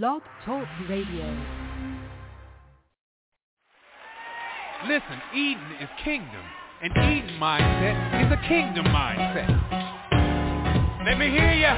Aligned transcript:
Blog 0.00 0.22
Talk 0.46 0.64
Radio. 0.88 1.28
Listen, 4.88 5.20
Eden 5.36 5.68
is 5.82 5.88
kingdom. 6.02 6.40
and 6.80 6.92
Eden 6.96 7.36
mindset 7.36 8.24
is 8.24 8.32
a 8.32 8.40
kingdom 8.48 8.86
mindset. 8.86 9.52
Let 11.04 11.18
me 11.18 11.28
hear 11.28 11.52
ya. 11.52 11.76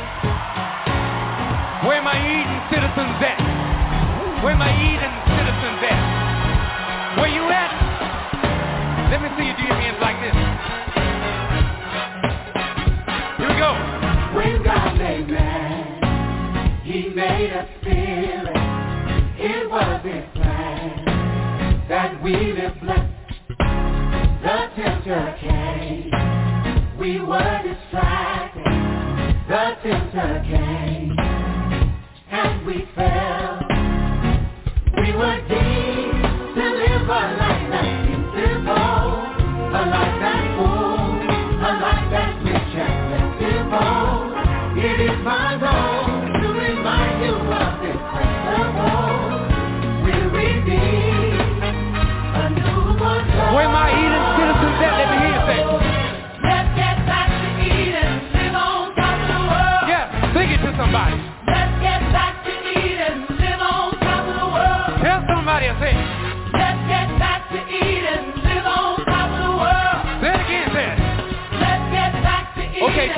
Where 1.89 2.03
my 2.07 2.15
Eden 2.15 2.61
citizens 2.71 3.19
at? 3.19 4.45
Where 4.45 4.55
my 4.55 4.71
Eden 4.71 5.15
citizens 5.35 5.81
at? 5.91 7.19
Where 7.19 7.35
you 7.35 7.43
at? 7.51 9.11
Let 9.11 9.23
me 9.23 9.29
see 9.35 9.47
you 9.51 9.57
do 9.59 9.65
your 9.67 9.75
hands 9.75 9.99
like 10.01 10.23
this. 10.23 10.54
Made 17.15 17.53
us 17.53 17.69
feel 17.85 18.49
it. 18.49 18.75
Was 19.71 20.05
his 20.05 20.25
plan 20.35 21.87
that 21.89 22.23
we 22.23 22.33
live 22.33 22.75
blessed. 22.81 23.11
The 23.59 24.71
tempter 24.77 25.37
came. 25.41 26.11
We 26.99 27.19
were 27.19 27.61
distracted. 27.65 28.65
The 29.49 29.77
tempter 29.83 30.45
came. 30.47 31.17
And 32.31 32.67
we 32.67 32.87
fell. 32.95 33.59
We 34.97 35.13
were 35.17 35.41
deemed 35.49 36.23
to 36.55 36.65
live 36.71 37.09
a 37.09 37.23
life 37.35 37.71
that's 37.71 38.15
simple. 38.37 38.75
A 39.75 39.83
life 39.91 40.14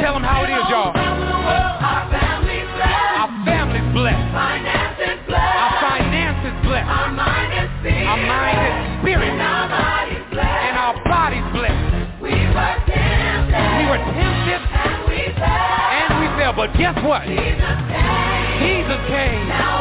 tell 0.00 0.14
'em 0.16 0.22
how 0.22 0.42
it 0.44 0.50
is, 0.50 0.64
y'all. 0.70 0.92
Our 0.96 2.04
family's 2.10 2.68
blessed. 2.76 3.18
Our 3.20 3.30
family's 3.44 3.88
blessed. 3.92 4.32
Finance 4.32 4.98
is 5.00 5.18
blessed. 5.26 5.56
Our 5.56 5.72
finance 5.80 6.40
is 6.46 6.56
blessed. 6.66 6.88
Our 6.90 7.08
mind 7.12 7.50
is 7.52 7.68
spirit. 7.80 8.06
Our 8.06 8.16
mind 8.16 8.58
is 8.66 8.76
spirit. 9.00 9.28
And 9.32 9.40
our 9.42 9.68
body's 9.68 10.24
blessed. 10.30 10.62
And 10.66 10.76
our 10.76 10.94
body's 11.04 11.48
blessed. 11.52 11.84
we 12.20 12.32
were 12.32 12.76
tempted. 12.86 13.64
We 13.78 13.84
were 13.90 14.02
tempted 14.16 14.60
And 14.66 14.98
we 15.08 15.20
fell. 15.36 15.88
and 15.96 16.10
we 16.20 16.26
fell, 16.38 16.52
but 16.52 16.68
guess 16.76 16.96
what? 17.04 17.22
Jesus 17.24 17.76
came. 17.92 18.58
Jesus 18.64 19.00
came. 19.08 19.48
Now 19.48 19.75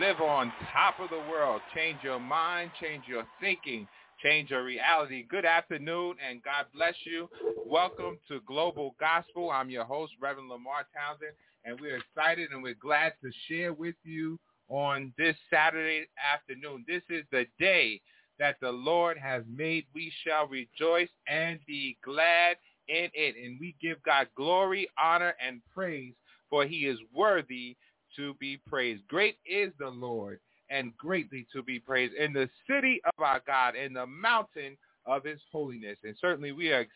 Live 0.00 0.20
on 0.20 0.52
top 0.72 0.98
of 1.00 1.10
the 1.10 1.30
world. 1.30 1.60
Change 1.74 1.98
your 2.02 2.18
mind, 2.18 2.70
change 2.80 3.04
your 3.06 3.24
thinking, 3.40 3.86
change 4.22 4.50
your 4.50 4.64
reality. 4.64 5.24
Good 5.28 5.44
afternoon 5.44 6.16
and 6.26 6.42
God 6.42 6.64
bless 6.74 6.94
you. 7.04 7.28
Welcome 7.66 8.18
to 8.28 8.40
Global 8.46 8.96
Gospel. 8.98 9.50
I'm 9.50 9.68
your 9.68 9.84
host, 9.84 10.12
Reverend 10.20 10.50
LeMarr 10.50 10.84
Townsend, 10.96 11.32
and 11.64 11.78
we're 11.78 11.98
excited 11.98 12.50
and 12.52 12.62
we're 12.62 12.74
glad 12.74 13.12
to 13.22 13.30
share 13.48 13.74
with 13.74 13.94
you 14.02 14.38
on 14.68 15.12
this 15.18 15.36
Saturday 15.50 16.06
afternoon. 16.32 16.84
This 16.88 17.02
is 17.10 17.24
the 17.30 17.46
day 17.58 18.00
that 18.38 18.56
the 18.62 18.72
Lord 18.72 19.18
has 19.18 19.42
made. 19.46 19.84
We 19.94 20.10
shall 20.24 20.46
rejoice 20.48 21.10
and 21.28 21.60
be 21.66 21.98
glad 22.02 22.56
in 22.88 23.10
it. 23.12 23.36
And 23.36 23.58
we 23.60 23.76
give 23.80 24.02
God 24.02 24.28
glory, 24.36 24.88
honor, 25.00 25.34
and 25.46 25.60
praise 25.74 26.14
for 26.52 26.66
he 26.66 26.86
is 26.86 26.98
worthy 27.14 27.76
to 28.16 28.34
be 28.34 28.58
praised. 28.66 29.06
Great 29.08 29.36
is 29.46 29.72
the 29.78 29.88
Lord 29.88 30.40
and 30.70 30.96
greatly 30.96 31.46
to 31.52 31.62
be 31.62 31.78
praised 31.78 32.14
in 32.14 32.32
the 32.32 32.48
city 32.68 33.00
of 33.04 33.22
our 33.22 33.42
God, 33.46 33.76
in 33.76 33.92
the 33.92 34.06
mountain 34.06 34.76
of 35.06 35.24
his 35.24 35.40
holiness. 35.50 35.98
And 36.04 36.16
certainly 36.20 36.52
we 36.52 36.72
are 36.72 36.86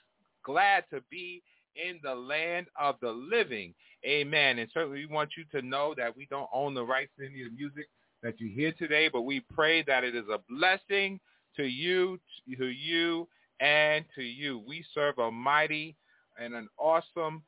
glad 0.44 0.84
to 0.92 1.02
be 1.10 1.42
in 1.76 2.00
the 2.02 2.14
land 2.14 2.66
of 2.80 2.96
the 3.02 3.10
living. 3.10 3.74
Amen. 4.04 4.58
And 4.58 4.70
certainly 4.72 5.00
we 5.00 5.14
want 5.14 5.30
you 5.36 5.44
to 5.58 5.66
know 5.66 5.94
that 5.96 6.16
we 6.16 6.26
don't 6.30 6.48
own 6.52 6.74
the 6.74 6.84
rights 6.84 7.10
to 7.18 7.26
any 7.26 7.42
of 7.42 7.50
the 7.50 7.56
music 7.56 7.86
that 8.22 8.40
you 8.40 8.48
hear 8.48 8.72
today, 8.72 9.08
but 9.12 9.22
we 9.22 9.40
pray 9.40 9.82
that 9.82 10.04
it 10.04 10.14
is 10.14 10.24
a 10.32 10.40
blessing 10.48 11.20
to 11.56 11.64
you, 11.64 12.18
to 12.58 12.66
you, 12.66 13.28
and 13.60 14.04
to 14.14 14.22
you. 14.22 14.62
We 14.66 14.84
serve 14.94 15.18
a 15.18 15.30
mighty 15.30 15.96
and 16.40 16.54
an 16.54 16.68
awesome 16.78 17.42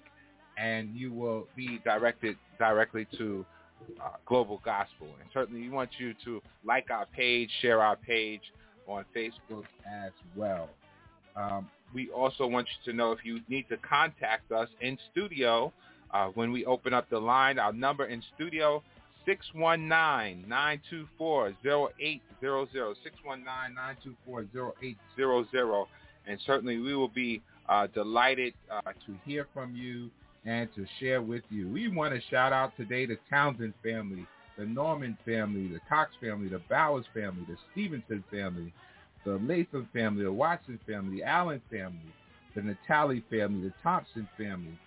and 0.56 0.94
you 0.94 1.12
will 1.12 1.46
be 1.54 1.80
directed 1.84 2.36
directly 2.58 3.06
to 3.18 3.44
uh, 4.02 4.10
Global 4.24 4.60
Gospel. 4.64 5.08
And 5.20 5.28
certainly 5.32 5.60
we 5.60 5.68
want 5.68 5.90
you 5.98 6.14
to 6.24 6.40
like 6.64 6.90
our 6.90 7.06
page, 7.06 7.50
share 7.60 7.82
our 7.82 7.96
page 7.96 8.40
on 8.86 9.04
Facebook 9.14 9.64
as 9.86 10.12
well. 10.34 10.70
Um, 11.36 11.68
we 11.94 12.08
also 12.08 12.46
want 12.46 12.66
you 12.68 12.92
to 12.92 12.96
know 12.96 13.12
if 13.12 13.18
you 13.24 13.40
need 13.48 13.68
to 13.68 13.76
contact 13.78 14.50
us 14.50 14.68
in 14.80 14.98
studio 15.12 15.72
uh, 16.12 16.28
when 16.28 16.52
we 16.52 16.64
open 16.64 16.94
up 16.94 17.08
the 17.10 17.18
line, 17.18 17.58
our 17.58 17.72
number 17.72 18.06
in 18.06 18.22
studio, 18.34 18.82
619-924-0800, 19.26 22.20
619-924-0800. 24.28 25.86
And 26.28 26.40
certainly 26.44 26.78
we 26.78 26.94
will 26.94 27.08
be 27.08 27.40
uh, 27.68 27.86
delighted 27.88 28.54
uh, 28.70 28.92
to 29.06 29.16
hear 29.24 29.46
from 29.52 29.74
you 29.74 30.10
and 30.44 30.68
to 30.74 30.86
share 31.00 31.22
with 31.22 31.42
you. 31.50 31.68
We 31.68 31.88
want 31.88 32.14
to 32.14 32.20
shout 32.30 32.52
out 32.52 32.76
today 32.76 33.06
the 33.06 33.18
Townsend 33.28 33.74
family, 33.82 34.26
the 34.56 34.64
Norman 34.64 35.18
family, 35.24 35.66
the 35.68 35.80
Cox 35.88 36.12
family, 36.20 36.48
the 36.48 36.60
Bowers 36.70 37.06
family, 37.12 37.44
the 37.48 37.56
Stevenson 37.72 38.22
family, 38.30 38.72
the 39.24 39.32
Latham 39.32 39.88
family, 39.92 40.22
the 40.22 40.32
Watson 40.32 40.78
family, 40.86 41.18
the 41.18 41.24
Allen 41.24 41.60
family, 41.70 42.14
the 42.54 42.60
Natali 42.60 43.24
family, 43.28 43.68
the 43.68 43.74
Thompson 43.82 44.28
family, 44.38 44.78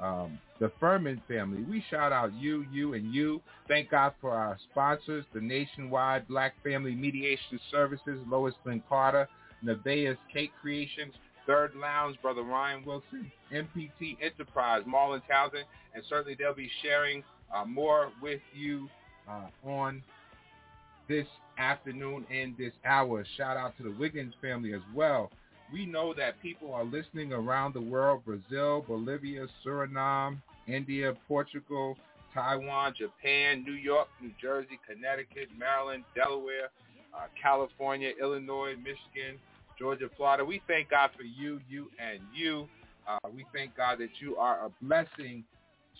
um, 0.00 0.38
the 0.60 0.70
Furman 0.80 1.20
family. 1.28 1.62
We 1.62 1.84
shout 1.90 2.12
out 2.12 2.32
you, 2.34 2.64
you, 2.72 2.94
and 2.94 3.12
you. 3.12 3.40
Thank 3.68 3.90
God 3.90 4.12
for 4.20 4.30
our 4.32 4.58
sponsors, 4.70 5.24
the 5.34 5.40
Nationwide 5.40 6.28
Black 6.28 6.54
Family 6.62 6.94
Mediation 6.94 7.58
Services, 7.70 8.18
Lois 8.28 8.54
Lynn 8.64 8.82
Carter, 8.88 9.28
Nevaeh's 9.64 10.18
Cake 10.32 10.52
Creations, 10.60 11.14
Third 11.46 11.74
Lounge, 11.76 12.16
Brother 12.20 12.42
Ryan 12.42 12.84
Wilson, 12.84 13.30
MPT 13.52 14.16
Enterprise, 14.22 14.82
Marlon 14.86 15.22
Townsend, 15.28 15.64
and 15.94 16.02
certainly 16.08 16.36
they'll 16.38 16.54
be 16.54 16.70
sharing 16.82 17.22
uh, 17.54 17.64
more 17.64 18.10
with 18.20 18.40
you 18.54 18.88
uh, 19.28 19.68
on 19.68 20.02
this 21.08 21.26
afternoon 21.58 22.26
and 22.30 22.56
this 22.56 22.72
hour. 22.84 23.24
Shout 23.36 23.56
out 23.56 23.76
to 23.76 23.84
the 23.84 23.92
Wiggins 23.92 24.34
family 24.42 24.74
as 24.74 24.82
well. 24.94 25.30
We 25.72 25.86
know 25.86 26.14
that 26.14 26.40
people 26.40 26.72
are 26.72 26.84
listening 26.84 27.32
around 27.32 27.74
the 27.74 27.80
world, 27.80 28.22
Brazil, 28.24 28.84
Bolivia, 28.86 29.46
Suriname, 29.64 30.40
India, 30.68 31.14
Portugal, 31.26 31.96
Taiwan, 32.32 32.94
Japan, 32.96 33.64
New 33.64 33.72
York, 33.72 34.08
New 34.22 34.30
Jersey, 34.40 34.78
Connecticut, 34.88 35.48
Maryland, 35.58 36.04
Delaware, 36.14 36.70
uh, 37.14 37.26
California, 37.40 38.12
Illinois, 38.20 38.74
Michigan, 38.76 39.38
Georgia, 39.78 40.08
Florida. 40.16 40.44
We 40.44 40.62
thank 40.68 40.90
God 40.90 41.10
for 41.16 41.24
you, 41.24 41.60
you, 41.68 41.88
and 41.98 42.20
you. 42.34 42.68
Uh, 43.08 43.18
we 43.34 43.44
thank 43.54 43.76
God 43.76 43.98
that 43.98 44.10
you 44.20 44.36
are 44.36 44.66
a 44.66 44.84
blessing 44.84 45.44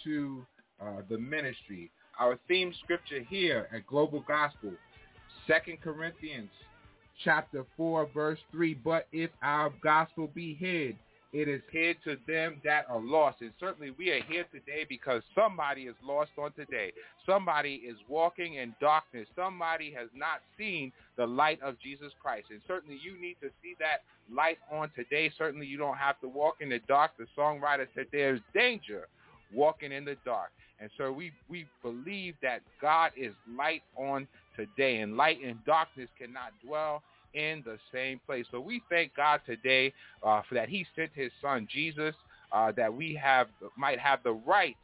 to 0.04 0.44
uh, 0.80 1.02
the 1.08 1.18
ministry. 1.18 1.90
Our 2.18 2.38
theme 2.48 2.72
scripture 2.84 3.22
here 3.28 3.68
at 3.74 3.86
Global 3.86 4.24
Gospel 4.26 4.72
Second 5.46 5.80
Corinthians 5.80 6.50
chapter 7.24 7.64
4 7.76 8.08
verse 8.14 8.38
3 8.52 8.74
but 8.74 9.06
if 9.12 9.30
our 9.42 9.72
gospel 9.82 10.30
be 10.34 10.54
hid 10.54 10.96
it 11.32 11.48
is 11.48 11.60
hid 11.70 11.96
to 12.04 12.16
them 12.26 12.60
that 12.64 12.86
are 12.88 13.00
lost. 13.00 13.42
And 13.42 13.52
certainly 13.60 13.90
we 13.98 14.10
are 14.10 14.22
here 14.22 14.44
today 14.52 14.86
because 14.88 15.22
somebody 15.34 15.82
is 15.82 15.94
lost 16.02 16.30
on 16.38 16.52
today. 16.52 16.92
Somebody 17.26 17.82
is 17.86 17.96
walking 18.08 18.54
in 18.54 18.74
darkness. 18.80 19.26
Somebody 19.36 19.92
has 19.92 20.08
not 20.14 20.40
seen 20.56 20.92
the 21.18 21.26
light 21.26 21.60
of 21.62 21.78
jesus 21.78 22.12
christ. 22.22 22.46
And 22.50 22.60
certainly 22.66 22.98
you 23.04 23.20
need 23.20 23.36
to 23.42 23.48
see 23.62 23.74
that 23.80 24.02
light 24.34 24.58
on 24.72 24.90
today. 24.96 25.30
Certainly 25.36 25.66
you 25.66 25.76
don't 25.76 25.98
have 25.98 26.18
to 26.20 26.28
walk 26.28 26.56
in 26.60 26.70
the 26.70 26.80
dark. 26.88 27.10
The 27.18 27.26
songwriter 27.36 27.86
said 27.94 28.06
there's 28.12 28.40
danger 28.54 29.08
walking 29.52 29.92
in 29.92 30.04
the 30.06 30.16
dark. 30.24 30.50
And 30.78 30.90
so 30.96 31.10
we, 31.10 31.32
we 31.48 31.66
believe 31.82 32.34
that 32.42 32.60
God 32.80 33.10
is 33.16 33.32
light 33.56 33.82
on 33.96 34.28
today, 34.56 34.98
and 35.00 35.16
light 35.16 35.38
and 35.44 35.64
darkness 35.64 36.08
cannot 36.18 36.52
dwell 36.64 37.02
in 37.34 37.62
the 37.64 37.78
same 37.92 38.20
place. 38.26 38.46
So 38.50 38.60
we 38.60 38.82
thank 38.90 39.14
God 39.14 39.40
today 39.46 39.92
uh, 40.22 40.42
for 40.48 40.54
that 40.54 40.68
he 40.68 40.86
sent 40.96 41.10
his 41.14 41.30
son 41.42 41.68
Jesus, 41.70 42.14
uh, 42.52 42.72
that 42.76 42.92
we 42.92 43.18
have 43.22 43.48
might 43.76 43.98
have 43.98 44.20
the 44.24 44.32
right 44.32 44.76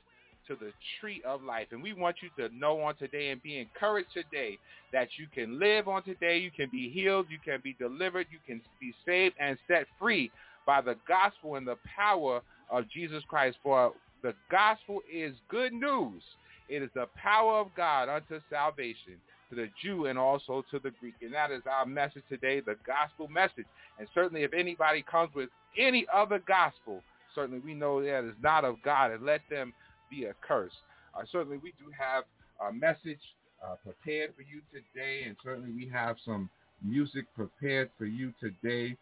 to 0.48 0.56
the 0.56 0.72
tree 1.00 1.22
of 1.24 1.42
life. 1.42 1.68
And 1.70 1.82
we 1.82 1.92
want 1.92 2.16
you 2.20 2.28
to 2.36 2.54
know 2.54 2.80
on 2.80 2.96
today 2.96 3.30
and 3.30 3.42
be 3.42 3.58
encouraged 3.58 4.12
today 4.12 4.58
that 4.92 5.08
you 5.16 5.26
can 5.32 5.58
live 5.58 5.88
on 5.88 6.02
today, 6.02 6.38
you 6.38 6.50
can 6.50 6.68
be 6.70 6.90
healed, 6.90 7.26
you 7.30 7.38
can 7.44 7.60
be 7.62 7.74
delivered, 7.78 8.26
you 8.30 8.38
can 8.46 8.60
be 8.80 8.92
saved 9.06 9.36
and 9.40 9.56
set 9.68 9.86
free 9.98 10.30
by 10.66 10.80
the 10.80 10.96
gospel 11.06 11.56
and 11.56 11.66
the 11.66 11.78
power 11.96 12.42
of 12.70 12.88
Jesus 12.90 13.22
Christ. 13.28 13.56
For 13.62 13.92
the 14.22 14.34
gospel 14.50 15.00
is 15.12 15.34
good 15.48 15.72
news. 15.72 16.22
It 16.68 16.82
is 16.82 16.90
the 16.94 17.06
power 17.16 17.60
of 17.60 17.68
God 17.76 18.08
unto 18.08 18.40
salvation 18.50 19.18
to 19.52 19.60
the 19.60 19.68
Jew 19.82 20.06
and 20.06 20.18
also 20.18 20.64
to 20.70 20.78
the 20.78 20.90
Greek. 21.00 21.14
And 21.20 21.32
that 21.34 21.50
is 21.50 21.62
our 21.70 21.86
message 21.86 22.22
today, 22.28 22.60
the 22.60 22.76
gospel 22.86 23.28
message. 23.28 23.66
And 23.98 24.08
certainly 24.14 24.42
if 24.44 24.52
anybody 24.52 25.02
comes 25.02 25.34
with 25.34 25.50
any 25.78 26.06
other 26.12 26.40
gospel, 26.46 27.02
certainly 27.34 27.60
we 27.60 27.74
know 27.74 28.02
that 28.02 28.24
is 28.24 28.34
not 28.42 28.64
of 28.64 28.76
God 28.84 29.10
and 29.10 29.24
let 29.24 29.40
them 29.50 29.72
be 30.10 30.24
a 30.24 30.34
curse. 30.46 30.72
Uh, 31.14 31.22
certainly 31.30 31.58
we 31.58 31.72
do 31.78 31.90
have 31.98 32.24
a 32.66 32.72
message 32.72 33.20
uh, 33.64 33.74
prepared 33.82 34.32
for 34.34 34.42
you 34.42 34.60
today, 34.72 35.22
and 35.26 35.36
certainly 35.42 35.70
we 35.70 35.88
have 35.88 36.16
some 36.24 36.48
music 36.84 37.26
prepared 37.36 37.90
for 37.98 38.06
you 38.06 38.32
today 38.40 38.96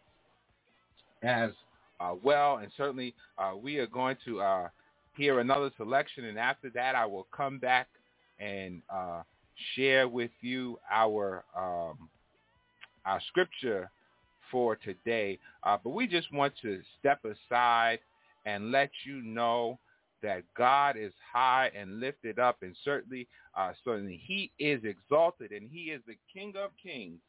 as 1.23 1.51
uh, 1.99 2.13
well. 2.21 2.57
And 2.57 2.71
certainly 2.75 3.13
uh, 3.37 3.53
we 3.61 3.77
are 3.77 3.87
going 3.87 4.17
to 4.25 4.41
uh, 4.41 4.67
hear 5.15 5.39
another 5.39 5.71
selection, 5.77 6.25
and 6.25 6.37
after 6.37 6.69
that 6.71 6.95
I 6.95 7.05
will 7.05 7.27
come 7.35 7.57
back 7.57 7.87
and 8.39 8.81
uh, 8.93 9.21
share 9.75 10.07
with 10.07 10.31
you 10.41 10.77
our 10.91 11.43
um, 11.57 12.09
our 13.05 13.21
scripture 13.27 13.89
for 14.51 14.75
today. 14.75 15.39
Uh, 15.63 15.77
but 15.83 15.91
we 15.91 16.07
just 16.07 16.31
want 16.33 16.53
to 16.61 16.81
step 16.99 17.19
aside 17.25 17.99
and 18.45 18.71
let 18.71 18.89
you 19.05 19.21
know 19.21 19.79
that 20.21 20.43
God 20.55 20.97
is 20.97 21.13
high 21.33 21.71
and 21.75 21.99
lifted 21.99 22.37
up, 22.37 22.57
and 22.61 22.75
certainly, 22.83 23.27
uh, 23.57 23.71
certainly 23.83 24.21
He 24.23 24.51
is 24.59 24.83
exalted, 24.83 25.51
and 25.51 25.69
He 25.71 25.85
is 25.85 26.01
the 26.05 26.17
King 26.31 26.53
of 26.57 26.71
Kings, 26.81 27.19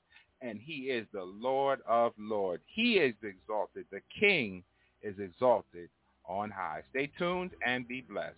and 0.42 0.58
He 0.62 0.90
is 0.90 1.06
the 1.12 1.22
Lord 1.22 1.80
of 1.88 2.12
Lords. 2.18 2.62
He 2.66 2.94
is 2.94 3.14
exalted. 3.22 3.86
The 3.90 4.02
King 4.20 4.62
is 5.02 5.14
exalted 5.18 5.88
on 6.28 6.50
high. 6.50 6.82
Stay 6.90 7.10
tuned 7.18 7.52
and 7.66 7.88
be 7.88 8.02
blessed. 8.02 8.36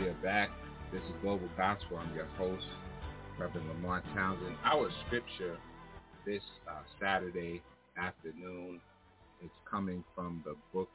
We 0.00 0.06
are 0.06 0.14
back. 0.22 0.48
This 0.90 1.02
is 1.02 1.14
Global 1.20 1.50
Gospel. 1.58 1.98
I'm 1.98 2.14
your 2.16 2.24
host, 2.38 2.64
Reverend 3.38 3.68
LeMarr 3.68 4.02
Townsend. 4.14 4.56
Our 4.64 4.88
scripture 5.04 5.58
this 6.24 6.40
uh, 6.66 6.80
Saturday 6.98 7.60
afternoon 7.98 8.80
is 9.44 9.50
coming 9.70 10.02
from 10.14 10.42
the 10.46 10.54
book 10.72 10.88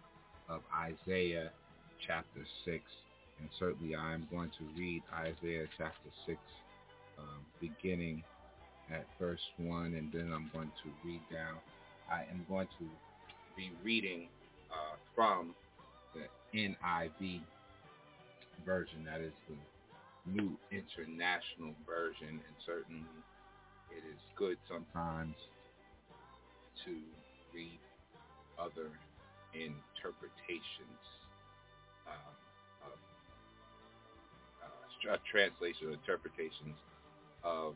of 0.50 0.62
Isaiah, 0.76 1.52
chapter 2.08 2.40
6. 2.66 2.82
And 3.42 3.50
certainly 3.60 3.94
I 3.94 4.12
am 4.16 4.28
going 4.32 4.50
to 4.58 4.66
read 4.76 5.04
Isaiah 5.14 5.68
chapter 5.78 6.10
6, 6.26 6.40
um, 7.20 7.46
beginning 7.62 8.24
at 8.92 9.06
verse 9.20 9.46
1, 9.58 9.94
and 9.94 10.12
then 10.12 10.32
I'm 10.34 10.50
going 10.52 10.72
to 10.84 11.08
read 11.08 11.22
down. 11.32 11.58
I 12.12 12.22
am 12.22 12.44
going 12.50 12.70
to 12.80 12.86
be 13.56 13.72
reading 13.84 14.30
uh, 14.72 14.96
from 15.14 15.54
the 16.16 16.58
NIV 16.58 17.42
version. 18.66 19.04
That 19.06 19.22
is 19.22 19.34
the 19.50 19.58
new 20.32 20.58
international 20.72 21.74
version, 21.86 22.30
and 22.30 22.56
certainly 22.66 23.06
it 23.92 24.04
is 24.08 24.20
good 24.36 24.58
sometimes 24.68 25.36
to 26.86 26.92
read 27.54 27.80
other 28.60 28.92
interpretations 29.54 31.02
uh, 32.08 32.88
of 32.88 32.98
uh, 34.64 35.18
translation 35.30 35.94
interpretations 35.94 36.78
of 37.44 37.76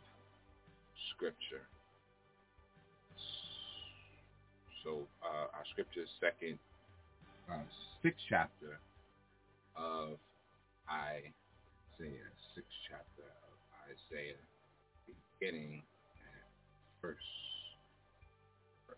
scripture. 1.15 1.63
So 4.83 5.07
uh, 5.23 5.47
our 5.53 5.65
scripture 5.71 6.01
is 6.01 6.09
second, 6.19 6.57
uh, 7.51 7.63
sixth 8.01 8.25
chapter 8.29 8.79
of 9.75 10.17
Isaiah, 10.91 12.31
sixth 12.55 12.69
chapter 12.89 13.21
of 13.21 13.57
Isaiah, 13.85 14.33
beginning 15.39 15.83
at 16.17 16.49
first 17.01 17.19
verse. 18.87 18.97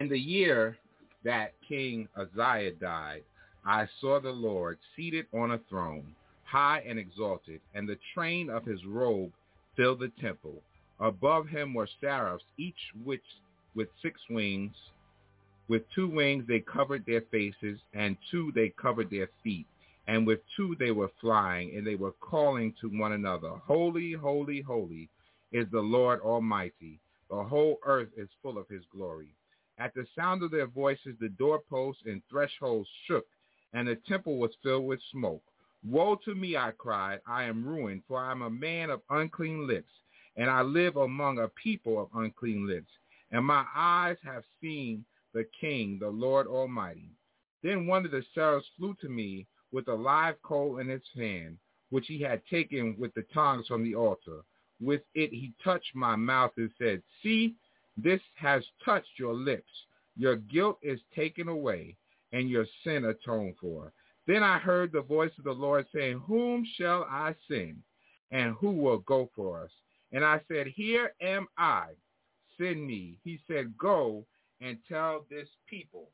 In 0.00 0.08
the 0.08 0.18
year 0.18 0.76
that 1.24 1.54
King 1.66 2.08
Uzziah 2.16 2.72
died, 2.72 3.22
I 3.64 3.86
saw 4.00 4.20
the 4.20 4.30
Lord 4.30 4.78
seated 4.96 5.26
on 5.32 5.52
a 5.52 5.60
throne, 5.68 6.14
high 6.44 6.82
and 6.86 6.98
exalted, 6.98 7.60
and 7.74 7.88
the 7.88 7.98
train 8.14 8.50
of 8.50 8.64
his 8.64 8.84
robe 8.86 9.32
filled 9.76 10.00
the 10.00 10.12
temple. 10.20 10.62
Above 10.98 11.46
him 11.48 11.72
were 11.72 11.88
seraphs, 12.00 12.44
each 12.58 12.92
which 13.04 13.24
with 13.74 13.88
six 14.02 14.20
wings. 14.28 14.74
With 15.70 15.88
two 15.94 16.08
wings 16.08 16.48
they 16.48 16.58
covered 16.58 17.06
their 17.06 17.20
faces, 17.30 17.78
and 17.94 18.16
two 18.28 18.50
they 18.56 18.70
covered 18.70 19.08
their 19.08 19.28
feet. 19.44 19.68
And 20.08 20.26
with 20.26 20.40
two 20.56 20.74
they 20.80 20.90
were 20.90 21.12
flying, 21.20 21.76
and 21.76 21.86
they 21.86 21.94
were 21.94 22.10
calling 22.20 22.74
to 22.80 22.88
one 22.88 23.12
another, 23.12 23.50
Holy, 23.50 24.14
holy, 24.14 24.62
holy 24.62 25.08
is 25.52 25.68
the 25.70 25.80
Lord 25.80 26.22
Almighty. 26.22 26.98
The 27.30 27.44
whole 27.44 27.78
earth 27.84 28.08
is 28.16 28.28
full 28.42 28.58
of 28.58 28.66
his 28.66 28.82
glory. 28.90 29.28
At 29.78 29.94
the 29.94 30.08
sound 30.16 30.42
of 30.42 30.50
their 30.50 30.66
voices, 30.66 31.14
the 31.20 31.28
doorposts 31.28 32.02
and 32.04 32.20
thresholds 32.28 32.88
shook, 33.06 33.28
and 33.72 33.86
the 33.86 33.94
temple 34.08 34.38
was 34.38 34.50
filled 34.64 34.86
with 34.86 34.98
smoke. 35.12 35.44
Woe 35.88 36.16
to 36.24 36.34
me, 36.34 36.56
I 36.56 36.72
cried. 36.76 37.20
I 37.28 37.44
am 37.44 37.64
ruined, 37.64 38.02
for 38.08 38.18
I 38.18 38.32
am 38.32 38.42
a 38.42 38.50
man 38.50 38.90
of 38.90 39.02
unclean 39.08 39.68
lips, 39.68 39.92
and 40.36 40.50
I 40.50 40.62
live 40.62 40.96
among 40.96 41.38
a 41.38 41.46
people 41.46 42.02
of 42.02 42.08
unclean 42.12 42.66
lips. 42.66 42.90
And 43.30 43.46
my 43.46 43.64
eyes 43.72 44.16
have 44.24 44.42
seen 44.60 45.04
the 45.32 45.46
King, 45.60 45.98
the 46.00 46.08
Lord 46.08 46.46
Almighty. 46.46 47.10
Then 47.62 47.86
one 47.86 48.04
of 48.04 48.10
the 48.10 48.24
seraphs 48.34 48.66
flew 48.76 48.94
to 49.00 49.08
me 49.08 49.46
with 49.72 49.88
a 49.88 49.94
live 49.94 50.40
coal 50.42 50.78
in 50.78 50.88
his 50.88 51.02
hand, 51.14 51.58
which 51.90 52.06
he 52.06 52.20
had 52.20 52.42
taken 52.46 52.96
with 52.98 53.12
the 53.14 53.24
tongs 53.34 53.66
from 53.66 53.84
the 53.84 53.94
altar. 53.94 54.40
With 54.80 55.02
it 55.14 55.30
he 55.30 55.52
touched 55.62 55.94
my 55.94 56.16
mouth 56.16 56.52
and 56.56 56.70
said, 56.78 57.02
See, 57.22 57.54
this 57.96 58.20
has 58.36 58.64
touched 58.84 59.18
your 59.18 59.34
lips. 59.34 59.70
Your 60.16 60.36
guilt 60.36 60.78
is 60.82 61.00
taken 61.14 61.48
away, 61.48 61.96
and 62.32 62.48
your 62.48 62.66
sin 62.84 63.04
atoned 63.04 63.56
for. 63.60 63.92
Then 64.26 64.42
I 64.42 64.58
heard 64.58 64.92
the 64.92 65.02
voice 65.02 65.32
of 65.38 65.44
the 65.44 65.52
Lord 65.52 65.86
saying, 65.94 66.20
Whom 66.26 66.64
shall 66.76 67.04
I 67.04 67.34
send? 67.48 67.82
And 68.30 68.54
who 68.54 68.70
will 68.70 68.98
go 68.98 69.28
for 69.34 69.62
us? 69.62 69.70
And 70.12 70.24
I 70.24 70.40
said, 70.48 70.68
Here 70.68 71.12
am 71.20 71.46
I. 71.58 71.88
Send 72.58 72.86
me. 72.86 73.18
He 73.24 73.40
said, 73.48 73.76
Go 73.76 74.24
and 74.60 74.78
tell 74.88 75.24
this 75.30 75.48
people. 75.68 76.08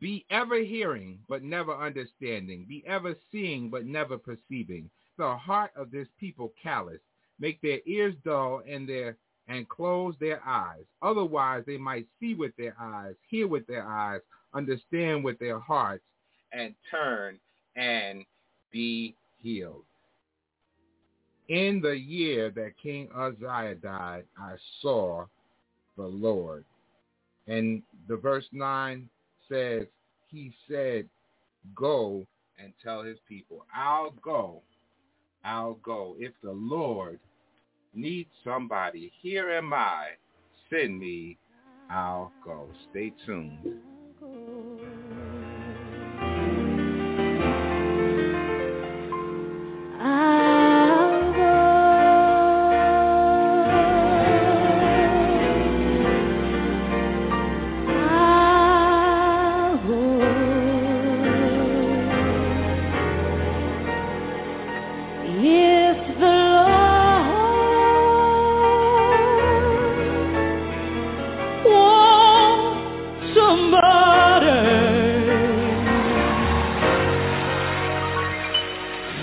Be 0.00 0.26
ever 0.30 0.58
hearing, 0.58 1.20
but 1.28 1.42
never 1.42 1.74
understanding. 1.74 2.66
Be 2.68 2.84
ever 2.86 3.14
seeing, 3.30 3.70
but 3.70 3.86
never 3.86 4.18
perceiving. 4.18 4.90
The 5.18 5.36
heart 5.36 5.70
of 5.76 5.90
this 5.90 6.08
people 6.18 6.52
callous. 6.60 7.00
Make 7.38 7.60
their 7.62 7.78
ears 7.86 8.14
dull 8.24 8.62
and 8.68 8.88
their 8.88 9.16
and 9.46 9.68
close 9.68 10.14
their 10.20 10.42
eyes. 10.46 10.84
Otherwise, 11.02 11.64
they 11.66 11.76
might 11.76 12.06
see 12.18 12.34
with 12.34 12.56
their 12.56 12.74
eyes, 12.80 13.14
hear 13.28 13.46
with 13.46 13.66
their 13.66 13.86
eyes, 13.86 14.20
understand 14.54 15.22
with 15.22 15.38
their 15.38 15.58
hearts, 15.58 16.04
and 16.52 16.74
turn 16.90 17.38
and 17.76 18.24
be 18.72 19.14
healed. 19.36 19.84
In 21.48 21.80
the 21.82 21.98
year 21.98 22.50
that 22.50 22.78
King 22.82 23.10
Uzziah 23.14 23.74
died, 23.74 24.24
I 24.38 24.54
saw 24.80 25.26
the 25.96 26.06
Lord. 26.06 26.64
And 27.46 27.82
the 28.08 28.16
verse 28.16 28.46
9 28.52 29.08
says, 29.48 29.86
he 30.28 30.52
said, 30.68 31.08
go 31.74 32.26
and 32.58 32.72
tell 32.82 33.02
his 33.02 33.18
people, 33.28 33.66
I'll 33.74 34.12
go. 34.22 34.62
I'll 35.44 35.74
go. 35.74 36.16
If 36.18 36.32
the 36.42 36.52
Lord 36.52 37.18
needs 37.94 38.30
somebody, 38.42 39.12
here 39.20 39.50
am 39.50 39.72
I. 39.72 40.08
Send 40.70 40.98
me. 40.98 41.36
I'll 41.90 42.32
go. 42.44 42.68
Stay 42.90 43.12
tuned. 43.26 43.58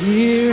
Here 0.02 0.51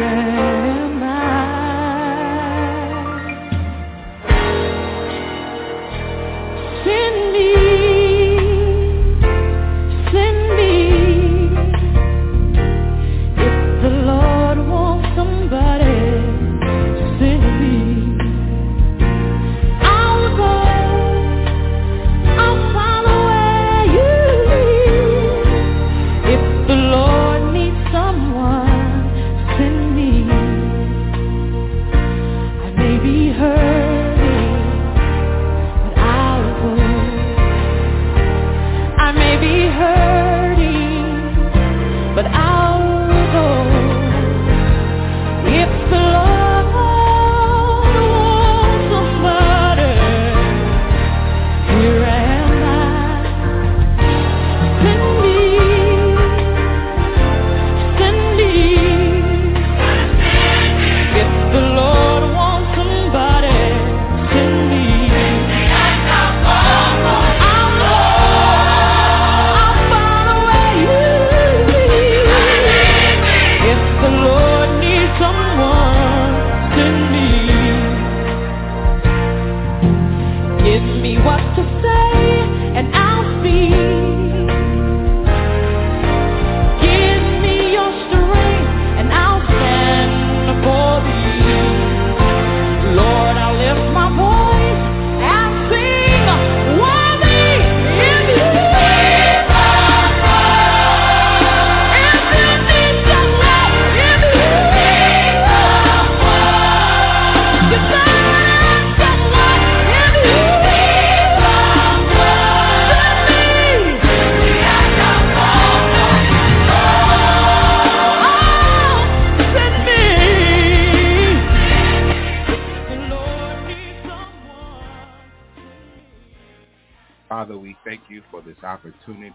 opportunity 128.78 129.34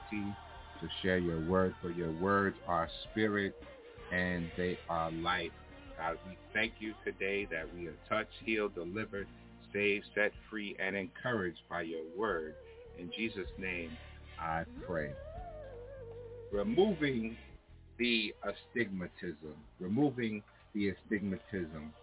to 0.81 0.87
share 1.01 1.17
your 1.17 1.39
word, 1.41 1.75
for 1.81 1.91
your 1.91 2.11
words 2.13 2.55
are 2.67 2.89
spirit 3.11 3.53
and 4.11 4.49
they 4.57 4.77
are 4.89 5.11
life. 5.11 5.51
God, 5.97 6.17
we 6.27 6.37
thank 6.53 6.73
you 6.79 6.93
today 7.03 7.45
that 7.51 7.65
we 7.75 7.87
are 7.87 7.95
touched, 8.09 8.33
healed, 8.43 8.75
delivered, 8.75 9.27
saved, 9.71 10.05
set 10.15 10.31
free, 10.49 10.75
and 10.79 10.95
encouraged 10.95 11.61
by 11.69 11.81
your 11.81 12.01
word. 12.17 12.55
In 12.99 13.11
Jesus' 13.15 13.47
name, 13.57 13.91
I 14.39 14.63
pray. 14.85 15.11
Removing 16.51 17.37
the 17.97 18.33
astigmatism, 18.43 19.55
removing 19.79 20.43
the 20.73 20.89
astigmatism. 20.89 21.93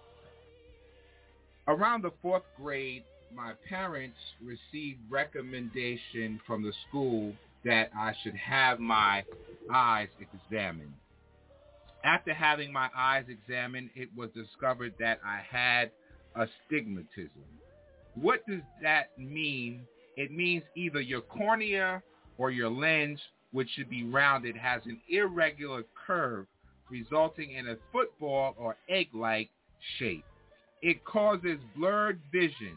Around 1.68 2.02
the 2.02 2.12
fourth 2.22 2.42
grade, 2.56 3.04
my 3.34 3.52
parents 3.68 4.18
received 4.42 5.00
recommendation 5.10 6.40
from 6.46 6.62
the 6.62 6.72
school 6.88 7.32
that 7.64 7.90
I 7.96 8.14
should 8.22 8.34
have 8.36 8.80
my 8.80 9.24
eyes 9.72 10.08
examined. 10.20 10.94
After 12.02 12.32
having 12.32 12.72
my 12.72 12.88
eyes 12.96 13.26
examined, 13.28 13.90
it 13.94 14.08
was 14.16 14.30
discovered 14.30 14.94
that 14.98 15.20
I 15.24 15.40
had 15.48 15.90
astigmatism. 16.34 17.44
What 18.14 18.46
does 18.46 18.62
that 18.82 19.16
mean? 19.18 19.82
It 20.16 20.32
means 20.32 20.62
either 20.74 21.00
your 21.00 21.20
cornea 21.20 22.02
or 22.38 22.50
your 22.50 22.70
lens, 22.70 23.20
which 23.52 23.68
should 23.70 23.90
be 23.90 24.04
rounded, 24.04 24.56
has 24.56 24.82
an 24.86 25.00
irregular 25.08 25.84
curve 26.06 26.46
resulting 26.90 27.52
in 27.52 27.68
a 27.68 27.76
football 27.92 28.54
or 28.58 28.76
egg-like 28.88 29.50
shape. 29.98 30.24
It 30.82 31.04
causes 31.04 31.58
blurred 31.76 32.20
vision, 32.32 32.76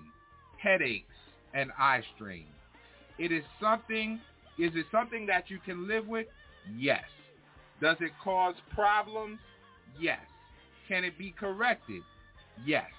headaches, 0.63 1.06
and 1.54 1.71
eye 1.78 2.02
strain. 2.15 2.47
It 3.19 3.32
is 3.32 3.43
something, 3.62 4.19
is 4.58 4.71
it 4.76 4.86
something 4.91 5.26
that 5.28 5.49
you 5.49 5.60
can 5.63 5.88
live 5.88 6.08
with? 6.08 6.28
Yes. 6.78 7.04
Does 7.82 7.97
it 7.99 8.12
cause 8.23 8.56
problems? 8.73 9.39
Yes. 9.99 10.19
Can 10.88 11.04
it 11.04 11.17
be 11.17 11.34
corrected? 11.38 12.02
Yes. 12.65 12.89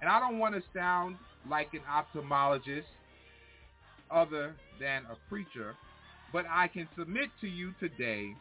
And 0.00 0.10
I 0.10 0.18
don't 0.18 0.38
want 0.38 0.54
to 0.54 0.62
sound 0.74 1.16
like 1.48 1.68
an 1.74 1.82
ophthalmologist 1.88 2.82
other 4.10 4.54
than 4.80 5.02
a 5.10 5.16
preacher, 5.28 5.74
but 6.32 6.44
I 6.50 6.68
can 6.68 6.88
submit 6.98 7.28
to 7.40 7.46
you 7.46 7.72
today 7.78 8.32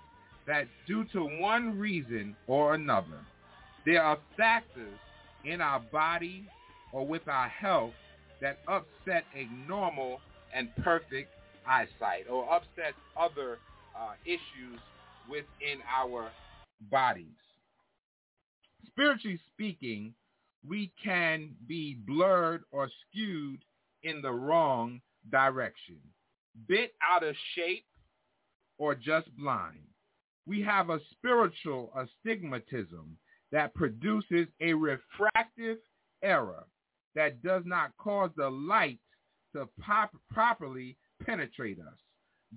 that 0.48 0.68
due 0.88 1.06
to 1.14 1.24
one 1.40 1.78
reason 1.78 2.36
or 2.48 2.74
another, 2.74 3.20
there 3.86 4.02
are 4.02 4.18
factors 4.38 4.98
in 5.46 5.62
our 5.62 5.80
body 5.92 6.48
or 6.92 7.06
with 7.06 7.28
our 7.28 7.48
health 7.48 7.94
that 8.42 8.60
upset 8.68 9.24
a 9.36 9.48
normal 9.68 10.20
and 10.54 10.70
perfect 10.84 11.32
eyesight 11.68 12.26
or 12.30 12.52
upset 12.52 12.94
other 13.18 13.60
uh, 13.98 14.14
issues 14.26 14.80
within 15.30 15.80
our 15.96 16.30
bodies. 16.90 17.28
Spiritually 18.88 19.40
speaking, 19.54 20.14
we 20.68 20.92
can 21.04 21.52
be 21.68 21.98
blurred 22.06 22.64
or 22.72 22.90
skewed 23.10 23.64
in 24.04 24.22
the 24.22 24.32
wrong 24.32 25.00
direction, 25.32 25.98
bit 26.68 26.94
out 27.02 27.24
of 27.24 27.36
shape, 27.56 27.86
or 28.78 28.96
just 28.96 29.28
blind. 29.38 29.80
We 30.48 30.62
have 30.64 30.90
a 30.90 31.00
spiritual 31.12 31.94
astigmatism 31.96 33.16
that 33.52 33.74
produces 33.76 34.48
a 34.60 34.74
refractive 34.74 35.78
error 36.24 36.66
that 37.16 37.42
does 37.44 37.64
not 37.66 37.96
cause 37.98 38.32
the 38.36 38.50
light 38.50 39.00
to 39.56 39.68
pop- 39.80 40.16
properly 40.30 40.98
penetrate 41.24 41.80
us. 41.80 41.98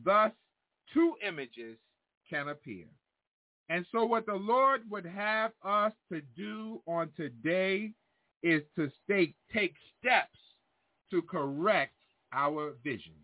Thus, 0.05 0.33
two 0.93 1.15
images 1.27 1.77
can 2.29 2.49
appear. 2.49 2.87
And 3.69 3.87
so 3.93 4.05
what 4.05 4.27
the 4.27 4.35
Lord 4.35 4.83
would 4.91 5.07
have 5.07 5.53
us 5.65 5.93
to 6.13 6.21
do 6.37 6.83
on 6.87 7.11
today 7.17 7.93
is 8.43 8.63
to 8.77 8.91
stay, 9.05 9.35
take 9.53 9.75
steps 9.99 10.39
to 11.11 11.23
correct 11.23 11.95
our 12.33 12.75
vision. 12.85 13.15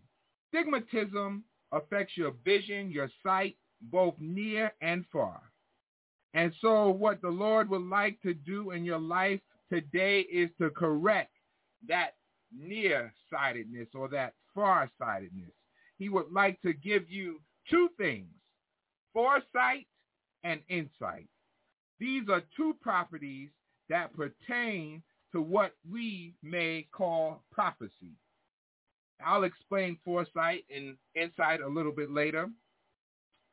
Stigmatism 0.53 1.41
affects 1.71 2.17
your 2.17 2.33
vision, 2.43 2.89
your 2.89 3.09
sight, 3.23 3.55
both 3.81 4.15
near 4.19 4.73
and 4.81 5.05
far. 5.11 5.41
And 6.33 6.53
so 6.61 6.89
what 6.89 7.21
the 7.21 7.29
Lord 7.29 7.69
would 7.69 7.83
like 7.83 8.21
to 8.21 8.33
do 8.33 8.71
in 8.71 8.83
your 8.83 8.99
life 8.99 9.41
today 9.71 10.21
is 10.21 10.49
to 10.59 10.69
correct 10.69 11.31
that 11.87 12.15
nearsightedness 12.55 13.87
or 13.95 14.09
that 14.09 14.33
farsightedness. 14.53 15.53
He 15.97 16.09
would 16.09 16.31
like 16.31 16.61
to 16.61 16.73
give 16.73 17.09
you 17.09 17.39
two 17.69 17.89
things, 17.97 18.27
foresight 19.13 19.87
and 20.43 20.59
insight. 20.67 21.27
These 21.99 22.23
are 22.29 22.41
two 22.57 22.75
properties 22.81 23.49
that 23.89 24.13
pertain 24.13 25.03
to 25.31 25.41
what 25.41 25.73
we 25.89 26.33
may 26.43 26.87
call 26.91 27.43
prophecy. 27.51 28.17
I'll 29.25 29.43
explain 29.43 29.99
foresight 30.03 30.65
and 30.75 30.97
insight 31.15 31.61
a 31.61 31.67
little 31.67 31.91
bit 31.91 32.11
later. 32.11 32.49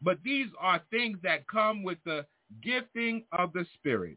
But 0.01 0.19
these 0.25 0.49
are 0.59 0.81
things 0.91 1.19
that 1.23 1.47
come 1.47 1.83
with 1.83 1.99
the 2.05 2.25
gifting 2.63 3.25
of 3.33 3.53
the 3.53 3.67
Spirit. 3.75 4.17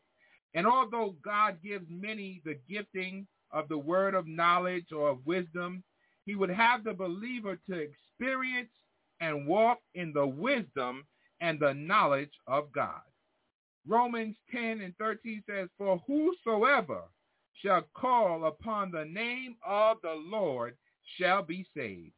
And 0.53 0.67
although 0.67 1.15
God 1.23 1.57
gives 1.63 1.85
many 1.89 2.41
the 2.45 2.59
gifting 2.69 3.27
of 3.51 3.67
the 3.67 3.77
word 3.77 4.15
of 4.15 4.27
knowledge 4.27 4.91
or 4.91 5.09
of 5.09 5.25
wisdom, 5.25 5.83
he 6.25 6.35
would 6.35 6.49
have 6.49 6.83
the 6.83 6.93
believer 6.93 7.57
to 7.69 7.77
experience 7.77 8.69
and 9.19 9.47
walk 9.47 9.79
in 9.95 10.13
the 10.13 10.25
wisdom 10.25 11.03
and 11.39 11.59
the 11.59 11.73
knowledge 11.73 12.31
of 12.47 12.71
God. 12.71 13.01
Romans 13.87 14.35
10 14.51 14.81
and 14.81 14.95
13 14.97 15.43
says, 15.49 15.69
For 15.77 16.01
whosoever 16.05 17.03
shall 17.63 17.83
call 17.95 18.45
upon 18.45 18.91
the 18.91 19.05
name 19.05 19.55
of 19.65 19.97
the 20.03 20.13
Lord 20.13 20.75
shall 21.17 21.43
be 21.43 21.65
saved. 21.75 22.11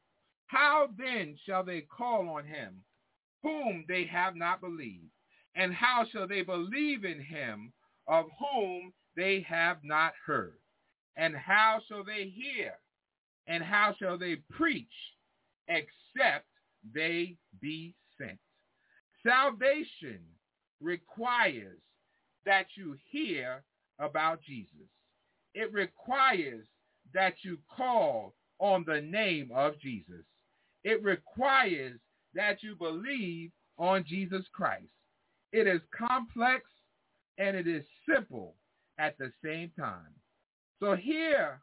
How 0.48 0.90
then 0.98 1.38
shall 1.46 1.64
they 1.64 1.82
call 1.82 2.30
on 2.30 2.46
him 2.46 2.84
whom 3.42 3.86
they 3.88 4.06
have 4.06 4.36
not 4.36 4.62
believed? 4.62 5.10
And 5.56 5.74
how 5.74 6.06
shall 6.12 6.28
they 6.28 6.42
believe 6.42 7.06
in 7.06 7.22
him 7.22 7.72
of 8.08 8.26
whom 8.40 8.94
they 9.16 9.46
have 9.48 9.78
not 9.84 10.14
heard? 10.26 10.58
And 11.16 11.36
how 11.36 11.80
shall 11.88 12.04
they 12.04 12.34
hear? 12.36 12.74
And 13.48 13.64
how 13.64 13.94
shall 14.00 14.18
they 14.18 14.38
preach 14.50 14.88
except 15.68 16.48
they 16.94 17.38
be 17.62 17.96
sent? 18.18 18.40
Salvation 19.26 20.20
requires 20.82 21.80
that 22.46 22.66
you 22.76 22.98
hear 23.10 23.64
about 24.00 24.42
Jesus. 24.42 24.90
It 25.54 25.72
requires 25.72 26.66
that 27.14 27.36
you 27.44 27.58
call 27.76 28.34
on 28.60 28.84
the 28.88 29.02
name 29.02 29.52
of 29.54 29.80
Jesus. 29.80 30.26
It 30.84 31.04
requires 31.04 32.00
that 32.34 32.64
you 32.64 32.76
believe 32.76 33.52
on 33.78 34.04
Jesus 34.08 34.46
Christ. 34.54 34.90
It 35.52 35.68
is 35.68 35.82
complex 35.96 36.64
and 37.38 37.56
it 37.56 37.68
is 37.68 37.84
simple 38.08 38.56
at 38.98 39.18
the 39.18 39.32
same 39.44 39.72
time. 39.78 40.14
So 40.80 40.96
here 40.96 41.62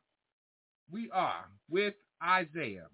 we 0.90 1.10
are 1.12 1.46
with 1.68 1.94
Isaiah. 2.22 2.86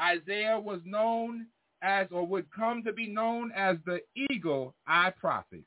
Isaiah 0.00 0.58
was 0.58 0.80
known 0.84 1.46
as 1.82 2.08
or 2.10 2.26
would 2.26 2.46
come 2.52 2.82
to 2.84 2.92
be 2.92 3.08
known 3.08 3.52
as 3.56 3.76
the 3.86 4.00
eagle 4.30 4.74
eye 4.86 5.12
prophet, 5.18 5.62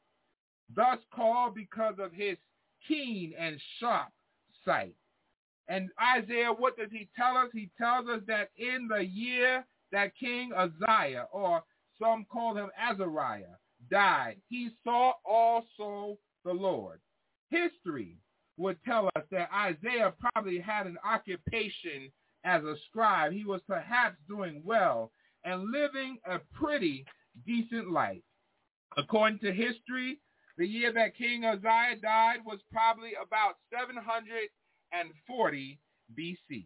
thus 0.76 1.00
called 1.14 1.56
because 1.56 1.96
of 2.00 2.12
his 2.14 2.38
keen 2.88 3.34
and 3.40 3.60
sharp 3.80 4.10
sight. 4.66 4.96
And 5.68 5.90
Isaiah, 6.18 6.52
what 6.52 6.78
does 6.78 6.90
he 6.92 7.08
tell 7.16 7.38
us? 7.38 7.48
He 7.54 7.70
tells 7.78 8.08
us 8.10 8.22
that 8.28 8.50
in 8.58 8.90
the 8.90 9.06
year 9.06 9.66
that 9.92 10.16
King 10.20 10.52
Uzziah, 10.54 11.28
or 11.32 11.64
some 12.00 12.26
call 12.32 12.56
him 12.56 12.70
Azariah, 12.78 13.58
died, 13.90 14.38
he 14.50 14.70
saw 14.84 15.14
also 15.26 16.18
the 16.44 16.54
Lord. 16.54 17.00
History 17.50 18.18
would 18.58 18.84
tell 18.84 19.10
us 19.16 19.24
that 19.32 19.50
Isaiah 19.54 20.14
probably 20.20 20.60
had 20.60 20.88
an 20.88 20.98
occupation 21.04 22.12
as 22.44 22.64
a 22.64 22.76
scribe. 22.90 23.32
He 23.32 23.46
was 23.46 23.62
perhaps 23.68 24.18
doing 24.28 24.62
well 24.64 25.12
and 25.44 25.72
living 25.72 26.18
a 26.26 26.40
pretty 26.54 27.06
decent 27.46 27.92
life. 27.92 28.22
According 28.98 29.40
to 29.40 29.54
history, 29.54 30.20
the 30.58 30.68
year 30.68 30.92
that 30.94 31.16
King 31.16 31.46
Uzziah 31.46 31.96
died 32.02 32.40
was 32.46 32.60
probably 32.72 33.14
about 33.22 33.56
740 33.72 35.80
BC. 36.18 36.66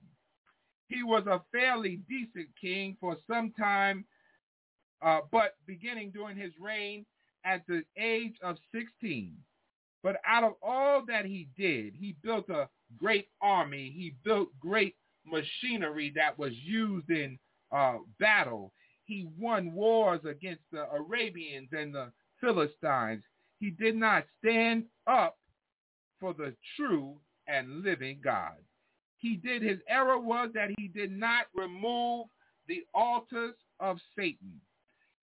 He 0.88 1.04
was 1.04 1.26
a 1.28 1.42
fairly 1.52 2.00
decent 2.10 2.48
king 2.60 2.98
for 3.00 3.16
some 3.28 3.52
time, 3.58 4.06
uh, 5.02 5.22
but 5.32 5.56
beginning 5.66 6.12
during 6.12 6.38
his 6.38 6.52
reign 6.60 7.06
at 7.44 7.66
the 7.68 7.84
age 7.98 8.36
of 8.44 8.58
16. 8.74 9.36
But 10.06 10.18
out 10.24 10.44
of 10.44 10.54
all 10.62 11.04
that 11.08 11.26
he 11.26 11.48
did, 11.58 11.96
he 11.96 12.16
built 12.22 12.48
a 12.50 12.70
great 12.96 13.28
army. 13.42 13.90
He 13.90 14.14
built 14.24 14.50
great 14.60 14.96
machinery 15.26 16.14
that 16.16 16.38
was 16.38 16.54
used 16.64 17.10
in 17.10 17.40
uh, 17.72 17.96
battle. 18.20 18.72
He 19.06 19.28
won 19.36 19.74
wars 19.74 20.20
against 20.24 20.62
the 20.72 20.86
Arabians 20.92 21.70
and 21.72 21.92
the 21.92 22.12
Philistines. 22.40 23.24
He 23.60 23.72
did 23.72 23.96
not 23.96 24.26
stand 24.38 24.84
up 25.08 25.40
for 26.20 26.36
the 26.36 26.54
true 26.76 27.16
and 27.48 27.82
living 27.82 28.20
God. 28.24 28.58
He 29.18 29.38
did 29.38 29.64
his 29.64 29.80
error 29.90 30.20
was 30.20 30.52
that 30.54 30.70
he 30.78 30.88
did 30.88 31.12
not 31.12 31.48
remove 31.56 32.28
the 32.68 32.84
altars 32.94 33.56
of 33.80 33.98
Satan. 34.16 34.62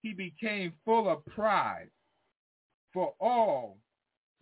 He 0.01 0.13
became 0.13 0.73
full 0.85 1.09
of 1.09 1.25
pride 1.27 1.91
for 2.93 3.15
all 3.21 3.79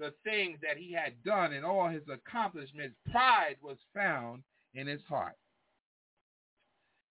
the 0.00 0.14
things 0.24 0.58
that 0.62 0.78
he 0.78 0.92
had 0.92 1.12
done 1.24 1.52
and 1.52 1.64
all 1.64 1.88
his 1.88 2.02
accomplishments. 2.10 2.96
Pride 3.10 3.56
was 3.62 3.76
found 3.94 4.42
in 4.74 4.86
his 4.86 5.02
heart. 5.08 5.36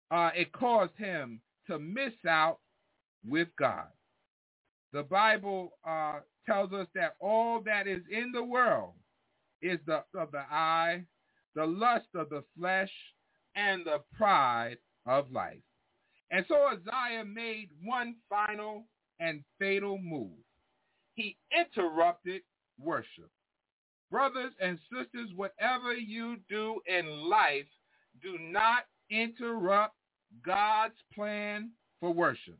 Uh, 0.09 0.31
it 0.33 0.51
caused 0.53 0.95
him 0.97 1.41
to 1.67 1.77
miss 1.77 2.13
out 2.27 2.59
with 3.27 3.49
God. 3.59 3.87
The 4.93 5.03
Bible 5.03 5.73
uh, 5.85 6.19
tells 6.45 6.71
us 6.71 6.87
that 6.95 7.15
all 7.19 7.61
that 7.65 7.87
is 7.87 8.01
in 8.09 8.31
the 8.31 8.43
world 8.43 8.93
is 9.61 9.79
the 9.85 10.03
of 10.15 10.31
the 10.31 10.43
eye, 10.49 11.03
the 11.55 11.65
lust 11.65 12.07
of 12.15 12.29
the 12.29 12.43
flesh, 12.57 12.91
and 13.55 13.85
the 13.85 14.01
pride 14.17 14.77
of 15.05 15.29
life. 15.31 15.57
And 16.31 16.45
so 16.47 16.55
Isaiah 16.67 17.25
made 17.25 17.69
one 17.83 18.15
final 18.29 18.85
and 19.19 19.43
fatal 19.59 19.97
move. 19.97 20.37
He 21.15 21.35
interrupted 21.51 22.43
worship. 22.79 23.29
Brothers 24.09 24.53
and 24.61 24.79
sisters, 24.91 25.29
whatever 25.35 25.93
you 25.93 26.37
do 26.49 26.79
in 26.87 27.29
life, 27.29 27.65
do 28.21 28.37
not 28.39 28.85
interrupt 29.09 29.95
God's 30.45 30.95
plan 31.13 31.71
for 31.99 32.11
worship. 32.11 32.57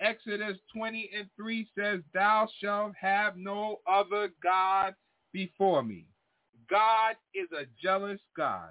Exodus 0.00 0.58
20 0.74 1.10
and 1.16 1.28
3 1.36 1.68
says, 1.78 2.00
Thou 2.12 2.48
shalt 2.60 2.92
have 3.00 3.36
no 3.36 3.80
other 3.86 4.30
God 4.42 4.94
before 5.32 5.82
me. 5.82 6.06
God 6.68 7.14
is 7.34 7.48
a 7.52 7.66
jealous 7.80 8.20
God. 8.36 8.70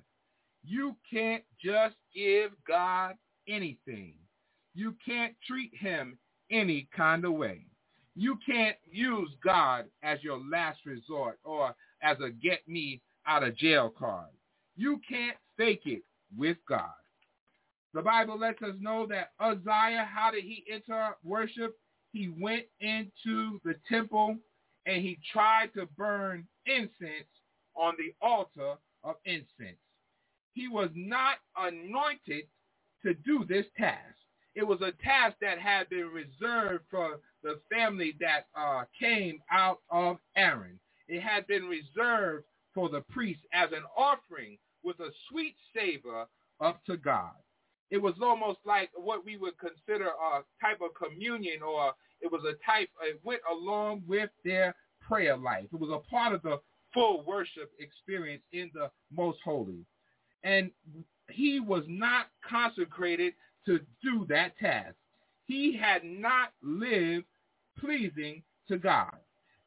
You 0.64 0.96
can't 1.12 1.44
just 1.64 1.96
give 2.14 2.52
God 2.68 3.16
anything. 3.48 4.16
You 4.74 4.96
can't 5.06 5.36
treat 5.48 5.72
him 5.80 6.18
any 6.52 6.88
kind 6.96 7.26
of 7.26 7.34
way. 7.34 7.66
You 8.16 8.38
can't 8.46 8.76
use 8.92 9.30
God 9.44 9.86
as 10.04 10.24
your 10.24 10.40
last 10.40 10.80
resort 10.86 11.40
or 11.44 11.74
as 12.02 12.18
a 12.20 12.30
get 12.30 12.68
me 12.68 13.02
out 13.26 13.44
of 13.44 13.56
jail 13.56 13.94
card. 13.98 14.30
You 14.76 15.00
can't 15.08 15.38
fake 15.58 15.84
it 15.86 16.04
with 16.38 16.58
God. 16.68 16.92
The 17.94 18.02
Bible 18.02 18.40
lets 18.40 18.62
us 18.62 18.76
know 18.80 19.06
that 19.08 19.32
Uzziah, 19.40 20.08
how 20.12 20.32
did 20.32 20.44
he 20.44 20.64
enter 20.72 21.16
worship? 21.24 21.78
He 22.14 22.30
went 22.30 22.66
into 22.80 23.60
the 23.64 23.76
temple 23.90 24.38
and 24.86 25.02
he 25.02 25.20
tried 25.32 25.74
to 25.76 25.88
burn 25.98 26.48
incense 26.66 27.28
on 27.76 27.94
the 27.98 28.14
altar 28.26 28.76
of 29.04 29.16
incense. 29.26 29.78
He 30.54 30.68
was 30.68 30.90
not 30.96 31.36
anointed 31.58 32.46
to 33.04 33.14
do 33.14 33.46
this 33.48 33.66
task. 33.78 34.16
It 34.56 34.68
was 34.68 34.82
a 34.82 34.94
task 35.04 35.38
that 35.42 35.60
had 35.60 35.90
been 35.90 36.10
reserved 36.10 36.86
for 36.92 37.20
the 37.44 37.62
family 37.72 38.16
that 38.22 38.48
uh, 38.56 38.84
came 39.00 39.40
out 39.52 39.80
of 39.92 40.18
Aaron. 40.36 40.80
It 41.08 41.22
had 41.22 41.48
been 41.48 41.66
reserved 41.66 42.46
for 42.76 42.90
the 42.90 43.02
priest 43.02 43.42
as 43.54 43.72
an 43.74 43.84
offering 43.98 44.58
with 44.84 45.00
a 45.00 45.12
sweet 45.30 45.56
savor 45.76 46.28
up 46.62 46.84
to 46.86 46.98
God. 46.98 47.34
It 47.92 48.02
was 48.02 48.16
almost 48.22 48.60
like 48.66 48.90
what 48.96 49.26
we 49.26 49.38
would 49.38 49.56
consider 49.60 50.08
a 50.08 50.44
type 50.62 50.80
of 50.82 50.92
communion 50.96 51.62
or 51.64 51.94
it 52.22 52.32
was 52.32 52.44
a 52.46 52.56
type, 52.70 52.90
it 53.04 53.20
went 53.24 53.42
along 53.52 54.04
with 54.08 54.30
their 54.46 54.76
prayer 55.02 55.38
life. 55.38 55.68
It 55.74 55.80
was 55.80 55.92
a 55.92 56.10
part 56.10 56.34
of 56.34 56.42
the 56.44 56.60
full 56.94 57.24
worship 57.26 57.72
experience 57.80 58.44
in 58.54 58.72
the 58.74 58.92
most 59.12 59.40
holy. 59.44 59.86
And 60.44 60.72
he 61.32 61.60
was 61.60 61.84
not 61.88 62.28
consecrated 62.50 63.34
to 63.66 63.80
do 64.04 64.26
that 64.30 64.58
task. 64.58 64.96
He 65.46 65.78
had 65.78 66.04
not 66.04 66.54
lived 66.62 67.26
pleasing 67.78 68.44
to 68.68 68.78
God. 68.78 69.16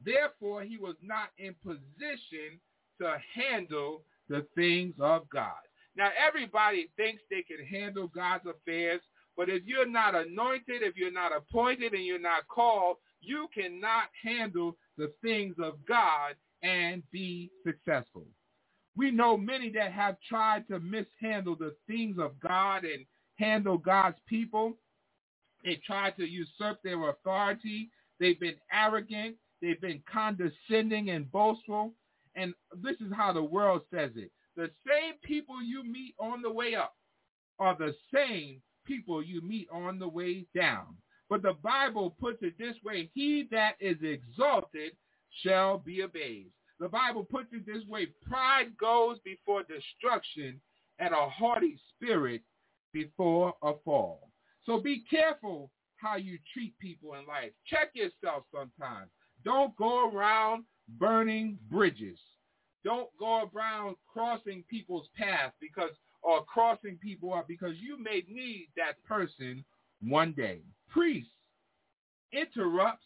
Therefore, 0.04 0.62
he 0.62 0.76
was 0.76 0.96
not 1.02 1.28
in 1.38 1.54
position 1.62 2.60
to 3.00 3.16
handle 3.34 4.02
the 4.28 4.46
things 4.54 4.94
of 5.00 5.28
God. 5.30 5.52
Now, 5.96 6.10
everybody 6.26 6.90
thinks 6.96 7.22
they 7.30 7.42
can 7.42 7.64
handle 7.64 8.08
God's 8.08 8.46
affairs, 8.46 9.00
but 9.36 9.48
if 9.48 9.64
you're 9.64 9.88
not 9.88 10.14
anointed, 10.14 10.82
if 10.82 10.96
you're 10.96 11.12
not 11.12 11.32
appointed, 11.36 11.92
and 11.92 12.04
you're 12.04 12.18
not 12.18 12.48
called, 12.48 12.96
you 13.20 13.48
cannot 13.54 14.04
handle 14.22 14.76
the 14.96 15.12
things 15.22 15.54
of 15.62 15.74
God 15.86 16.34
and 16.62 17.02
be 17.10 17.50
successful. 17.64 18.26
We 18.96 19.10
know 19.10 19.36
many 19.36 19.70
that 19.70 19.92
have 19.92 20.16
tried 20.28 20.68
to 20.68 20.78
mishandle 20.78 21.56
the 21.56 21.74
things 21.86 22.16
of 22.18 22.38
God 22.40 22.84
and 22.84 23.04
handle 23.36 23.78
God's 23.78 24.18
people. 24.26 24.76
They 25.64 25.80
tried 25.86 26.16
to 26.16 26.24
usurp 26.24 26.82
their 26.82 27.08
authority. 27.08 27.90
They've 28.20 28.38
been 28.38 28.56
arrogant. 28.72 29.36
They've 29.60 29.80
been 29.80 30.02
condescending 30.10 31.10
and 31.10 31.30
boastful. 31.30 31.92
And 32.36 32.54
this 32.82 32.96
is 32.96 33.12
how 33.14 33.32
the 33.32 33.42
world 33.42 33.82
says 33.92 34.10
it. 34.16 34.30
The 34.56 34.70
same 34.86 35.14
people 35.22 35.62
you 35.62 35.82
meet 35.84 36.14
on 36.20 36.42
the 36.42 36.50
way 36.50 36.74
up 36.74 36.94
are 37.58 37.76
the 37.76 37.94
same 38.12 38.60
people 38.84 39.22
you 39.22 39.40
meet 39.40 39.68
on 39.72 39.98
the 39.98 40.08
way 40.08 40.46
down. 40.54 40.96
But 41.30 41.42
the 41.42 41.54
Bible 41.62 42.14
puts 42.20 42.38
it 42.42 42.54
this 42.58 42.76
way, 42.84 43.10
he 43.14 43.48
that 43.50 43.72
is 43.80 43.96
exalted 44.02 44.92
shall 45.42 45.78
be 45.78 46.02
abased. 46.02 46.50
The 46.78 46.88
Bible 46.88 47.24
puts 47.24 47.48
it 47.52 47.64
this 47.66 47.84
way, 47.88 48.06
pride 48.28 48.76
goes 48.78 49.18
before 49.24 49.62
destruction 49.62 50.60
and 50.98 51.12
a 51.14 51.28
haughty 51.28 51.78
spirit 51.94 52.42
before 52.94 53.52
a 53.62 53.72
fall. 53.84 54.30
So 54.64 54.80
be 54.80 55.04
careful 55.10 55.70
how 55.96 56.16
you 56.16 56.38
treat 56.54 56.78
people 56.78 57.14
in 57.14 57.26
life. 57.26 57.50
Check 57.66 57.90
yourself 57.94 58.44
sometimes. 58.50 59.10
Don't 59.44 59.76
go 59.76 60.10
around 60.10 60.64
burning 60.98 61.58
bridges. 61.70 62.18
Don't 62.84 63.10
go 63.18 63.50
around 63.54 63.96
crossing 64.10 64.64
people's 64.70 65.08
path 65.16 65.52
because 65.60 65.90
or 66.22 66.42
crossing 66.44 66.96
people 67.02 67.34
up 67.34 67.46
because 67.46 67.74
you 67.78 68.02
may 68.02 68.22
need 68.28 68.68
that 68.76 69.02
person 69.04 69.62
one 70.00 70.32
day. 70.32 70.60
Priest 70.88 71.28
interrupts 72.32 73.04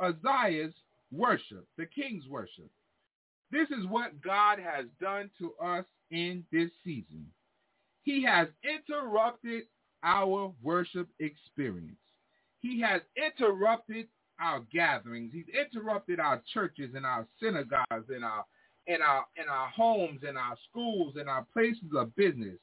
Uzziah's 0.00 0.74
worship, 1.12 1.66
the 1.76 1.86
king's 1.86 2.26
worship. 2.28 2.70
This 3.50 3.68
is 3.70 3.86
what 3.86 4.20
God 4.22 4.58
has 4.58 4.86
done 5.00 5.30
to 5.38 5.52
us 5.62 5.84
in 6.10 6.44
this 6.50 6.70
season. 6.84 7.26
He 8.02 8.22
has 8.24 8.48
interrupted 8.64 9.64
our 10.02 10.52
worship 10.62 11.08
experience. 11.20 11.96
He 12.60 12.80
has 12.80 13.00
interrupted 13.16 14.08
our 14.40 14.60
gatherings. 14.72 15.32
He's 15.32 15.46
interrupted 15.48 16.18
our 16.18 16.42
churches 16.52 16.90
and 16.94 17.06
our 17.06 17.26
synagogues 17.40 18.08
and 18.08 18.24
our 18.24 18.44
in 18.88 19.00
our 19.00 19.24
in 19.36 19.48
our 19.48 19.68
homes 19.68 20.20
and 20.26 20.36
our 20.36 20.56
schools 20.68 21.14
and 21.16 21.28
our 21.28 21.46
places 21.52 21.90
of 21.96 22.14
business. 22.16 22.58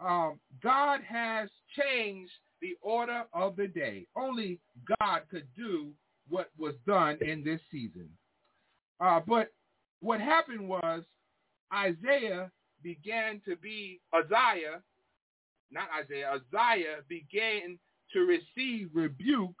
Um, 0.00 0.38
God 0.62 1.00
has 1.02 1.48
changed 1.76 2.30
the 2.60 2.76
order 2.80 3.24
of 3.32 3.56
the 3.56 3.66
day. 3.66 4.06
Only 4.16 4.60
God 5.00 5.22
could 5.30 5.46
do 5.56 5.90
what 6.28 6.50
was 6.56 6.74
done 6.86 7.18
in 7.20 7.42
this 7.42 7.60
season. 7.70 8.08
Uh, 9.00 9.20
but 9.26 9.52
what 10.00 10.20
happened 10.20 10.68
was 10.68 11.02
Isaiah 11.74 12.50
began 12.82 13.40
to 13.46 13.56
be 13.56 14.00
Uzziah, 14.12 14.82
not 15.70 15.88
Isaiah, 16.02 16.32
Uzziah 16.32 17.02
began 17.08 17.78
to 18.12 18.20
receive 18.20 18.90
rebuke 18.94 19.56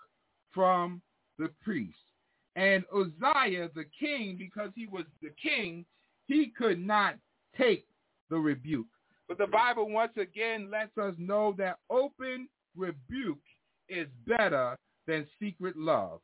from 0.52 1.02
the 1.38 1.50
priest. 1.62 1.98
And 2.56 2.84
Uzziah, 2.92 3.70
the 3.74 3.84
king, 3.98 4.36
because 4.38 4.70
he 4.74 4.86
was 4.86 5.04
the 5.22 5.30
king, 5.40 5.84
he 6.26 6.52
could 6.56 6.84
not 6.84 7.14
take 7.56 7.86
the 8.30 8.36
rebuke. 8.36 8.86
But 9.28 9.38
the 9.38 9.46
Bible 9.46 9.90
once 9.90 10.12
again 10.16 10.70
lets 10.70 10.96
us 10.98 11.14
know 11.18 11.54
that 11.58 11.78
open 11.90 12.48
rebuke 12.76 13.38
is 13.88 14.08
better 14.26 14.76
than 15.06 15.26
secret 15.40 15.76
love. 15.76 16.20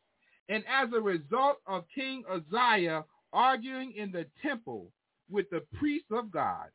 And 0.48 0.64
as 0.66 0.88
a 0.94 1.00
result 1.00 1.59
of 1.66 1.85
King 1.94 2.24
Uzziah 2.30 3.04
arguing 3.33 3.92
in 3.96 4.11
the 4.12 4.26
temple 4.42 4.90
with 5.30 5.48
the 5.50 5.62
priests 5.78 6.11
of 6.11 6.30
God, 6.30 6.68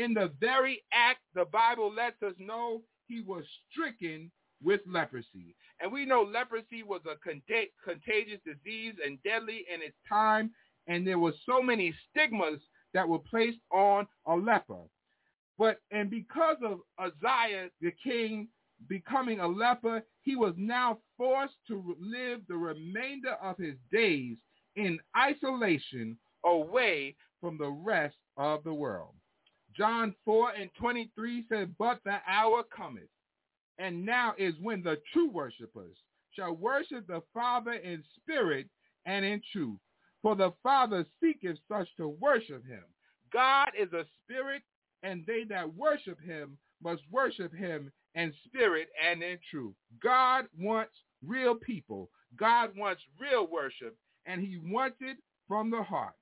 in 0.00 0.14
the 0.14 0.32
very 0.40 0.82
act, 0.92 1.20
the 1.34 1.44
Bible 1.44 1.92
lets 1.92 2.22
us 2.22 2.32
know 2.38 2.82
he 3.06 3.20
was 3.20 3.44
stricken 3.70 4.30
with 4.62 4.80
leprosy. 4.86 5.54
And 5.80 5.92
we 5.92 6.06
know 6.06 6.22
leprosy 6.22 6.82
was 6.82 7.02
a 7.06 7.16
contagious 7.16 8.40
disease 8.44 8.94
and 9.04 9.22
deadly 9.22 9.66
in 9.72 9.82
its 9.82 9.96
time, 10.08 10.52
and 10.86 11.06
there 11.06 11.18
were 11.18 11.34
so 11.44 11.62
many 11.62 11.94
stigmas 12.08 12.60
that 12.94 13.08
were 13.08 13.18
placed 13.18 13.58
on 13.70 14.06
a 14.26 14.34
leper. 14.34 14.84
But 15.58 15.80
and 15.90 16.08
because 16.08 16.56
of 16.64 16.80
Uzziah 16.98 17.68
the 17.82 17.92
king 18.02 18.48
becoming 18.88 19.40
a 19.40 19.46
leper, 19.46 20.02
he 20.22 20.34
was 20.34 20.54
now 20.56 20.98
forced 21.18 21.56
to 21.68 21.96
live 22.00 22.40
the 22.48 22.56
remainder 22.56 23.34
of 23.42 23.58
his 23.58 23.74
days 23.92 24.36
in 24.76 24.98
isolation 25.16 26.16
away 26.44 27.16
from 27.40 27.58
the 27.58 27.70
rest 27.70 28.16
of 28.38 28.64
the 28.64 28.72
world. 28.72 29.14
John 29.80 30.14
4 30.26 30.50
and 30.60 30.68
23 30.78 31.46
says, 31.50 31.66
But 31.78 32.00
the 32.04 32.18
hour 32.28 32.62
cometh, 32.64 33.08
and 33.78 34.04
now 34.04 34.34
is 34.36 34.52
when 34.60 34.82
the 34.82 34.98
true 35.10 35.30
worshipers 35.30 35.96
shall 36.36 36.52
worship 36.52 37.06
the 37.06 37.22
Father 37.32 37.72
in 37.72 38.04
spirit 38.18 38.68
and 39.06 39.24
in 39.24 39.40
truth. 39.50 39.78
For 40.20 40.36
the 40.36 40.52
Father 40.62 41.06
seeketh 41.18 41.56
such 41.66 41.88
to 41.96 42.08
worship 42.08 42.62
him. 42.66 42.82
God 43.32 43.70
is 43.74 43.90
a 43.94 44.04
spirit, 44.22 44.60
and 45.02 45.24
they 45.26 45.44
that 45.48 45.74
worship 45.74 46.20
him 46.20 46.58
must 46.84 47.00
worship 47.10 47.54
him 47.54 47.90
in 48.14 48.34
spirit 48.44 48.88
and 49.02 49.22
in 49.22 49.38
truth. 49.50 49.74
God 50.02 50.44
wants 50.58 50.92
real 51.26 51.54
people. 51.54 52.10
God 52.36 52.76
wants 52.76 53.00
real 53.18 53.46
worship, 53.50 53.96
and 54.26 54.42
he 54.42 54.58
wants 54.62 54.98
it 55.00 55.16
from 55.48 55.70
the 55.70 55.82
heart. 55.82 56.16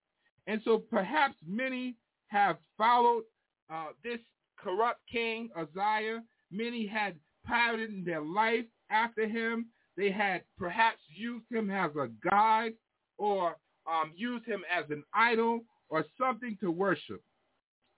And 0.47 0.61
so 0.65 0.79
perhaps 0.79 1.35
many 1.45 1.97
have 2.29 2.59
followed 2.77 3.25
uh, 3.73 3.89
this 4.03 4.19
corrupt 4.59 5.01
king, 5.11 5.51
Uzziah. 5.57 6.23
Many 6.51 6.87
had 6.87 7.17
patterned 7.45 8.07
their 8.07 8.21
life 8.21 8.65
after 8.91 9.29
him. 9.29 9.67
They 9.97 10.11
had 10.11 10.43
perhaps 10.57 11.01
used 11.09 11.45
him 11.51 11.71
as 11.71 11.91
a 11.97 12.09
guide 12.29 12.75
or 13.19 13.57
um, 13.87 14.13
used 14.15 14.47
him 14.47 14.63
as 14.71 14.85
an 14.91 15.03
idol 15.15 15.63
or 15.89 16.05
something 16.19 16.57
to 16.61 16.71
worship. 16.71 17.23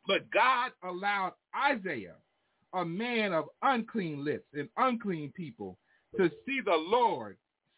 But 0.07 0.31
God 0.31 0.73
allowed 0.83 1.33
Isaiah, 1.55 2.17
a 2.73 2.85
man 2.85 3.33
of 3.33 3.47
unclean 3.63 4.25
lips 4.25 4.47
and 4.55 4.69
unclean 4.77 5.33
people, 5.37 5.77
to 6.17 6.31
see 6.47 6.61
the 6.65 6.77
Lord 6.77 7.37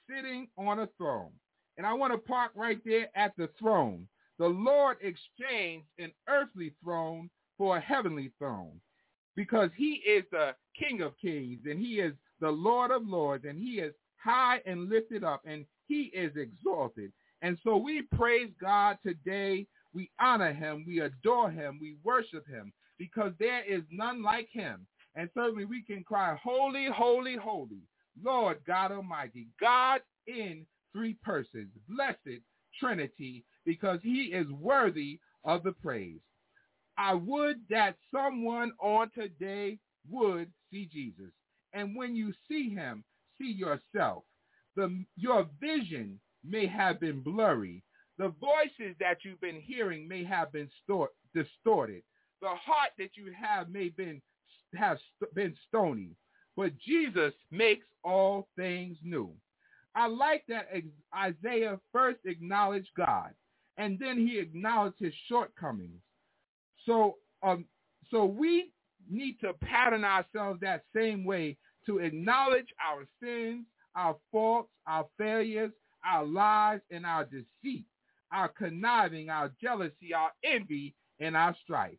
sitting 0.09 0.49
on 0.57 0.81
a 0.81 0.89
throne. 0.97 1.33
And 1.77 1.87
I 1.87 1.93
want 1.93 2.13
to 2.13 2.19
park 2.19 2.53
right 2.55 2.79
there 2.85 3.09
at 3.15 3.33
the 3.37 3.49
throne 3.59 4.07
the 4.39 4.49
Lord 4.49 4.97
exchanged 5.03 5.87
an 5.99 6.11
earthly 6.29 6.73
throne 6.83 7.31
for 7.63 7.77
a 7.77 7.81
heavenly 7.81 8.33
throne 8.41 8.81
because 9.37 9.71
he 9.77 10.03
is 10.05 10.25
the 10.33 10.51
King 10.77 11.01
of 11.01 11.13
kings 11.23 11.61
and 11.65 11.79
he 11.79 12.01
is 12.01 12.13
the 12.41 12.51
Lord 12.51 12.91
of 12.91 13.07
lords 13.07 13.45
and 13.49 13.57
he 13.57 13.75
is 13.75 13.95
high 14.17 14.59
and 14.67 14.89
lifted 14.89 15.23
up 15.23 15.43
and 15.47 15.65
he 15.87 16.11
is 16.13 16.33
exalted. 16.35 17.13
And 17.41 17.57
so 17.63 17.77
we 17.77 18.03
praise 18.17 18.49
God 18.61 18.99
today. 19.07 19.69
We 19.95 20.11
honor 20.21 20.53
him. 20.53 20.85
We 20.85 21.03
adore 21.03 21.53
him. 21.53 21.79
We 21.81 21.95
worship 22.03 22.49
him 22.49 22.73
because 22.99 23.31
there 23.39 23.63
is 23.65 23.83
none 23.93 24.25
like 24.25 24.49
him. 24.51 24.85
And 25.15 25.31
certainly 25.33 25.65
we 25.65 25.85
can 25.85 26.03
cry, 26.03 26.37
holy, 26.43 26.89
holy, 26.93 27.37
holy, 27.37 27.83
Lord 28.21 28.59
God 28.67 28.91
Almighty, 28.91 29.47
God 29.61 30.01
in 30.27 30.67
three 30.93 31.15
persons, 31.23 31.69
blessed 31.89 32.43
Trinity, 32.81 33.45
because 33.65 34.01
he 34.03 34.33
is 34.35 34.51
worthy 34.51 35.21
of 35.45 35.63
the 35.63 35.71
praise. 35.81 36.19
I 36.99 37.15
would 37.15 37.61
that 37.71 37.97
someone 38.15 38.73
on 38.81 39.11
today 39.11 39.79
would 40.11 40.51
see 40.71 40.89
Jesus. 40.93 41.33
And 41.73 41.97
when 41.97 42.15
you 42.15 42.33
see 42.49 42.71
him, 42.71 43.05
see 43.41 43.53
yourself. 43.53 44.25
The, 44.77 45.05
your 45.17 45.47
vision 45.61 46.21
may 46.45 46.67
have 46.67 47.01
been 47.01 47.21
blurry. 47.21 47.83
The 48.19 48.35
voices 48.41 48.97
that 49.01 49.19
you've 49.25 49.41
been 49.41 49.61
hearing 49.61 50.09
may 50.09 50.25
have 50.25 50.53
been 50.53 50.71
stor- 50.85 51.11
distorted. 51.35 52.03
The 52.43 52.49
heart 52.49 52.91
that 52.99 53.17
you 53.17 53.33
have 53.33 53.71
may 53.71 53.89
been, 53.91 54.21
have 54.75 54.99
st- 55.17 55.35
been 55.35 55.55
stony. 55.69 56.11
But 56.57 56.77
Jesus 56.79 57.33
makes 57.51 57.87
all 58.05 58.49
things 58.57 58.99
new. 59.03 59.33
I 59.95 60.07
like 60.07 60.45
that 60.49 60.69
Isaiah 61.17 61.79
first 61.93 62.21
acknowledged 62.25 62.91
God 62.97 63.31
and 63.79 63.99
then 63.99 64.19
he 64.19 64.39
acknowledged 64.39 64.99
his 64.99 65.15
shortcomings. 65.29 66.01
So, 66.87 67.17
um, 67.43 67.65
so 68.11 68.25
we 68.25 68.73
need 69.11 69.39
to 69.41 69.53
pattern 69.55 70.05
ourselves 70.05 70.61
that 70.61 70.85
same 70.95 71.25
way 71.25 71.57
to 71.87 71.99
acknowledge 71.99 72.69
our 72.85 73.05
sins, 73.23 73.65
our 73.97 74.17
faults, 74.31 74.71
our 74.87 75.07
failures, 75.19 75.73
our 76.05 76.25
lies, 76.25 76.81
and 76.91 77.05
our 77.05 77.25
deceit, 77.25 77.85
our 78.33 78.49
conniving, 78.49 79.31
our 79.31 79.51
jealousy, 79.61 80.15
our 80.17 80.31
envy, 80.45 80.95
and 81.21 81.37
our 81.37 81.55
strife. 81.63 81.99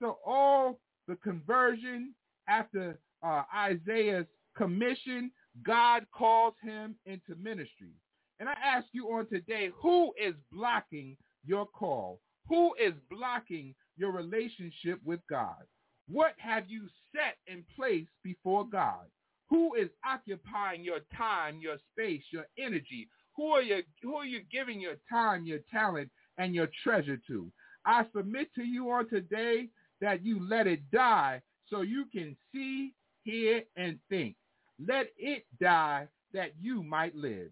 So 0.00 0.18
all 0.24 0.80
the 1.06 1.16
conversion 1.16 2.14
after 2.48 2.98
uh, 3.22 3.42
Isaiah's 3.54 4.26
commission, 4.56 5.30
God 5.64 6.06
calls 6.12 6.54
him 6.62 6.94
into 7.06 7.34
ministry. 7.40 7.92
And 8.40 8.48
I 8.48 8.54
ask 8.64 8.86
you 8.92 9.08
on 9.08 9.28
today, 9.28 9.70
who 9.80 10.12
is 10.22 10.34
blocking 10.52 11.16
your 11.44 11.66
call? 11.66 12.20
Who 12.48 12.74
is 12.74 12.92
blocking 13.10 13.74
your 13.98 14.12
relationship 14.12 15.00
with 15.04 15.20
God? 15.28 15.62
What 16.08 16.34
have 16.38 16.64
you 16.68 16.88
set 17.14 17.36
in 17.46 17.64
place 17.76 18.06
before 18.22 18.66
God? 18.66 19.06
Who 19.50 19.74
is 19.74 19.88
occupying 20.06 20.84
your 20.84 21.00
time, 21.16 21.58
your 21.60 21.76
space, 21.92 22.22
your 22.30 22.46
energy? 22.58 23.08
Who 23.36 23.48
are 23.48 23.62
you, 23.62 23.82
who 24.02 24.14
are 24.16 24.26
you 24.26 24.40
giving 24.50 24.80
your 24.80 24.96
time, 25.10 25.44
your 25.44 25.60
talent, 25.70 26.10
and 26.38 26.54
your 26.54 26.68
treasure 26.82 27.20
to? 27.28 27.50
I 27.84 28.04
submit 28.14 28.54
to 28.54 28.64
you 28.64 28.90
on 28.90 29.08
today 29.08 29.68
that 30.00 30.24
you 30.24 30.46
let 30.48 30.66
it 30.66 30.90
die 30.90 31.42
so 31.68 31.82
you 31.82 32.06
can 32.12 32.36
see, 32.52 32.94
hear, 33.24 33.62
and 33.76 33.98
think. 34.08 34.36
Let 34.86 35.08
it 35.16 35.44
die 35.60 36.08
that 36.32 36.52
you 36.60 36.82
might 36.82 37.14
live 37.14 37.50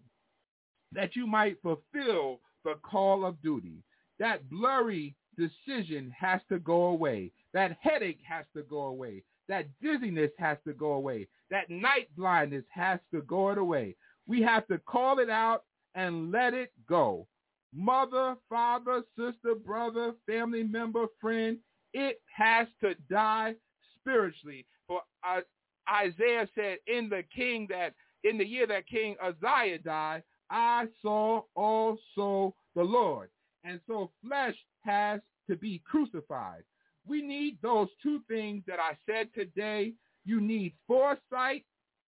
that 0.93 1.15
you 1.15 1.27
might 1.27 1.61
fulfill 1.61 2.39
the 2.63 2.75
call 2.83 3.25
of 3.25 3.41
duty. 3.41 3.83
That 4.19 4.49
blurry 4.49 5.15
decision 5.37 6.13
has 6.17 6.41
to 6.49 6.59
go 6.59 6.85
away. 6.85 7.31
That 7.53 7.77
headache 7.81 8.19
has 8.27 8.45
to 8.55 8.63
go 8.63 8.81
away. 8.83 9.23
That 9.47 9.67
dizziness 9.81 10.31
has 10.37 10.57
to 10.67 10.73
go 10.73 10.93
away. 10.93 11.27
That 11.49 11.69
night 11.69 12.09
blindness 12.17 12.65
has 12.69 12.99
to 13.13 13.21
go 13.21 13.49
away. 13.49 13.95
We 14.27 14.41
have 14.41 14.67
to 14.67 14.77
call 14.79 15.19
it 15.19 15.29
out 15.29 15.63
and 15.95 16.31
let 16.31 16.53
it 16.53 16.71
go. 16.87 17.27
Mother, 17.73 18.35
father, 18.49 19.03
sister, 19.17 19.55
brother, 19.55 20.13
family 20.25 20.63
member, 20.63 21.05
friend, 21.21 21.57
it 21.93 22.21
has 22.35 22.67
to 22.81 22.95
die 23.09 23.55
spiritually. 23.99 24.65
For 24.87 25.01
uh, 25.27 25.41
Isaiah 25.89 26.47
said 26.55 26.77
in 26.87 27.09
the 27.09 27.23
king 27.33 27.67
that 27.69 27.93
in 28.23 28.37
the 28.37 28.45
year 28.45 28.67
that 28.67 28.87
King 28.87 29.15
Uzziah 29.23 29.79
died, 29.79 30.23
I 30.49 30.85
saw 31.01 31.43
also 31.55 32.53
the 32.75 32.83
Lord. 32.83 33.29
And 33.63 33.79
so 33.87 34.11
flesh 34.25 34.55
has 34.87 35.21
to 35.49 35.55
be 35.55 35.81
crucified. 35.89 36.63
We 37.05 37.21
need 37.21 37.57
those 37.61 37.89
two 38.01 38.21
things 38.27 38.63
that 38.67 38.79
I 38.79 38.97
said 39.05 39.29
today. 39.33 39.93
You 40.25 40.41
need 40.41 40.73
foresight 40.87 41.63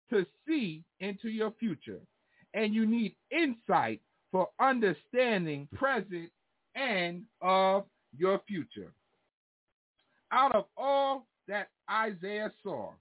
to 0.10 0.26
see 0.48 0.84
into 1.00 1.30
your 1.30 1.52
future. 1.60 2.00
And 2.54 2.74
you 2.74 2.86
need 2.86 3.16
insight 3.32 4.02
for 4.32 4.50
understanding 4.60 5.68
present 5.76 6.32
and 6.76 7.24
of 7.42 7.86
your 8.18 8.42
future. 8.48 8.92
Out 10.32 10.56
of 10.56 10.66
all 10.78 11.28
that 11.48 11.70
Isaiah 11.92 12.52
saw, 12.64 12.92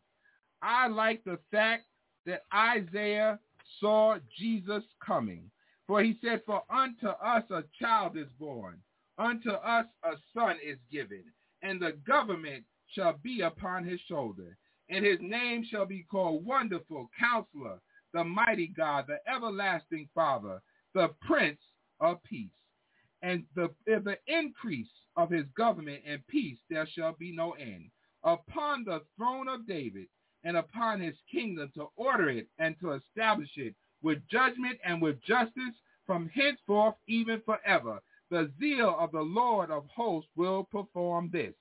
I 0.62 0.88
like 0.88 1.22
the 1.24 1.38
fact 1.50 1.84
that 2.26 2.42
Isaiah 2.54 3.38
saw 3.80 4.16
Jesus 4.38 4.82
coming. 5.04 5.50
For 5.86 6.02
he 6.02 6.18
said, 6.22 6.42
For 6.44 6.62
unto 6.70 7.08
us 7.08 7.44
a 7.50 7.64
child 7.80 8.16
is 8.18 8.28
born, 8.38 8.78
unto 9.18 9.50
us 9.50 9.86
a 10.04 10.12
son 10.34 10.56
is 10.64 10.78
given, 10.90 11.24
and 11.62 11.80
the 11.80 11.92
government 12.06 12.64
shall 12.94 13.18
be 13.22 13.42
upon 13.42 13.84
his 13.84 14.00
shoulder. 14.08 14.56
And 14.88 15.04
his 15.04 15.18
name 15.20 15.64
shall 15.70 15.84
be 15.84 16.06
called 16.10 16.46
Wonderful 16.46 17.10
Counselor, 17.18 17.80
the 18.14 18.24
Mighty 18.24 18.68
God, 18.68 19.06
the 19.06 19.18
Everlasting 19.30 20.08
Father, 20.14 20.62
the 20.94 21.08
Prince 21.20 21.60
of 22.00 22.22
Peace. 22.22 22.48
And 23.20 23.44
the, 23.54 23.68
the 23.86 24.16
increase 24.26 24.88
of 25.16 25.30
his 25.30 25.44
government 25.56 26.02
and 26.06 26.26
peace 26.28 26.58
there 26.70 26.86
shall 26.94 27.14
be 27.18 27.34
no 27.34 27.52
end. 27.52 27.90
Upon 28.24 28.84
the 28.84 29.02
throne 29.16 29.48
of 29.48 29.66
David 29.66 30.06
and 30.44 30.56
upon 30.56 31.00
his 31.00 31.16
kingdom 31.30 31.70
to 31.74 31.88
order 31.96 32.30
it 32.30 32.46
and 32.58 32.76
to 32.80 32.92
establish 32.92 33.50
it 33.56 33.74
with 34.02 34.26
judgment 34.30 34.78
and 34.84 35.02
with 35.02 35.20
justice 35.22 35.74
from 36.06 36.30
henceforth 36.32 36.94
even 37.08 37.42
forever. 37.44 38.00
The 38.30 38.50
zeal 38.60 38.94
of 38.98 39.12
the 39.12 39.22
Lord 39.22 39.70
of 39.70 39.86
hosts 39.94 40.30
will 40.36 40.64
perform 40.64 41.30
this. 41.32 41.54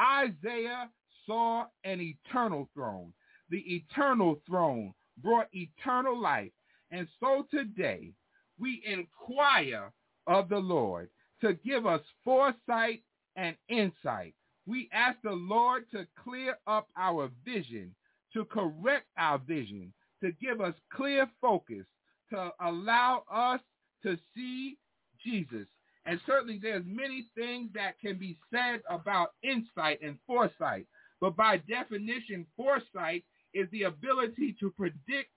Isaiah 0.00 0.90
saw 1.26 1.66
an 1.84 2.00
eternal 2.00 2.68
throne. 2.74 3.12
The 3.50 3.60
eternal 3.74 4.40
throne 4.46 4.94
brought 5.22 5.48
eternal 5.52 6.20
life. 6.20 6.52
And 6.90 7.06
so 7.20 7.46
today 7.50 8.12
we 8.58 8.82
inquire 8.84 9.92
of 10.26 10.48
the 10.48 10.58
Lord 10.58 11.08
to 11.40 11.54
give 11.54 11.86
us 11.86 12.00
foresight 12.24 13.02
and 13.36 13.56
insight. 13.68 14.34
We 14.66 14.88
ask 14.92 15.18
the 15.22 15.30
Lord 15.32 15.84
to 15.92 16.06
clear 16.22 16.58
up 16.66 16.88
our 16.96 17.30
vision, 17.44 17.94
to 18.32 18.44
correct 18.44 19.06
our 19.16 19.38
vision, 19.38 19.92
to 20.22 20.32
give 20.32 20.60
us 20.60 20.74
clear 20.92 21.28
focus, 21.40 21.86
to 22.30 22.52
allow 22.60 23.22
us 23.32 23.60
to 24.02 24.18
see 24.34 24.76
Jesus. 25.24 25.66
And 26.08 26.20
certainly 26.26 26.58
there's 26.62 26.84
many 26.86 27.28
things 27.36 27.70
that 27.74 28.00
can 28.00 28.18
be 28.18 28.38
said 28.52 28.82
about 28.90 29.32
insight 29.44 30.00
and 30.02 30.18
foresight. 30.26 30.86
But 31.20 31.36
by 31.36 31.58
definition, 31.58 32.46
foresight 32.56 33.24
is 33.54 33.68
the 33.72 33.84
ability 33.84 34.56
to 34.60 34.72
predict 34.72 35.30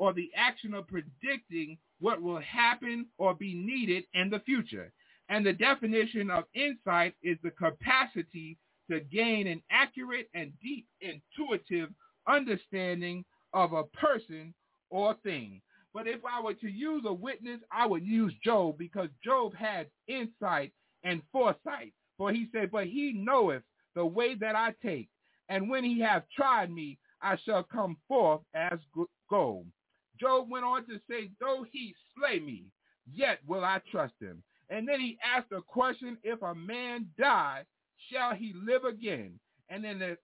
or 0.00 0.12
the 0.12 0.30
action 0.36 0.74
of 0.74 0.88
predicting 0.88 1.78
what 2.00 2.20
will 2.20 2.40
happen 2.40 3.06
or 3.18 3.34
be 3.36 3.54
needed 3.54 4.04
in 4.14 4.28
the 4.28 4.40
future. 4.40 4.92
And 5.30 5.46
the 5.46 5.54
definition 5.54 6.30
of 6.32 6.46
insight 6.54 7.14
is 7.22 7.38
the 7.44 7.52
capacity 7.52 8.58
to 8.90 9.00
gain 9.00 9.46
an 9.46 9.62
accurate 9.70 10.28
and 10.34 10.52
deep 10.62 10.88
intuitive 11.02 11.90
understanding 12.28 13.24
of 13.54 13.74
a 13.74 13.84
person 13.84 14.54
or 14.90 15.14
thing. 15.22 15.62
But 15.96 16.06
if 16.06 16.20
I 16.26 16.42
were 16.42 16.52
to 16.52 16.68
use 16.68 17.04
a 17.06 17.12
witness, 17.14 17.58
I 17.72 17.86
would 17.86 18.04
use 18.04 18.34
Job 18.44 18.76
because 18.76 19.08
Job 19.24 19.54
had 19.54 19.86
insight 20.06 20.74
and 21.04 21.22
foresight. 21.32 21.94
For 22.18 22.30
he 22.30 22.48
said, 22.52 22.70
but 22.70 22.86
he 22.86 23.14
knoweth 23.14 23.62
the 23.94 24.04
way 24.04 24.34
that 24.34 24.54
I 24.54 24.74
take, 24.82 25.08
and 25.48 25.70
when 25.70 25.84
he 25.84 25.98
hath 25.98 26.24
tried 26.36 26.70
me, 26.70 26.98
I 27.22 27.38
shall 27.46 27.62
come 27.62 27.96
forth 28.08 28.42
as 28.52 28.78
gold. 29.30 29.68
Job 30.20 30.50
went 30.50 30.66
on 30.66 30.84
to 30.84 31.00
say, 31.08 31.30
though 31.40 31.64
he 31.72 31.94
slay 32.14 32.40
me, 32.40 32.66
yet 33.10 33.38
will 33.46 33.64
I 33.64 33.80
trust 33.90 34.14
him. 34.20 34.42
And 34.68 34.86
then 34.86 35.00
he 35.00 35.16
asked 35.24 35.52
a 35.52 35.62
question, 35.62 36.18
if 36.22 36.42
a 36.42 36.54
man 36.54 37.08
die, 37.18 37.64
shall 38.12 38.34
he 38.34 38.52
live 38.54 38.84
again? 38.84 39.40
And 39.70 39.82
then 39.82 39.98
the, 39.98 40.18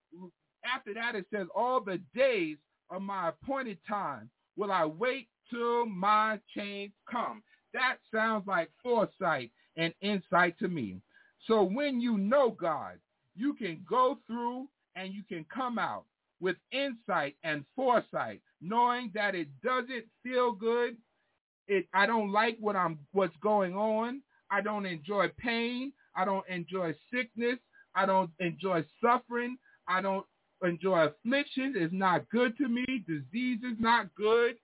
after 0.67 0.93
that 0.93 1.15
it 1.15 1.25
says, 1.33 1.47
all 1.55 1.81
the 1.81 1.99
days 2.15 2.59
of 2.91 3.01
my 3.01 3.31
appointed 3.31 3.79
time 3.89 4.29
will 4.57 4.71
I 4.71 4.85
wait 4.85 5.29
till 5.53 5.87
my 5.87 6.39
change 6.57 6.93
come. 7.11 7.43
That 7.75 7.97
sounds 8.15 8.47
like 8.47 8.71
foresight 8.83 9.51
and 9.77 9.93
insight 10.01 10.59
to 10.59 10.69
me. 10.69 11.01
So 11.47 11.63
when 11.63 12.01
you 12.01 12.19
know 12.19 12.51
God, 12.51 12.99
you 13.37 13.55
can 13.55 13.85
go 13.89 14.19
through 14.27 14.69
and 14.97 15.13
you 15.13 15.23
can 15.29 15.45
come 15.53 15.79
out 15.79 16.05
with 16.41 16.57
insight 16.73 17.37
and 17.45 17.65
foresight, 17.77 18.41
knowing 18.61 19.11
that 19.15 19.35
it 19.35 19.49
doesn't 19.63 20.05
feel 20.23 20.53
good. 20.53 20.97
It, 21.69 21.87
I 21.95 22.07
don't 22.07 22.33
like 22.33 22.57
what 22.61 22.77
I'm, 22.77 22.99
what's 23.13 23.37
going 23.43 23.75
on. 23.75 24.23
I 24.51 24.61
don't 24.61 24.87
enjoy 24.87 25.29
pain. 25.39 25.93
I 26.15 26.25
don't 26.25 26.47
enjoy 26.49 26.95
sickness. 27.13 27.59
I 27.95 28.07
don't 28.07 28.31
enjoy 28.41 28.85
suffering. 29.03 29.57
I 29.89 30.03
don't 30.03 30.27
enjoy 30.63 31.07
affliction. 31.07 31.75
It's 31.77 31.93
not 31.95 32.29
good 32.31 32.57
to 32.59 32.69
me. 32.69 32.85
Disease 33.07 33.61
is 33.65 33.79
not 33.79 34.15
good. 34.15 34.57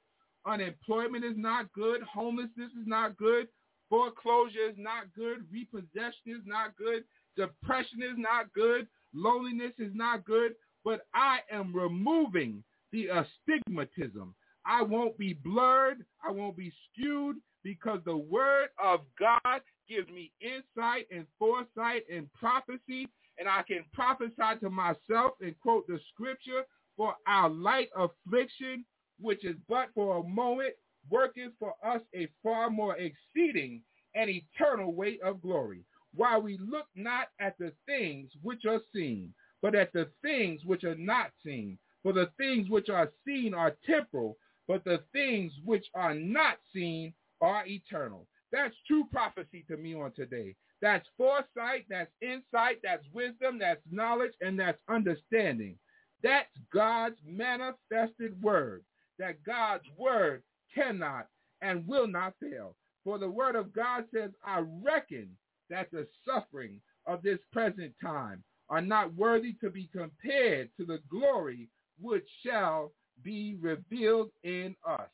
Unemployment 0.49 1.25
is 1.25 1.37
not 1.37 1.73
good. 1.73 2.01
Homelessness 2.03 2.71
is 2.81 2.87
not 2.87 3.17
good. 3.17 3.49
Foreclosure 3.91 4.69
is 4.71 4.77
not 4.79 5.13
good. 5.15 5.45
Repossession 5.53 6.27
is 6.27 6.43
not 6.47 6.77
good. 6.77 7.05
Depression 7.37 8.03
is 8.03 8.17
not 8.17 8.53
good. 8.55 8.87
Loneliness 9.15 9.73
is 9.79 9.93
not 9.95 10.25
good. 10.25 10.55
But 10.85 11.07
I 11.15 11.41
am 11.53 11.75
removing 11.75 12.65
the 12.93 13.09
astigmatism. 13.09 14.35
I 14.65 14.83
won't 14.83 15.19
be 15.19 15.35
blurred. 15.35 16.05
I 16.27 16.31
won't 16.31 16.57
be 16.57 16.73
skewed 16.91 17.37
because 17.63 18.01
the 18.05 18.17
word 18.17 18.69
of 18.83 19.01
God 19.19 19.61
gives 19.89 20.09
me 20.09 20.33
insight 20.41 21.07
and 21.11 21.27
foresight 21.39 22.05
and 22.13 22.33
prophecy. 22.33 23.09
And 23.39 23.49
I 23.49 23.63
can 23.63 23.85
prophesy 23.93 24.59
to 24.61 24.71
myself 24.71 25.33
and 25.41 25.59
quote 25.61 25.87
the 25.87 26.01
scripture 26.13 26.63
for 26.97 27.15
our 27.27 27.49
light 27.49 27.89
affliction, 27.97 28.85
which 29.21 29.45
is 29.45 29.57
but 29.69 29.89
for 29.95 30.19
a 30.19 30.29
moment, 30.29 30.75
working 31.11 31.53
for 31.59 31.75
us 31.85 32.01
a 32.15 32.29
far 32.43 32.71
more 32.71 32.97
exceeding 32.97 33.83
and 34.15 34.31
eternal 34.31 34.93
weight 34.95 35.21
of 35.23 35.43
glory. 35.43 35.85
While 36.15 36.43
we 36.43 36.59
look 36.59 36.87
not 36.95 37.29
at 37.41 37.57
the 37.59 37.73
things 37.87 38.31
which 38.43 38.65
are 38.67 38.81
seen, 38.95 39.35
but 39.63 39.75
at 39.75 39.93
the 39.93 40.09
things 40.23 40.63
which 40.65 40.85
are 40.85 40.95
not 40.97 41.31
seen. 41.45 41.79
For 42.03 42.13
the 42.13 42.31
things 42.39 42.71
which 42.71 42.89
are 42.89 43.11
seen 43.27 43.55
are 43.55 43.77
temporal, 43.87 44.39
but 44.67 44.85
the 44.85 45.03
things 45.13 45.53
which 45.65 45.87
are 45.95 46.15
not 46.15 46.59
seen 46.73 47.13
are 47.41 47.67
eternal. 47.67 48.27
That's 48.53 48.75
true 48.87 49.05
prophecy 49.11 49.65
to 49.69 49.77
me 49.77 49.95
on 49.95 50.13
today. 50.13 50.55
That's 50.81 51.07
foresight, 51.17 51.87
that's 51.91 52.11
insight, 52.23 52.79
that's 52.83 53.05
wisdom, 53.13 53.59
that's 53.59 53.83
knowledge, 53.91 54.33
and 54.41 54.59
that's 54.59 54.79
understanding. 54.89 55.77
That's 56.23 56.49
God's 56.73 57.17
manifested 57.27 58.41
word, 58.43 58.85
that 59.19 59.43
God's 59.45 59.85
word 59.97 60.43
cannot 60.75 61.27
and 61.63 61.87
will 61.87 62.07
not 62.07 62.35
fail. 62.41 62.75
For 63.05 63.19
the 63.19 63.29
word 63.29 63.57
of 63.57 63.73
God 63.73 64.05
says, 64.15 64.31
I 64.45 64.65
reckon 64.83 65.29
that 65.71 65.91
the 65.91 66.07
suffering 66.27 66.81
of 67.07 67.23
this 67.23 67.39
present 67.53 67.93
time 68.03 68.43
are 68.69 68.83
not 68.83 69.15
worthy 69.15 69.55
to 69.55 69.71
be 69.71 69.89
compared 69.93 70.69
to 70.77 70.85
the 70.85 71.01
glory 71.11 71.69
which 72.01 72.27
shall 72.45 72.93
be 73.23 73.57
revealed 73.61 74.31
in 74.45 74.77
us. 74.87 75.09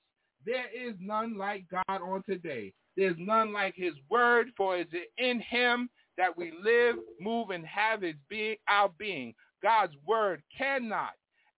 There 0.44 0.66
is 0.74 0.94
none 1.00 1.38
like 1.38 1.64
God 1.70 2.02
on 2.02 2.22
today. 2.24 2.72
There's 2.96 3.16
none 3.18 3.52
like 3.52 3.74
his 3.76 3.94
word, 4.10 4.48
for 4.56 4.76
it 4.76 4.88
is 4.92 5.02
in 5.18 5.40
him 5.40 5.88
that 6.16 6.36
we 6.36 6.52
live, 6.62 6.96
move, 7.20 7.50
and 7.50 7.66
have 7.66 8.02
his 8.02 8.14
being, 8.28 8.56
our 8.68 8.90
being. 8.98 9.34
God's 9.62 9.94
word 10.06 10.42
cannot 10.56 11.12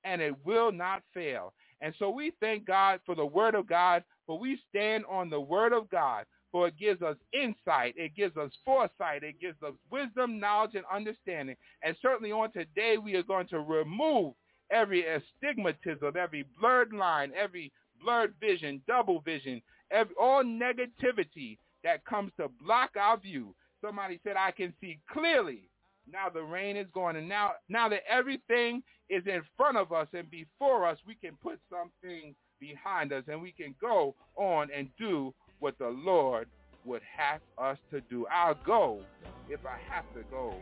and 0.05 0.23
it 0.23 0.35
will 0.45 0.71
not 0.71 1.03
fail. 1.13 1.53
And 1.81 1.95
so 1.99 2.11
we 2.11 2.33
thank 2.41 2.67
God 2.67 3.01
for 3.05 3.15
the 3.15 3.27
word 3.27 3.55
of 3.55 3.69
God, 3.69 4.03
for 4.27 4.39
we 4.39 4.59
stand 4.71 5.05
on 5.11 5.31
the 5.31 5.41
word 5.41 5.73
of 5.73 5.89
God 5.91 6.25
for 6.57 6.69
it 6.69 6.79
gives 6.79 7.03
us 7.03 7.17
insight, 7.35 7.93
it 7.99 8.17
gives 8.17 8.35
us 8.39 8.51
foresight, 8.65 9.23
it 9.23 9.39
gives 9.39 9.63
us 9.63 9.75
wisdom, 9.91 10.41
knowledge, 10.41 10.75
and 10.75 10.85
understanding. 10.91 11.55
And 11.83 11.95
certainly 12.01 12.33
on 12.33 12.51
today, 12.53 12.97
we 12.97 13.15
are 13.15 13.23
going 13.23 13.47
to 13.49 13.61
remove 13.61 14.33
every 14.71 15.05
astigmatism, 15.05 16.15
every 16.17 16.47
blurred 16.59 16.95
line, 16.95 17.33
every 17.37 17.73
blurred 18.03 18.35
vision, 18.41 18.81
double 18.87 19.21
vision, 19.21 19.61
every, 19.91 20.15
all 20.19 20.43
negativity 20.43 21.59
that 21.85 22.05
comes 22.07 22.33
to 22.39 22.49
block 22.65 22.93
our 22.99 23.19
view. 23.19 23.55
Somebody 23.85 24.19
said, 24.25 24.37
I 24.39 24.51
can 24.51 24.73
see 24.81 24.99
clearly. 25.13 25.69
Now 26.11 26.29
the 26.29 26.43
rain 26.43 26.77
is 26.77 26.87
gone. 26.95 27.17
And 27.17 27.29
now, 27.29 27.53
now 27.69 27.89
that 27.89 28.03
everything 28.09 28.83
is 29.09 29.23
in 29.27 29.43
front 29.57 29.77
of 29.77 29.93
us 29.93 30.09
and 30.13 30.31
before 30.31 30.87
us, 30.87 30.99
we 31.07 31.15
can 31.15 31.37
put 31.43 31.59
something 31.71 32.35
behind 32.61 33.13
us 33.13 33.25
and 33.29 33.41
we 33.41 33.53
can 33.53 33.75
go 33.81 34.15
on 34.37 34.69
and 34.75 34.89
do 34.99 35.35
what 35.61 35.79
the 35.79 35.89
Lord 35.89 36.49
would 36.85 37.03
have 37.17 37.41
us 37.59 37.79
to 37.91 38.01
do. 38.03 38.27
I'll 38.33 38.59
go 38.65 39.01
if 39.49 39.61
I 39.67 39.79
have 39.93 40.05
to 40.15 40.23
go 40.31 40.55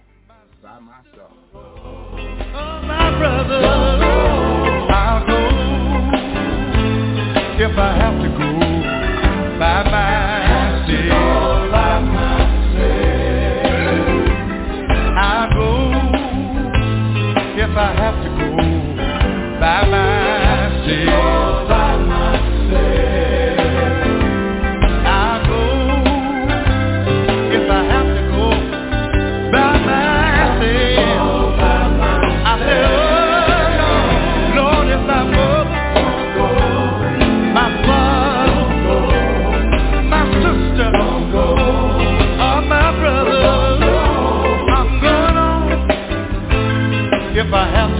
by 0.62 0.78
myself. 0.78 1.32
Oh, 1.54 2.80
my 2.82 3.18
brother, 3.18 3.66
I'll 4.90 5.26
go 5.26 5.44
if 7.56 7.78
I 7.78 7.96
have 7.96 8.20
to 8.20 8.28
go 8.36 8.63
I 47.54 47.70
have 47.70 47.93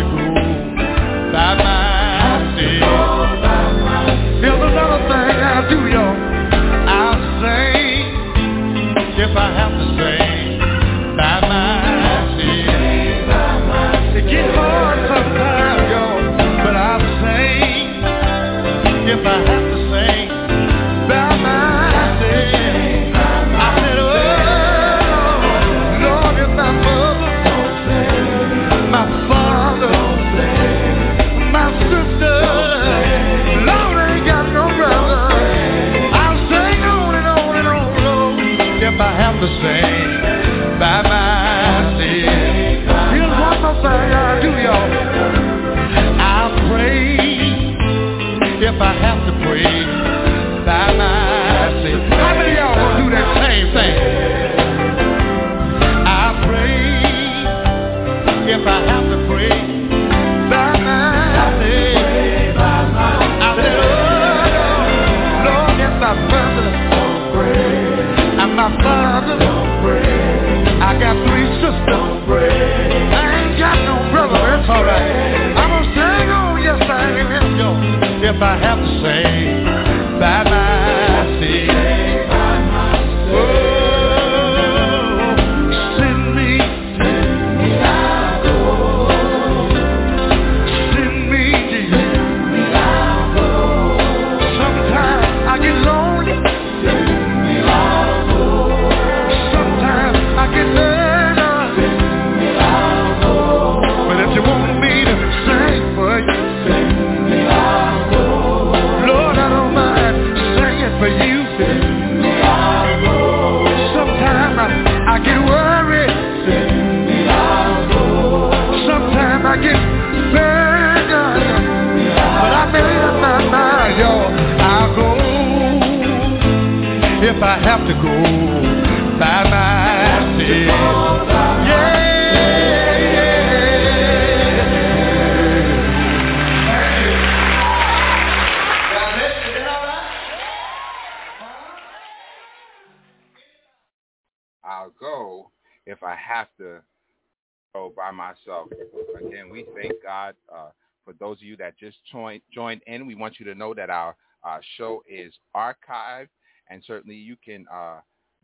want 153.25 153.41
you 153.41 153.47
to 153.47 153.55
know 153.55 153.72
that 153.72 153.89
our 153.89 154.14
uh, 154.47 154.59
show 154.77 155.03
is 155.09 155.33
archived, 155.57 156.29
and 156.68 156.83
certainly 156.87 157.16
you 157.16 157.37
can 157.43 157.64
uh, 157.72 158.01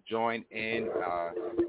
join 0.09 0.43
in 0.51 0.89
uh, 1.07 1.29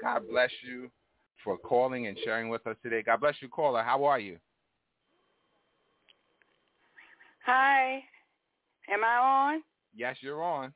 God 0.02 0.24
bless 0.28 0.50
you 0.68 0.90
for 1.44 1.60
calling 1.60 2.08
and 2.08 2.18
sharing 2.26 2.50
with 2.50 2.66
us 2.66 2.76
today. 2.82 3.04
God 3.04 3.20
bless 3.20 3.36
you, 3.40 3.50
caller. 3.50 3.84
How 3.84 4.04
are 4.04 4.20
you? 4.20 4.40
Hi. 7.46 8.04
Am 8.90 9.04
I 9.04 9.18
on? 9.18 9.64
Yes, 9.96 10.18
you're 10.22 10.44
on. 10.44 10.74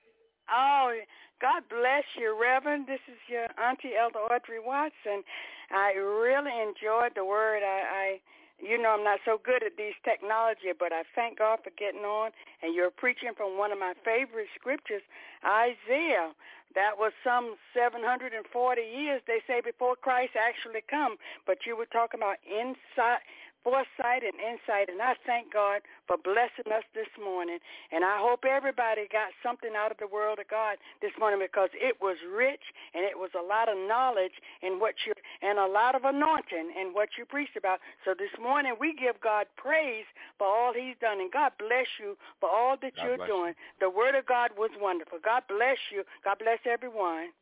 Oh, 0.49 0.93
God 1.41 1.63
bless 1.69 2.03
you, 2.17 2.37
Reverend. 2.39 2.87
This 2.87 3.01
is 3.07 3.17
your 3.27 3.47
Auntie 3.61 3.97
Elder 3.99 4.19
Audrey 4.19 4.59
Watson. 4.63 5.23
I 5.71 5.93
really 5.97 6.53
enjoyed 6.53 7.13
the 7.15 7.25
word. 7.25 7.61
I, 7.63 7.81
I 7.85 8.19
you 8.57 8.81
know 8.81 8.95
I'm 8.95 9.03
not 9.03 9.19
so 9.25 9.37
good 9.43 9.63
at 9.63 9.75
these 9.77 9.97
technology, 10.05 10.71
but 10.77 10.93
I 10.93 11.03
thank 11.13 11.39
God 11.39 11.59
for 11.63 11.71
getting 11.77 12.07
on 12.07 12.31
and 12.63 12.73
you're 12.73 12.91
preaching 12.91 13.35
from 13.35 13.57
one 13.57 13.71
of 13.71 13.79
my 13.79 13.93
favorite 14.05 14.47
scriptures, 14.57 15.03
Isaiah. 15.43 16.31
That 16.73 16.99
was 16.99 17.13
some 17.23 17.55
740 17.71 18.35
years, 18.81 19.21
they 19.27 19.39
say, 19.47 19.61
before 19.63 19.95
Christ 19.95 20.35
actually 20.35 20.83
come. 20.89 21.15
But 21.47 21.63
you 21.65 21.75
were 21.77 21.87
talking 21.87 22.19
about 22.19 22.35
inside, 22.43 23.23
foresight 23.65 24.21
and 24.21 24.37
insight, 24.37 24.93
and 24.93 25.01
I 25.01 25.17
thank 25.25 25.49
God 25.51 25.81
for 26.05 26.21
blessing 26.21 26.69
us 26.69 26.85
this 26.93 27.09
morning. 27.17 27.57
And 27.89 28.05
I 28.05 28.21
hope 28.21 28.45
everybody 28.45 29.09
got 29.09 29.33
something 29.41 29.73
out 29.73 29.89
of 29.89 29.97
the 29.97 30.05
Word 30.05 30.37
of 30.37 30.47
God 30.47 30.77
this 31.01 31.11
morning 31.17 31.41
because 31.41 31.73
it 31.73 31.97
was 31.97 32.15
rich 32.29 32.61
and 32.93 33.01
it 33.01 33.17
was 33.17 33.33
a 33.33 33.41
lot 33.41 33.65
of 33.67 33.75
knowledge 33.89 34.37
in 34.61 34.77
what 34.77 34.93
you 35.09 35.17
and 35.41 35.57
a 35.57 35.65
lot 35.65 35.97
of 35.97 36.05
anointing 36.05 36.77
in 36.77 36.93
what 36.93 37.17
you 37.17 37.25
preached 37.25 37.57
about. 37.57 37.81
So 38.05 38.13
this 38.13 38.31
morning 38.37 38.77
we 38.79 38.93
give 38.93 39.17
God 39.19 39.49
praise 39.57 40.05
for 40.37 40.45
all 40.45 40.71
He's 40.71 40.95
done, 41.01 41.17
and 41.17 41.33
God 41.33 41.57
bless 41.57 41.89
you 41.97 42.13
for 42.39 42.47
all 42.47 42.77
that 42.79 42.93
God 42.95 43.01
you're 43.01 43.25
doing. 43.25 43.57
The 43.81 43.89
Word 43.89 44.13
of 44.13 44.29
God 44.29 44.53
was 44.53 44.69
wonderful. 44.77 45.17
God 45.25 45.41
bless 45.49 45.81
you. 45.89 46.05
God 46.23 46.37
bless 46.37 46.61
everyone. 46.69 47.33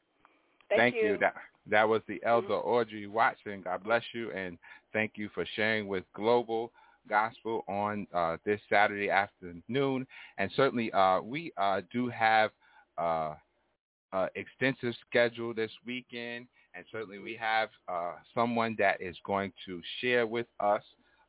Thank, 0.71 0.95
you. 0.95 1.17
That 1.19 1.35
that 1.69 1.87
was 1.87 2.01
the 2.07 2.15
mm-hmm. 2.15 2.27
elder 2.27 2.55
Audrey 2.55 3.07
Watson. 3.07 3.61
God 3.61 3.83
bless 3.83 4.03
you, 4.13 4.31
and 4.31 4.57
thank 4.93 5.13
you 5.15 5.29
for 5.33 5.45
sharing 5.55 5.87
with 5.87 6.03
Global 6.15 6.71
Gospel 7.09 7.63
on 7.67 8.07
uh, 8.13 8.37
this 8.45 8.61
Saturday 8.69 9.09
afternoon. 9.09 10.07
And 10.37 10.51
certainly, 10.55 10.91
uh, 10.93 11.21
we 11.21 11.51
uh, 11.57 11.81
do 11.91 12.07
have 12.09 12.51
uh, 12.97 14.27
extensive 14.35 14.93
schedule 15.09 15.53
this 15.53 15.71
weekend, 15.85 16.47
and 16.75 16.85
certainly 16.91 17.19
we 17.19 17.35
have 17.35 17.69
uh, 17.87 18.13
someone 18.33 18.75
that 18.77 19.01
is 19.01 19.17
going 19.25 19.51
to 19.65 19.81
share 19.99 20.27
with 20.27 20.47
us 20.59 20.83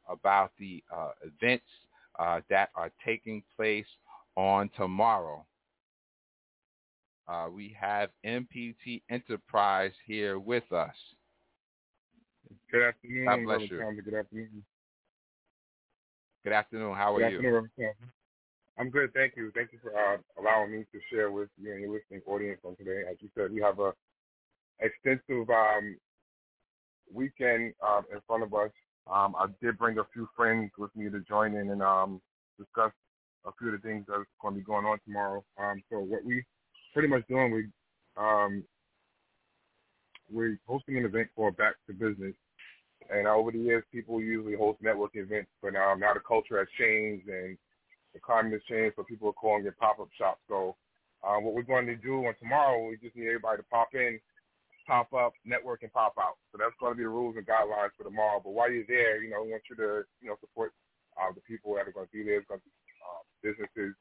about 0.08 0.52
the 0.58 0.84
uh, 0.94 1.10
events 1.22 1.64
uh, 2.18 2.40
that 2.50 2.68
are 2.74 2.90
taking 3.04 3.42
place 3.56 3.86
on 4.36 4.70
tomorrow. 4.76 5.44
We 7.50 7.74
have 7.80 8.10
MPT 8.24 9.02
Enterprise 9.10 9.92
here 10.06 10.38
with 10.38 10.70
us. 10.72 10.94
Good 12.70 12.82
afternoon, 12.82 13.24
God 13.26 13.44
bless 13.44 13.58
Brother 13.58 13.74
you. 13.74 13.78
Thompson. 13.80 14.04
Good 14.04 14.14
afternoon. 14.14 14.64
Good 16.44 16.52
afternoon. 16.52 16.94
How 16.94 17.14
are 17.14 17.18
Good 17.18 17.32
you? 17.32 17.36
afternoon, 17.38 17.70
Thompson. 17.78 18.10
I'm 18.76 18.90
good, 18.90 19.14
thank 19.14 19.36
you. 19.36 19.52
Thank 19.54 19.72
you 19.72 19.78
for 19.80 19.92
uh, 19.94 20.16
allowing 20.38 20.72
me 20.72 20.84
to 20.92 21.00
share 21.12 21.30
with 21.30 21.48
you 21.60 21.72
and 21.72 21.80
your 21.80 21.92
listening 21.92 22.22
audience 22.26 22.58
on 22.64 22.74
today. 22.76 23.02
As 23.08 23.16
you 23.20 23.28
said, 23.36 23.52
we 23.52 23.60
have 23.60 23.78
a 23.78 23.92
extensive 24.80 25.48
um, 25.48 25.96
weekend 27.12 27.72
uh, 27.86 28.02
in 28.12 28.18
front 28.26 28.42
of 28.42 28.52
us. 28.52 28.70
Um, 29.06 29.36
I 29.38 29.46
did 29.62 29.78
bring 29.78 29.98
a 29.98 30.04
few 30.12 30.28
friends 30.36 30.72
with 30.76 30.94
me 30.96 31.08
to 31.10 31.20
join 31.20 31.54
in 31.54 31.70
and 31.70 31.82
um, 31.82 32.20
discuss 32.58 32.90
a 33.46 33.50
few 33.58 33.72
of 33.72 33.80
the 33.80 33.86
things 33.86 34.06
that's 34.08 34.22
going 34.40 34.54
to 34.54 34.58
be 34.58 34.64
going 34.64 34.86
on 34.86 34.98
tomorrow. 35.06 35.44
Um, 35.58 35.82
so 35.90 36.00
what 36.00 36.24
we 36.24 36.42
pretty 36.92 37.08
much 37.08 37.22
doing, 37.28 37.52
we 37.52 37.66
um, 38.16 38.64
we're 40.30 40.58
hosting 40.66 40.96
an 40.96 41.04
event 41.04 41.28
called 41.36 41.56
Back 41.56 41.74
to 41.86 41.92
Business. 41.92 42.34
And 43.10 43.26
over 43.26 43.52
the 43.52 43.58
years, 43.58 43.84
people 43.92 44.20
usually 44.20 44.56
host 44.56 44.82
networking 44.82 45.24
events, 45.24 45.50
but 45.62 45.76
um, 45.76 46.00
now 46.00 46.14
the 46.14 46.20
culture 46.20 46.58
has 46.58 46.68
changed 46.78 47.28
and 47.28 47.56
the 48.14 48.20
climate 48.20 48.52
has 48.52 48.62
changed, 48.68 48.96
so 48.96 49.02
people 49.02 49.28
are 49.28 49.32
calling 49.32 49.66
it 49.66 49.78
pop-up 49.78 50.08
shops. 50.16 50.40
So 50.48 50.76
uh, 51.22 51.36
what 51.40 51.54
we're 51.54 51.62
going 51.62 51.86
to 51.86 51.96
do 51.96 52.26
on 52.26 52.34
tomorrow, 52.40 52.88
we 52.88 52.96
just 52.96 53.16
need 53.16 53.26
everybody 53.26 53.58
to 53.58 53.68
pop 53.68 53.88
in, 53.94 54.18
pop 54.86 55.12
up, 55.12 55.32
network, 55.44 55.82
and 55.82 55.92
pop 55.92 56.14
out. 56.18 56.36
So 56.52 56.58
that's 56.58 56.76
going 56.80 56.92
to 56.92 56.96
be 56.96 57.02
the 57.04 57.08
rules 57.08 57.36
and 57.36 57.46
guidelines 57.46 57.92
for 57.96 58.04
tomorrow. 58.04 58.40
But 58.42 58.52
while 58.52 58.70
you're 58.70 58.88
there, 58.88 59.22
you 59.22 59.30
know, 59.30 59.42
we 59.42 59.50
want 59.50 59.64
you 59.68 59.76
to, 59.76 60.04
you 60.20 60.28
know, 60.28 60.36
support 60.40 60.72
uh, 61.20 61.32
the 61.34 61.40
people 61.42 61.74
that 61.74 61.88
are 61.88 61.92
going 61.92 62.06
to 62.06 62.12
be 62.12 62.24
there. 62.24 62.38
It's 62.38 62.48
going 62.48 62.60
to 62.60 62.66
be 62.66 62.72
uh, 63.02 63.22
businesses 63.42 63.94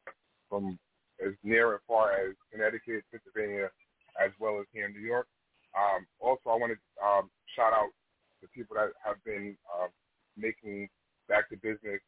from 0.49 0.77
as 1.23 1.33
near 1.43 1.73
and 1.73 1.83
far 1.87 2.13
as 2.13 2.35
Connecticut, 2.51 3.03
Pennsylvania, 3.11 3.69
as 4.19 4.31
well 4.39 4.59
as 4.59 4.65
here 4.73 4.87
in 4.87 4.93
New 4.93 5.05
York. 5.05 5.27
Um, 5.73 6.05
also, 6.19 6.49
I 6.49 6.57
want 6.59 6.73
to 6.73 6.79
um, 7.01 7.29
shout 7.55 7.73
out 7.73 7.89
the 8.43 8.51
people 8.51 8.75
that 8.75 8.91
have 8.99 9.17
been 9.23 9.55
uh, 9.71 9.87
making 10.35 10.91
back 11.31 11.47
to 11.49 11.55
business, 11.57 12.03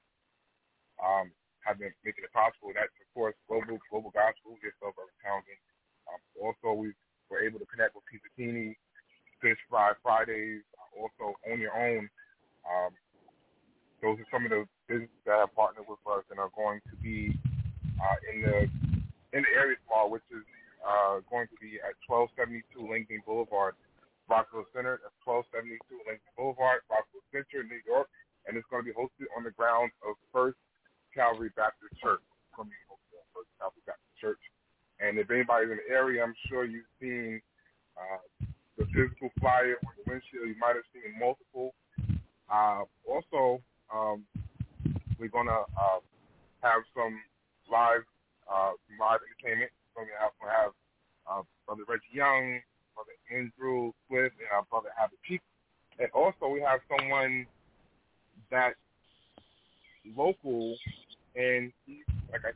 um, 1.00 1.32
have 1.64 1.80
been 1.80 1.96
making 2.04 2.28
it 2.28 2.34
possible. 2.36 2.76
That's 2.76 2.92
of 2.92 3.08
course 3.16 3.36
global 3.48 3.80
global 3.88 4.12
gospel, 4.12 4.60
yourself, 4.60 4.94
Reverend 5.00 5.24
Townsend, 5.24 5.64
also, 6.42 6.74
we 6.74 6.94
were 7.30 7.40
able 7.40 7.60
to 7.60 7.66
connect 7.66 7.96
with 7.96 8.04
Pizzatini, 8.12 8.76
Fish 9.42 9.58
Fry 9.70 9.92
Fridays, 10.04 10.62
also 10.94 11.36
on 11.50 11.60
Your 11.60 11.76
Own. 11.76 12.10
Um, 12.66 12.92
those 14.02 14.20
are 14.20 14.30
some 14.32 14.46
of 14.46 14.52
the 14.52 14.66
businesses 14.88 15.24
that 15.26 15.40
have 15.40 15.56
partnered 15.56 15.86
with 15.88 16.00
us 16.12 16.24
and 16.30 16.40
are 16.40 16.52
going 16.56 16.82
to 16.90 16.96
be 17.02 17.34
uh, 18.02 18.18
in 18.34 18.42
the 18.42 18.58
in 19.34 19.44
the 19.44 19.52
area 19.58 19.76
mall, 19.90 20.10
which 20.10 20.24
is 20.32 20.44
uh, 20.86 21.20
going 21.30 21.48
to 21.48 21.58
be 21.60 21.80
at 21.82 21.96
1272 22.08 22.64
Lincoln 22.80 23.22
Boulevard, 23.26 23.76
Rockville 24.30 24.66
Centre. 24.74 25.00
That's 25.02 25.16
1272 25.24 25.80
Lincoln 26.06 26.34
Boulevard, 26.38 26.82
Rockville 26.90 27.26
Centre, 27.32 27.64
New 27.66 27.82
York, 27.86 28.10
and 28.46 28.58
it's 28.58 28.68
going 28.70 28.82
to 28.84 28.90
be 28.90 28.96
hosted 28.96 29.30
on 29.38 29.46
the 29.46 29.54
grounds 29.54 29.94
of 30.02 30.18
First 30.34 30.58
Calvary 31.14 31.52
Baptist 31.56 31.94
Church. 32.02 32.22
At 32.56 32.66
First 33.36 33.52
Calvary 33.60 33.84
Baptist 33.86 34.16
Church. 34.20 34.44
And 35.00 35.20
if 35.20 35.30
anybody's 35.30 35.72
in 35.72 35.80
the 35.84 35.90
area, 35.92 36.24
I'm 36.24 36.36
sure 36.48 36.64
you've 36.64 36.88
seen 37.02 37.42
uh, 38.00 38.20
the 38.78 38.86
physical 38.96 39.30
flyer 39.40 39.76
on 39.84 39.94
the 40.00 40.04
windshield. 40.08 40.48
You 40.48 40.56
might 40.60 40.80
have 40.80 40.88
seen 40.96 41.12
multiple. 41.20 41.76
Uh, 42.48 42.88
also, 43.04 43.62
um, 43.92 44.24
we're 45.20 45.30
going 45.30 45.48
to 45.48 45.64
uh, 45.68 46.00
have 46.62 46.82
some 46.96 47.20
live 47.72 48.04
uh, 48.48 48.72
live 49.00 49.20
entertainment. 49.26 49.72
We're 49.96 50.06
going 50.06 50.16
to 50.16 50.22
have, 50.22 50.34
we 50.40 50.48
have 50.48 50.74
uh, 51.26 51.42
Brother 51.66 51.84
Reggie 51.88 52.14
Young, 52.14 52.62
Brother 52.96 53.16
Andrew 53.30 53.92
Swift, 54.08 54.36
and 54.40 54.50
our 54.56 54.64
Brother 54.72 54.90
Abbott 54.98 55.20
Peak. 55.28 55.42
And 56.00 56.10
also 56.12 56.48
we 56.48 56.62
have 56.62 56.80
someone 56.88 57.46
that's 58.50 58.76
local, 60.16 60.76
and 61.36 61.72
he, 61.86 62.04
like 62.32 62.42
I 62.44 62.52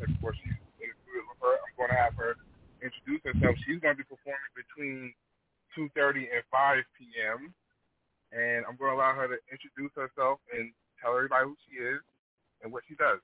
said 0.00 0.08
before, 0.08 0.34
she's 0.34 0.56
in 0.80 0.88
the 0.88 0.96
studio 1.04 1.22
with 1.28 1.40
her. 1.40 1.54
I'm 1.56 1.74
going 1.76 1.92
to 1.92 2.00
have 2.00 2.14
her 2.16 2.36
introduce 2.82 3.22
herself. 3.24 3.56
She's 3.64 3.80
going 3.80 3.94
to 3.94 4.00
be 4.02 4.08
performing 4.08 4.52
between 4.56 5.14
2.30 5.78 6.28
and 6.34 6.42
5 6.50 6.82
p.m. 6.98 7.54
And 8.32 8.64
I'm 8.66 8.76
going 8.76 8.92
to 8.92 8.96
allow 8.96 9.14
her 9.14 9.28
to 9.28 9.38
introduce 9.50 9.92
herself 9.94 10.40
and 10.52 10.72
tell 11.00 11.16
everybody 11.16 11.46
who 11.46 11.56
she 11.68 11.78
is 11.78 12.00
and 12.62 12.72
what 12.72 12.82
she 12.88 12.94
does. 12.96 13.20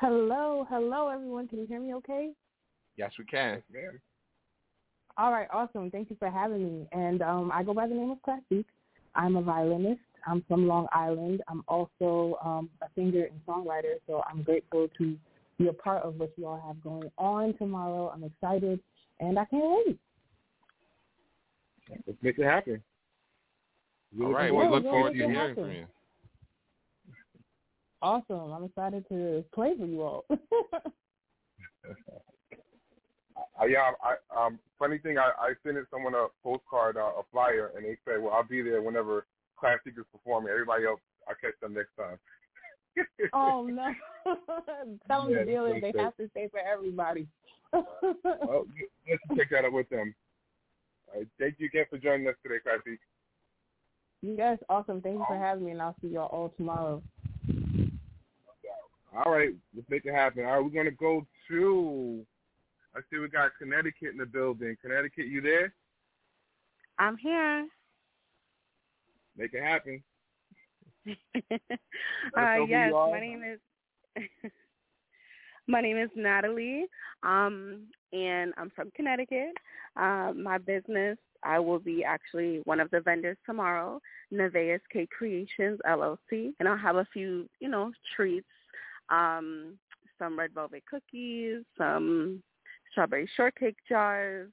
Hello, 0.00 0.66
hello, 0.68 1.08
everyone. 1.08 1.46
Can 1.48 1.60
you 1.60 1.66
hear 1.66 1.80
me 1.80 1.94
okay? 1.94 2.30
Yes, 2.96 3.12
we 3.18 3.24
can. 3.24 3.54
Yes, 3.54 3.62
ma'am. 3.72 4.00
All 5.16 5.30
right, 5.30 5.46
awesome. 5.52 5.90
Thank 5.90 6.10
you 6.10 6.16
for 6.18 6.28
having 6.28 6.64
me. 6.64 6.88
And 6.92 7.22
um, 7.22 7.52
I 7.52 7.62
go 7.62 7.72
by 7.72 7.86
the 7.86 7.94
name 7.94 8.10
of 8.10 8.18
Classique. 8.22 8.66
I'm 9.14 9.36
a 9.36 9.42
violinist. 9.42 10.00
I'm 10.26 10.42
from 10.48 10.66
Long 10.66 10.86
Island. 10.92 11.42
I'm 11.48 11.62
also 11.68 12.38
um, 12.44 12.70
a 12.82 12.86
singer 12.94 13.24
and 13.24 13.40
songwriter, 13.46 13.94
so 14.06 14.22
I'm 14.28 14.42
grateful 14.42 14.88
to 14.98 15.16
be 15.58 15.68
a 15.68 15.72
part 15.72 16.02
of 16.02 16.16
what 16.16 16.32
you 16.36 16.46
all 16.46 16.60
have 16.66 16.82
going 16.82 17.10
on 17.18 17.56
tomorrow. 17.58 18.10
I'm 18.12 18.24
excited, 18.24 18.80
and 19.20 19.38
I 19.38 19.44
can't 19.44 19.86
wait. 19.86 19.98
Let's 22.06 22.18
make 22.22 22.38
it 22.38 22.44
happen. 22.44 22.82
All 24.20 24.32
right, 24.32 24.52
we 24.52 24.66
look 24.66 24.82
forward 24.84 25.12
to 25.12 25.18
yeah, 25.18 25.26
hearing 25.26 25.48
yeah. 25.48 25.54
from 25.54 25.72
you. 25.72 25.86
Awesome. 28.00 28.52
I'm 28.52 28.64
excited 28.64 29.06
to 29.08 29.44
play 29.54 29.74
for 29.78 29.86
you 29.86 30.02
all. 30.02 30.24
Uh, 33.60 33.66
yeah, 33.66 33.90
I, 34.02 34.46
um, 34.46 34.58
funny 34.78 34.98
thing, 34.98 35.16
I, 35.16 35.30
I 35.38 35.52
sent 35.64 35.78
someone 35.90 36.14
a 36.14 36.26
postcard, 36.42 36.96
uh, 36.96 37.12
a 37.18 37.22
flyer, 37.30 37.70
and 37.76 37.84
they 37.84 37.96
said, 38.04 38.20
"Well, 38.20 38.32
I'll 38.32 38.42
be 38.42 38.62
there 38.62 38.82
whenever 38.82 39.26
Class 39.58 39.78
is 39.86 39.94
performing. 40.10 40.50
Everybody 40.50 40.86
else, 40.86 41.00
I'll 41.28 41.36
catch 41.40 41.58
them 41.60 41.74
next 41.74 41.94
time." 41.96 42.18
oh, 43.32 43.66
no. 43.70 43.92
Tell 45.06 45.24
them 45.24 45.32
Yeah, 45.32 45.40
the 45.40 45.44
deal 45.44 45.66
is 45.66 45.80
they 45.80 45.92
have 45.98 46.16
to 46.16 46.28
stay 46.30 46.48
for 46.48 46.60
everybody. 46.60 47.28
well, 47.72 48.66
let's 49.08 49.22
check 49.36 49.50
that 49.50 49.64
up 49.64 49.72
with 49.72 49.88
them. 49.88 50.14
Uh, 51.14 51.24
thank 51.38 51.56
you 51.58 51.66
again 51.66 51.84
for 51.90 51.98
joining 51.98 52.26
us 52.28 52.34
today, 52.42 52.60
Classique. 52.64 52.98
you 54.22 54.36
guys, 54.36 54.58
awesome. 54.68 55.00
Thank 55.00 55.18
you 55.18 55.24
for 55.28 55.38
having 55.38 55.66
me, 55.66 55.72
and 55.72 55.82
I'll 55.82 55.96
see 56.00 56.08
you 56.08 56.20
all 56.20 56.28
all 56.28 56.48
tomorrow. 56.56 57.02
All 59.14 59.32
right, 59.32 59.50
let's 59.76 59.88
make 59.88 60.04
it 60.06 60.14
happen. 60.14 60.44
All 60.44 60.52
right, 60.52 60.64
we're 60.64 60.70
gonna 60.70 60.90
go 60.90 61.24
to. 61.48 62.26
I 62.96 63.00
see 63.10 63.18
we 63.18 63.28
got 63.28 63.50
Connecticut 63.58 64.12
in 64.12 64.18
the 64.18 64.26
building. 64.26 64.76
Connecticut, 64.80 65.26
you 65.26 65.40
there? 65.40 65.74
I'm 66.98 67.16
here. 67.16 67.66
Make 69.36 69.52
it 69.52 69.62
happen. 69.62 70.02
uh, 71.08 72.64
yes, 72.68 72.92
my 72.92 73.20
name 73.20 73.42
is 73.42 73.60
my 75.66 75.80
name 75.80 75.98
is 75.98 76.08
Natalie, 76.14 76.86
um, 77.22 77.88
and 78.12 78.54
I'm 78.56 78.70
from 78.74 78.90
Connecticut. 78.94 79.54
Um, 79.96 80.42
my 80.42 80.58
business, 80.58 81.18
I 81.42 81.58
will 81.58 81.80
be 81.80 82.04
actually 82.04 82.60
one 82.64 82.80
of 82.80 82.90
the 82.90 83.00
vendors 83.00 83.36
tomorrow, 83.44 84.00
Nevaeh 84.32 84.78
K 84.90 85.06
Creations 85.16 85.78
LLC, 85.86 86.52
and 86.58 86.68
I'll 86.68 86.78
have 86.78 86.96
a 86.96 87.06
few, 87.12 87.48
you 87.60 87.68
know, 87.68 87.92
treats, 88.16 88.46
um, 89.10 89.76
some 90.18 90.38
red 90.38 90.54
velvet 90.54 90.84
cookies, 90.88 91.64
some 91.76 92.42
strawberry 92.94 93.28
shortcake 93.36 93.76
jars. 93.88 94.50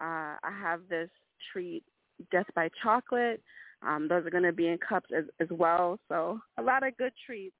Uh, 0.00 0.36
I 0.42 0.52
have 0.60 0.80
this 0.90 1.08
treat, 1.52 1.84
Death 2.30 2.46
by 2.54 2.68
Chocolate. 2.82 3.40
Um, 3.86 4.08
those 4.08 4.26
are 4.26 4.30
going 4.30 4.42
to 4.42 4.52
be 4.52 4.66
in 4.66 4.78
cups 4.78 5.10
as, 5.16 5.24
as 5.40 5.48
well. 5.50 5.98
So 6.08 6.40
a 6.58 6.62
lot 6.62 6.86
of 6.86 6.96
good 6.96 7.12
treats 7.24 7.54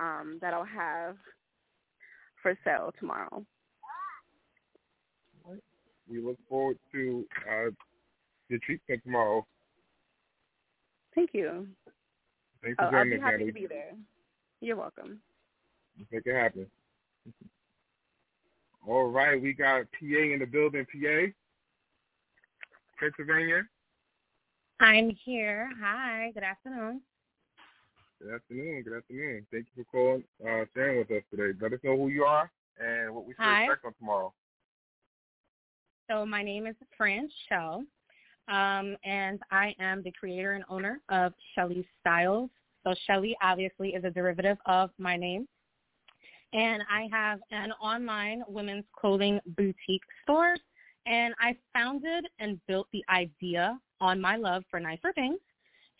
um, 0.00 0.38
that 0.40 0.54
I'll 0.54 0.64
have 0.64 1.16
for 2.42 2.56
sale 2.64 2.92
tomorrow. 2.98 3.44
We 6.08 6.20
look 6.20 6.38
forward 6.48 6.78
to 6.92 7.24
uh, 7.48 7.70
your 8.48 8.58
treatment 8.64 9.02
tomorrow. 9.04 9.46
Thank 11.14 11.30
you. 11.32 11.66
Thanks 12.62 12.76
for 12.76 12.84
I'll, 12.84 12.94
I'll 12.94 13.04
joining 13.04 13.18
be 13.18 13.22
happy 13.22 13.32
Natalie. 13.36 13.52
to 13.52 13.60
be 13.60 13.66
there. 13.66 13.92
You're 14.60 14.76
welcome. 14.76 15.20
Make 16.10 16.26
it 16.26 16.34
happen. 16.34 16.66
All 18.86 19.10
right, 19.10 19.40
we 19.40 19.54
got 19.54 19.86
PA 19.98 20.06
in 20.32 20.40
the 20.40 20.46
building. 20.46 20.84
PA, 20.84 21.32
Pennsylvania. 23.00 23.62
I'm 24.80 25.16
here. 25.24 25.70
Hi, 25.80 26.30
good 26.34 26.42
afternoon. 26.42 27.00
Good 28.20 28.34
afternoon. 28.34 28.82
Good 28.82 28.96
afternoon. 28.96 29.46
Thank 29.50 29.66
you 29.74 29.84
for 29.84 29.90
calling, 29.90 30.24
uh, 30.46 30.66
sharing 30.74 30.98
with 30.98 31.10
us 31.10 31.22
today. 31.30 31.58
Let 31.60 31.72
us 31.72 31.78
know 31.82 31.96
who 31.96 32.08
you 32.08 32.24
are 32.24 32.50
and 32.78 33.14
what 33.14 33.24
we 33.24 33.32
should 33.32 33.42
Hi. 33.42 33.64
expect 33.64 33.86
on 33.86 33.94
tomorrow. 33.94 34.34
So 36.10 36.26
my 36.26 36.42
name 36.42 36.66
is 36.66 36.76
Fran 36.98 37.30
Shell, 37.48 37.84
um, 38.48 38.96
and 39.04 39.40
I 39.50 39.74
am 39.78 40.02
the 40.02 40.12
creator 40.12 40.52
and 40.52 40.64
owner 40.68 41.00
of 41.08 41.32
Shelly 41.54 41.86
Styles. 42.00 42.50
So 42.84 42.94
Shelly 43.06 43.34
obviously 43.42 43.94
is 43.94 44.04
a 44.04 44.10
derivative 44.10 44.58
of 44.66 44.90
my 44.98 45.16
name. 45.16 45.48
And 46.54 46.82
I 46.90 47.08
have 47.10 47.40
an 47.50 47.72
online 47.72 48.42
women's 48.46 48.84
clothing 48.98 49.40
boutique 49.56 50.02
store. 50.22 50.54
And 51.06 51.34
I 51.38 51.56
founded 51.74 52.26
and 52.38 52.58
built 52.66 52.86
the 52.92 53.04
idea 53.10 53.78
on 54.00 54.20
my 54.20 54.36
love 54.36 54.62
for 54.70 54.80
nicer 54.80 55.12
things 55.12 55.38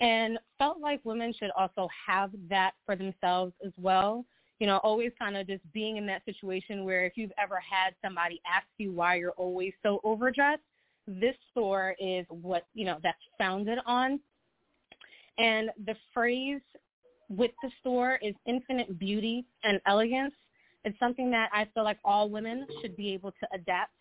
and 0.00 0.38
felt 0.58 0.80
like 0.80 1.00
women 1.04 1.34
should 1.38 1.50
also 1.56 1.88
have 2.06 2.30
that 2.48 2.72
for 2.86 2.96
themselves 2.96 3.52
as 3.64 3.72
well. 3.76 4.24
You 4.60 4.66
know, 4.66 4.78
always 4.78 5.12
kind 5.18 5.36
of 5.36 5.46
just 5.46 5.60
being 5.72 5.96
in 5.96 6.06
that 6.06 6.24
situation 6.24 6.84
where 6.84 7.04
if 7.04 7.16
you've 7.16 7.32
ever 7.42 7.56
had 7.58 7.94
somebody 8.02 8.40
ask 8.46 8.66
you 8.78 8.92
why 8.92 9.16
you're 9.16 9.32
always 9.32 9.72
so 9.82 10.00
overdressed, 10.04 10.62
this 11.06 11.34
store 11.50 11.94
is 11.98 12.24
what, 12.28 12.66
you 12.72 12.86
know, 12.86 12.98
that's 13.02 13.18
founded 13.36 13.78
on. 13.84 14.20
And 15.36 15.70
the 15.84 15.96
phrase 16.14 16.60
with 17.28 17.50
the 17.62 17.70
store 17.80 18.18
is 18.22 18.34
infinite 18.46 18.98
beauty 18.98 19.44
and 19.64 19.80
elegance. 19.86 20.34
It's 20.84 20.98
something 20.98 21.30
that 21.30 21.50
I 21.52 21.66
feel 21.74 21.84
like 21.84 21.98
all 22.04 22.28
women 22.28 22.66
should 22.80 22.96
be 22.96 23.12
able 23.12 23.32
to 23.32 23.48
adapt. 23.54 23.92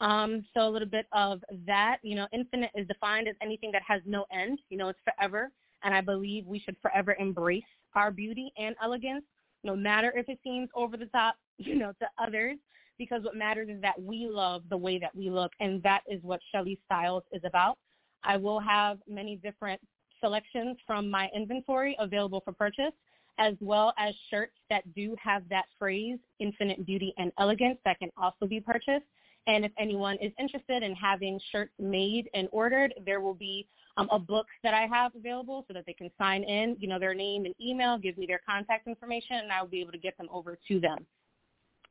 Um, 0.00 0.44
so 0.54 0.68
a 0.68 0.70
little 0.70 0.88
bit 0.88 1.06
of 1.12 1.42
that, 1.66 1.98
you 2.02 2.14
know, 2.14 2.28
infinite 2.32 2.70
is 2.74 2.86
defined 2.86 3.28
as 3.28 3.34
anything 3.42 3.72
that 3.72 3.82
has 3.86 4.00
no 4.06 4.26
end. 4.32 4.60
You 4.68 4.78
know, 4.78 4.88
it's 4.88 4.98
forever. 5.04 5.50
And 5.82 5.94
I 5.94 6.00
believe 6.00 6.46
we 6.46 6.60
should 6.60 6.76
forever 6.82 7.16
embrace 7.18 7.64
our 7.94 8.10
beauty 8.10 8.52
and 8.58 8.76
elegance, 8.82 9.24
no 9.64 9.74
matter 9.74 10.12
if 10.14 10.28
it 10.28 10.38
seems 10.44 10.68
over 10.74 10.96
the 10.96 11.06
top, 11.06 11.36
you 11.58 11.76
know, 11.76 11.92
to 12.00 12.06
others, 12.18 12.56
because 12.98 13.22
what 13.22 13.36
matters 13.36 13.68
is 13.68 13.80
that 13.80 14.00
we 14.00 14.28
love 14.30 14.62
the 14.70 14.76
way 14.76 14.98
that 14.98 15.14
we 15.14 15.30
look. 15.30 15.52
And 15.60 15.82
that 15.82 16.02
is 16.08 16.22
what 16.22 16.40
Shelly 16.52 16.78
Styles 16.86 17.22
is 17.32 17.42
about. 17.44 17.78
I 18.24 18.36
will 18.36 18.60
have 18.60 18.98
many 19.08 19.36
different 19.36 19.80
selections 20.20 20.76
from 20.86 21.10
my 21.10 21.28
inventory 21.34 21.96
available 21.98 22.42
for 22.44 22.52
purchase, 22.52 22.92
as 23.38 23.54
well 23.60 23.92
as 23.98 24.14
shirts 24.30 24.56
that 24.68 24.82
do 24.94 25.16
have 25.22 25.48
that 25.48 25.66
phrase, 25.78 26.18
infinite 26.40 26.84
beauty 26.84 27.14
and 27.18 27.32
elegance, 27.38 27.78
that 27.84 27.98
can 27.98 28.10
also 28.16 28.46
be 28.46 28.60
purchased. 28.60 29.06
And 29.46 29.64
if 29.64 29.72
anyone 29.78 30.18
is 30.20 30.32
interested 30.38 30.82
in 30.82 30.94
having 30.94 31.40
shirts 31.50 31.72
made 31.78 32.28
and 32.34 32.48
ordered, 32.52 32.92
there 33.06 33.20
will 33.20 33.34
be 33.34 33.66
um, 33.96 34.08
a 34.12 34.18
book 34.18 34.46
that 34.62 34.74
I 34.74 34.86
have 34.86 35.14
available 35.14 35.64
so 35.66 35.74
that 35.74 35.86
they 35.86 35.94
can 35.94 36.10
sign 36.18 36.44
in, 36.44 36.76
you 36.78 36.86
know, 36.86 36.98
their 36.98 37.14
name 37.14 37.46
and 37.46 37.54
email, 37.60 37.96
give 37.96 38.18
me 38.18 38.26
their 38.26 38.40
contact 38.46 38.86
information, 38.86 39.36
and 39.36 39.50
I 39.50 39.62
will 39.62 39.68
be 39.68 39.80
able 39.80 39.92
to 39.92 39.98
get 39.98 40.16
them 40.18 40.28
over 40.30 40.58
to 40.68 40.80
them 40.80 41.06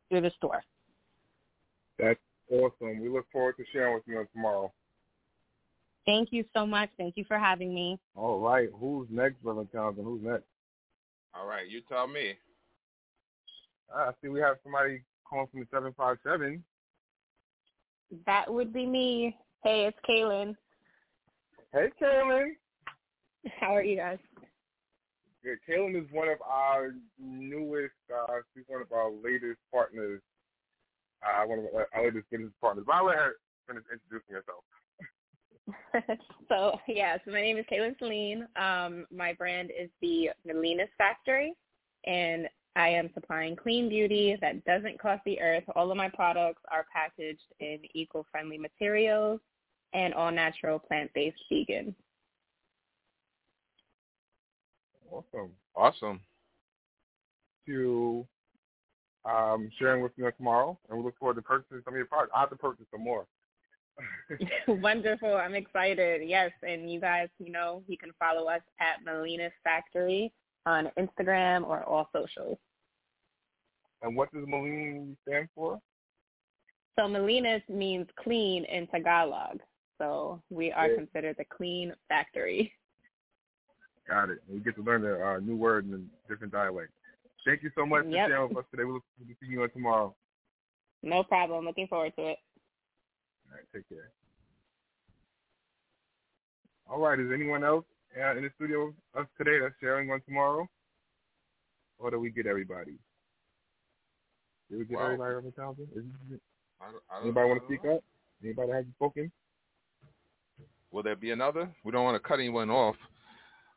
through 0.10 0.22
the 0.22 0.32
store. 0.38 0.64
That's 1.98 2.20
awesome. 2.52 3.02
We 3.02 3.10
look 3.10 3.26
forward 3.32 3.56
to 3.58 3.64
sharing 3.74 3.95
with 3.95 4.04
you 4.06 4.20
on 4.20 4.28
tomorrow. 4.34 4.72
Thank 6.06 6.30
you 6.32 6.45
so 6.54 6.66
much. 6.66 6.89
Thank 6.98 7.18
you 7.18 7.26
for 7.28 7.38
having 7.38 7.74
me. 7.74 8.00
All 8.16 8.39
right. 8.39 8.70
Who's 8.80 9.08
next, 9.10 9.41
Brother 9.43 9.66
Townsend? 9.74 10.06
Who's 10.06 10.22
next? 10.24 10.45
All 11.39 11.47
right, 11.47 11.69
you 11.69 11.81
tell 11.81 12.07
me. 12.07 12.33
Ah, 13.93 14.09
I 14.09 14.11
see 14.21 14.29
we 14.29 14.39
have 14.39 14.57
somebody 14.63 15.03
calling 15.29 15.47
from 15.51 15.59
the 15.61 15.67
757. 15.71 16.63
That 18.25 18.51
would 18.51 18.73
be 18.73 18.85
me. 18.85 19.38
Hey, 19.63 19.85
it's 19.85 19.97
Kaylin. 20.07 20.55
Hey, 21.73 21.89
Kaylin. 22.01 22.51
How 23.59 23.75
are 23.75 23.83
you 23.83 23.97
guys? 23.97 24.17
Good. 25.43 25.59
Kaylin 25.69 26.01
is 26.01 26.07
one 26.11 26.29
of 26.29 26.39
our 26.41 26.93
newest, 27.19 27.93
uh, 28.13 28.38
she's 28.53 28.63
one 28.67 28.81
of 28.81 28.91
our 28.91 29.11
latest 29.11 29.59
partners, 29.71 30.21
uh, 31.23 31.45
one 31.45 31.59
of 31.59 31.65
our, 31.75 31.88
our 31.93 32.05
latest 32.05 32.29
business 32.31 32.51
partners. 32.59 32.85
But 32.88 32.95
I'll 32.95 33.05
let 33.05 33.17
her 33.17 33.33
finish 33.67 33.83
introducing 33.91 34.35
herself. 34.35 34.63
so 36.49 36.80
yes, 36.88 37.20
my 37.28 37.41
name 37.41 37.57
is 37.57 37.65
Kaylin 37.72 37.97
Celine. 37.99 38.47
Um, 38.55 39.05
my 39.11 39.34
brand 39.34 39.72
is 39.78 39.89
the 40.01 40.30
Malinis 40.47 40.89
Factory, 40.97 41.53
and 42.05 42.47
I 42.76 42.89
am 42.89 43.09
supplying 43.13 43.55
clean 43.55 43.89
beauty 43.89 44.38
that 44.39 44.63
doesn't 44.65 45.01
cost 45.01 45.22
the 45.26 45.41
earth. 45.41 45.63
All 45.76 45.91
of 45.91 45.97
my 45.97 46.09
products 46.09 46.61
are 46.72 46.86
packaged 46.93 47.41
in 47.59 47.80
eco-friendly 47.93 48.57
materials 48.57 49.39
and 49.93 50.13
all 50.13 50.32
natural 50.32 50.80
plant-based 50.80 51.38
vegan. 51.51 51.95
Awesome. 55.11 55.51
Awesome. 55.76 56.20
To 57.65 58.26
um, 59.26 59.70
sharing 59.80 60.01
with 60.01 60.18
me 60.18 60.28
tomorrow, 60.38 60.78
and 60.89 60.97
we 60.97 61.03
look 61.03 61.18
forward 61.18 61.36
to 61.36 61.41
purchasing 61.41 61.82
some 61.84 61.93
of 61.93 61.97
your 61.97 62.05
products. 62.05 62.32
I 62.36 62.41
have 62.41 62.49
to 62.51 62.55
purchase 62.55 62.86
some 62.91 63.03
more. 63.03 63.26
Wonderful. 64.68 65.34
I'm 65.36 65.56
excited. 65.56 66.22
Yes. 66.28 66.52
And 66.68 66.91
you 66.91 67.00
guys, 67.00 67.30
you 67.39 67.52
know, 67.52 67.84
you 67.88 67.98
can 67.98 68.12
follow 68.20 68.48
us 68.48 68.62
at 68.80 69.06
Malinis 69.06 69.52
Factory 69.64 70.32
on 70.66 70.89
Instagram 70.98 71.66
or 71.66 71.84
all 71.84 72.10
socials. 72.14 72.58
And 74.02 74.16
what 74.16 74.32
does 74.32 74.45
Meline 74.45 75.16
stand 75.28 75.48
for? 75.56 75.80
So 76.98 77.06
Malinis 77.06 77.68
means 77.70 78.08
clean 78.22 78.66
in 78.66 78.88
Tagalog. 78.88 79.60
So 79.98 80.41
we 80.50 80.72
are 80.72 80.89
Yeah. 80.89 80.98
considered 80.98 81.38
the 81.38 81.45
clean 81.45 81.93
factory. 82.08 82.74
Got 84.08 84.30
it. 84.30 84.39
We 84.48 84.60
get 84.60 84.76
to 84.76 84.84
learn 84.84 85.06
a 85.06 85.20
uh, 85.20 85.39
new 85.39 85.56
word 85.56 85.86
in 85.86 85.93
a 85.93 86.30
different 86.30 86.54
dialect. 86.54 86.91
Thank 87.45 87.64
you 87.64 87.72
so 87.76 87.86
much 87.86 88.06
Yep. 88.06 88.28
for 88.28 88.30
sharing 88.32 88.50
with 88.50 88.58
us 88.58 88.66
today. 88.72 88.84
We 88.84 88.93
look 88.93 89.04
forward 89.18 89.34
to 89.34 89.36
seeing 89.39 89.52
you 89.54 89.64
on 89.64 89.70
tomorrow. 89.72 90.16
No 91.04 91.24
problem. 91.24 91.66
Looking 91.66 91.88
forward 91.88 92.14
to 92.18 92.28
it. 92.28 92.38
All 93.50 93.56
right, 93.56 93.66
take 93.74 93.88
care. 93.89 94.12
All 96.89 97.00
right, 97.00 97.20
is 97.20 97.32
anyone 97.34 97.64
else 97.64 97.86
uh, 98.20 98.36
in 98.38 98.43
the 98.43 98.50
studio 98.56 98.88
with 98.88 98.95
us 99.24 99.28
today 99.38 99.60
that's 99.62 99.76
sharing 99.80 100.10
on 100.12 100.22
tomorrow? 100.22 100.68
Or 102.00 102.12
do 102.12 102.20
we 102.20 102.30
get 102.30 102.45
everybody? 102.45 102.98
Did 104.70 104.80
we 104.80 104.86
get 104.86 104.98
Wow. 104.98 105.06
everybody 105.06 105.36
on 105.36 105.43
the 105.45 105.52
thousand? 105.52 105.88
Is 105.95 106.04
it- 106.32 106.41
I 106.80 106.91
don't, 106.91 107.04
I 107.10 107.16
don't, 107.16 107.24
Anybody 107.24 107.48
want 107.50 107.62
to 107.62 107.66
speak 107.68 107.86
up? 107.86 108.04
Anybody 108.43 108.72
have 108.72 108.86
spoken? 108.95 109.32
Will 110.91 111.04
there 111.04 111.16
be 111.16 111.32
another? 111.32 111.74
We 111.84 111.91
don't 111.91 112.04
want 112.04 112.22
to 112.22 112.28
cut 112.28 112.39
anyone 112.39 112.70
off. 112.70 112.95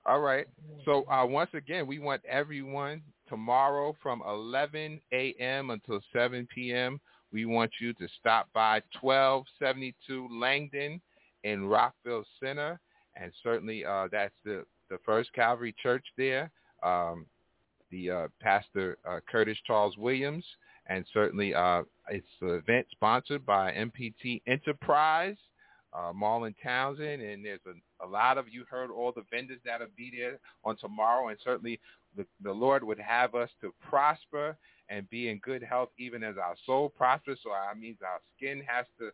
All 0.06 0.20
right. 0.20 0.46
So 0.84 1.04
uh, 1.10 1.26
once 1.26 1.50
again, 1.54 1.86
we 1.86 1.98
want 1.98 2.22
everyone 2.26 3.02
tomorrow 3.28 3.96
from 4.02 4.22
11 4.26 5.00
a.m. 5.12 5.70
until 5.70 6.00
7 6.12 6.46
p.m. 6.54 7.00
We 7.32 7.44
want 7.44 7.70
you 7.80 7.92
to 7.94 8.08
stop 8.18 8.48
by 8.52 8.82
1272 9.00 10.28
Langdon 10.32 11.00
in 11.44 11.66
Rockville 11.66 12.24
Centre, 12.42 12.80
and 13.16 13.32
certainly 13.42 13.84
uh, 13.84 14.08
that's 14.10 14.34
the 14.44 14.64
the 14.90 14.98
First 15.06 15.32
Calvary 15.32 15.74
Church 15.80 16.04
there. 16.16 16.50
Um, 16.82 17.26
the 17.90 18.10
uh, 18.10 18.28
Pastor 18.40 18.98
uh, 19.08 19.20
Curtis 19.30 19.58
Charles 19.66 19.96
Williams, 19.96 20.44
and 20.86 21.04
certainly 21.12 21.54
uh, 21.54 21.82
it's 22.08 22.26
an 22.40 22.50
event 22.50 22.86
sponsored 22.90 23.44
by 23.46 23.72
MPT 23.72 24.42
Enterprise 24.46 25.36
uh, 25.92 26.12
Marlon 26.12 26.54
Townsend, 26.62 27.22
and 27.22 27.44
there's 27.44 27.60
a, 27.66 28.06
a 28.06 28.08
lot 28.08 28.38
of 28.38 28.46
you 28.48 28.64
heard 28.70 28.90
all 28.90 29.12
the 29.12 29.24
vendors 29.30 29.58
that'll 29.64 29.88
be 29.96 30.12
there 30.16 30.38
on 30.64 30.76
tomorrow, 30.76 31.28
and 31.28 31.38
certainly 31.42 31.80
the, 32.16 32.24
the 32.42 32.52
Lord 32.52 32.84
would 32.84 32.98
have 32.98 33.34
us 33.34 33.50
to 33.60 33.72
prosper 33.88 34.56
and 34.90 35.08
be 35.08 35.28
in 35.30 35.38
good 35.38 35.62
health, 35.62 35.88
even 35.98 36.22
as 36.22 36.36
our 36.36 36.56
soul 36.66 36.90
prospers. 36.90 37.38
So 37.42 37.50
that 37.50 37.78
means 37.78 37.98
our 38.02 38.20
skin 38.36 38.62
has 38.66 38.84
to 38.98 39.10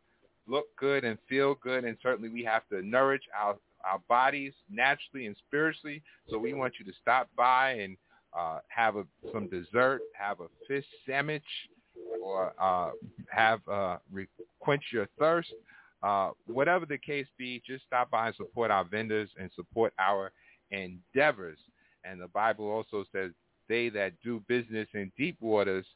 look 0.49 0.67
good 0.77 1.05
and 1.05 1.19
feel 1.29 1.57
good, 1.63 1.85
and 1.85 1.97
certainly 2.03 2.31
we 2.31 2.43
have 2.45 2.67
to 2.71 2.83
nourish 2.83 3.23
our 3.39 3.57
our 3.85 4.01
bodies 4.09 4.53
naturally 4.69 5.27
and 5.27 5.37
spiritually. 5.47 6.03
So 6.29 6.39
we 6.39 6.55
want 6.55 6.75
you 6.79 6.85
to 6.87 6.93
stop 7.01 7.29
by 7.37 7.73
and 7.73 7.97
uh, 8.37 8.59
have 8.67 8.97
a, 8.97 9.05
some 9.33 9.49
dessert, 9.49 10.01
have 10.19 10.41
a 10.41 10.47
fish 10.67 10.85
sandwich, 11.07 11.45
or 12.21 12.53
uh, 12.61 12.91
have 13.29 13.61
uh, 13.69 13.99
re- 14.13 14.27
quench 14.59 14.83
your 14.93 15.09
thirst. 15.19 15.53
Uh, 16.03 16.31
whatever 16.47 16.85
the 16.85 16.99
case 16.99 17.27
be, 17.39 17.63
just 17.67 17.85
stop 17.85 18.11
by 18.11 18.27
and 18.27 18.37
support 18.37 18.71
our 18.71 18.85
vendors 18.85 19.31
and 19.41 19.51
support 19.55 19.93
our 19.99 20.33
endeavors. 20.71 21.59
And 22.05 22.21
the 22.21 22.29
Bible 22.29 22.67
also 22.67 23.05
says, 23.13 23.31
they 23.69 23.89
that 23.91 24.13
do 24.23 24.43
business 24.49 24.89
in 24.95 25.11
deep 25.17 25.37
waters 25.41 25.87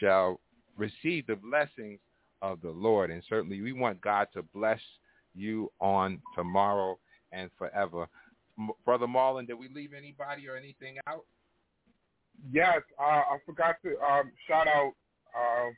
shall 0.00 0.40
receive 0.76 1.26
the 1.26 1.36
blessings 1.36 1.98
of 2.42 2.60
the 2.60 2.70
Lord. 2.70 3.10
And 3.10 3.22
certainly 3.28 3.60
we 3.60 3.72
want 3.72 4.00
God 4.00 4.28
to 4.34 4.42
bless 4.42 4.80
you 5.34 5.70
on 5.80 6.20
tomorrow 6.34 6.98
and 7.32 7.50
forever. 7.58 8.08
Brother 8.84 9.06
Marlon, 9.06 9.46
did 9.46 9.54
we 9.54 9.68
leave 9.68 9.92
anybody 9.92 10.48
or 10.48 10.56
anything 10.56 10.96
out? 11.06 11.24
Yes, 12.50 12.80
uh, 12.98 13.02
I 13.02 13.38
forgot 13.44 13.76
to 13.82 13.98
um, 14.00 14.30
shout 14.46 14.68
out 14.68 14.92
uh, 15.34 15.70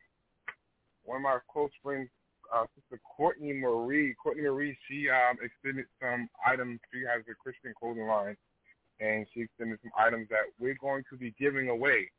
one 1.04 1.18
of 1.18 1.22
my 1.22 1.38
close 1.50 1.70
friends, 1.82 2.08
uh, 2.54 2.64
Sister 2.74 3.00
Courtney 3.16 3.52
Marie. 3.52 4.14
Courtney 4.22 4.42
Marie, 4.42 4.76
she 4.88 5.08
um, 5.08 5.36
extended 5.42 5.86
some 6.00 6.28
items. 6.46 6.80
She 6.92 7.00
has 7.00 7.22
a 7.30 7.34
Christian 7.34 7.72
clothing 7.78 8.06
line, 8.06 8.36
and 9.00 9.26
she 9.32 9.42
extended 9.42 9.78
some 9.82 9.92
items 9.98 10.28
that 10.30 10.50
we're 10.58 10.76
going 10.80 11.04
to 11.10 11.16
be 11.16 11.34
giving 11.38 11.68
away. 11.68 12.10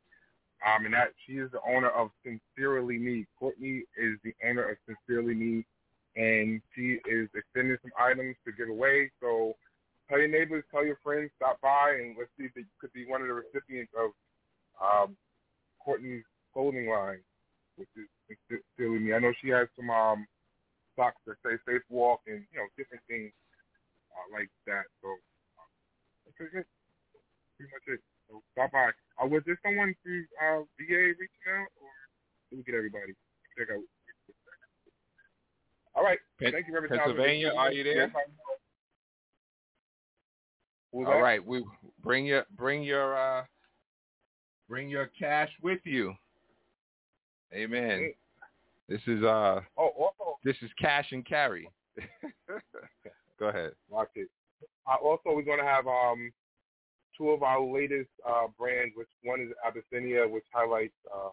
Um, 0.66 0.84
and 0.84 0.92
that 0.92 1.12
she 1.26 1.34
is 1.34 1.50
the 1.52 1.60
owner 1.66 1.88
of 1.88 2.10
Sincerely 2.22 2.98
Me. 2.98 3.26
Courtney 3.38 3.84
is 3.96 4.18
the 4.22 4.34
owner 4.46 4.68
of 4.70 4.76
Sincerely 4.86 5.34
Me, 5.34 5.64
and 6.16 6.60
she 6.74 6.98
is 7.08 7.28
extending 7.34 7.78
some 7.80 7.92
items 7.98 8.36
to 8.44 8.52
give 8.52 8.68
away. 8.68 9.10
So 9.22 9.54
tell 10.08 10.18
your 10.18 10.28
neighbors, 10.28 10.64
tell 10.70 10.84
your 10.84 10.98
friends, 11.02 11.30
stop 11.36 11.60
by, 11.62 11.96
and 11.98 12.14
let's 12.18 12.30
see 12.36 12.44
if 12.44 12.52
they 12.54 12.64
could 12.78 12.92
be 12.92 13.06
one 13.06 13.22
of 13.22 13.28
the 13.28 13.34
recipients 13.34 13.92
of 13.96 14.10
um, 14.82 15.16
Courtney's 15.82 16.24
clothing 16.52 16.88
line, 16.90 17.20
which 17.76 17.88
is 17.96 18.36
Sincerely 18.48 18.98
Me. 18.98 19.14
I 19.14 19.18
know 19.18 19.32
she 19.40 19.48
has 19.48 19.68
some 19.76 19.88
um, 19.88 20.26
socks 20.94 21.20
that 21.26 21.36
say 21.44 21.56
Safe 21.66 21.82
Walk 21.88 22.20
and 22.26 22.44
you 22.52 22.58
know 22.58 22.66
different 22.76 23.02
things 23.08 23.32
uh, 24.12 24.28
like 24.36 24.50
that. 24.66 24.84
So 25.00 25.16
that's 26.54 26.68
pretty 27.56 27.72
much 27.72 27.86
it. 27.86 28.00
So 28.28 28.42
stop 28.52 28.72
by. 28.72 28.90
Uh, 29.20 29.26
was 29.26 29.42
there 29.44 29.58
someone 29.64 29.94
through 30.02 30.24
uh, 30.40 30.60
VA 30.78 31.12
reaching 31.18 31.48
out, 31.52 31.68
or 31.80 31.90
did 32.50 32.58
we 32.58 32.62
get 32.62 32.74
everybody? 32.74 33.12
Check 33.58 33.68
out. 33.72 33.82
All 35.94 36.04
right. 36.04 36.18
Pen- 36.38 36.52
Thank 36.52 36.68
you, 36.68 36.74
Reverend 36.74 36.94
Pennsylvania, 36.94 37.52
are 37.56 37.72
you 37.72 37.84
there? 37.84 38.12
All 40.92 41.04
that? 41.04 41.10
right, 41.10 41.44
we 41.44 41.64
bring 42.02 42.26
your 42.26 42.44
bring 42.56 42.82
your 42.82 43.16
uh 43.16 43.44
bring 44.68 44.88
your 44.88 45.10
cash 45.18 45.50
with 45.62 45.78
you. 45.84 46.14
Amen. 47.52 48.12
This 48.88 49.00
is 49.06 49.22
uh 49.22 49.60
Oh, 49.76 49.90
also, 49.98 50.38
this 50.44 50.56
is 50.62 50.70
cash 50.80 51.06
and 51.12 51.24
carry. 51.24 51.70
Go 53.38 53.48
ahead. 53.48 53.72
Watch 53.88 54.10
it. 54.16 54.28
Uh, 54.90 54.96
also, 55.04 55.30
we're 55.30 55.42
going 55.42 55.60
to 55.60 55.64
have 55.64 55.86
um, 55.86 56.32
two 57.16 57.30
of 57.30 57.42
our 57.44 57.62
latest 57.62 58.10
uh, 58.28 58.48
brands, 58.58 58.92
which 58.96 59.08
one 59.22 59.40
is 59.40 59.48
Abyssinia, 59.64 60.26
which 60.26 60.44
highlights 60.52 60.96
uh, 61.14 61.30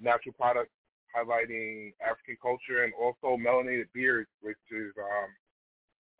natural 0.00 0.34
products, 0.34 0.72
highlighting 1.14 1.92
African 2.02 2.36
culture, 2.42 2.82
and 2.82 2.92
also 2.98 3.38
melanated 3.38 3.86
beards, 3.94 4.28
which 4.42 4.58
is 4.72 4.90
um, 4.98 5.30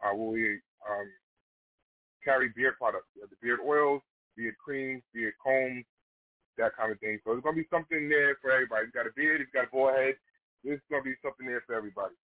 uh, 0.04 0.14
where 0.14 0.30
we 0.30 0.44
um, 0.88 1.08
carry 2.22 2.50
beard 2.54 2.74
products. 2.78 3.08
We 3.16 3.22
have 3.22 3.30
the 3.30 3.36
beard 3.42 3.58
oils, 3.66 4.02
beard 4.36 4.54
creams, 4.62 5.02
beard 5.12 5.34
combs, 5.42 5.84
that 6.58 6.76
kind 6.76 6.92
of 6.92 7.00
thing. 7.00 7.18
So 7.24 7.32
there's 7.32 7.42
going 7.42 7.56
to 7.56 7.62
be 7.62 7.68
something 7.72 8.08
there 8.08 8.36
for 8.40 8.52
everybody. 8.52 8.86
If 8.86 8.94
you 8.94 9.00
got 9.02 9.10
a 9.10 9.14
beard, 9.16 9.40
if 9.40 9.48
you 9.50 9.60
got 9.60 9.66
a 9.66 9.72
bald 9.74 9.98
head, 9.98 10.14
there's 10.62 10.80
going 10.90 11.02
to 11.02 11.10
be 11.10 11.16
something 11.24 11.46
there 11.46 11.62
for 11.66 11.74
everybody. 11.74 12.14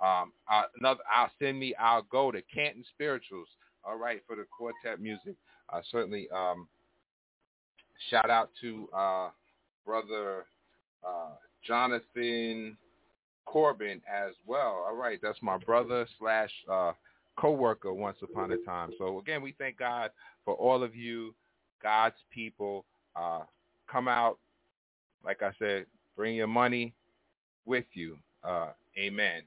Um, 0.00 0.32
uh, 0.50 0.62
another, 0.78 1.00
I'll 1.12 1.30
send 1.40 1.58
me, 1.58 1.74
I'll 1.74 2.02
go 2.02 2.30
to 2.30 2.40
Canton 2.42 2.84
Spirituals. 2.94 3.48
All 3.84 3.98
right, 3.98 4.22
for 4.26 4.36
the 4.36 4.44
quartet 4.44 5.00
music. 5.00 5.34
Uh, 5.72 5.80
certainly, 5.90 6.28
um, 6.34 6.68
shout 8.10 8.30
out 8.30 8.50
to 8.60 8.88
uh, 8.96 9.28
brother 9.84 10.44
uh, 11.06 11.30
Jonathan 11.66 12.76
Corbin 13.44 14.00
as 14.08 14.34
well. 14.46 14.84
All 14.86 14.96
right, 14.96 15.18
that's 15.22 15.38
my 15.42 15.56
brother 15.58 16.06
slash 16.18 16.50
uh, 16.70 16.92
co-worker 17.36 17.92
once 17.92 18.18
upon 18.22 18.52
a 18.52 18.58
time. 18.58 18.90
So 18.98 19.18
again, 19.18 19.42
we 19.42 19.54
thank 19.58 19.78
God 19.78 20.10
for 20.44 20.54
all 20.54 20.82
of 20.82 20.94
you, 20.94 21.34
God's 21.82 22.16
people. 22.30 22.84
Come 23.90 24.08
out, 24.08 24.38
like 25.24 25.42
I 25.42 25.50
said, 25.58 25.86
bring 26.16 26.34
your 26.34 26.46
money 26.46 26.92
with 27.64 27.84
you. 27.94 28.18
Uh, 28.44 28.68
amen. 28.98 29.42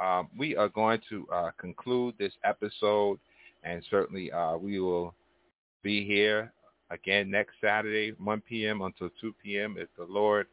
Um, 0.00 0.28
we 0.36 0.56
are 0.56 0.68
going 0.68 1.00
to 1.10 1.26
uh, 1.32 1.50
conclude 1.58 2.14
this 2.18 2.32
episode, 2.44 3.18
and 3.62 3.82
certainly 3.90 4.32
uh, 4.32 4.56
we 4.56 4.80
will 4.80 5.14
be 5.82 6.04
here 6.04 6.52
again 6.90 7.30
next 7.30 7.54
Saturday, 7.60 8.12
1 8.18 8.40
p.m. 8.42 8.82
until 8.82 9.10
2 9.20 9.34
p.m. 9.42 9.76
if 9.78 9.88
the 9.98 10.04
Lord 10.04 10.46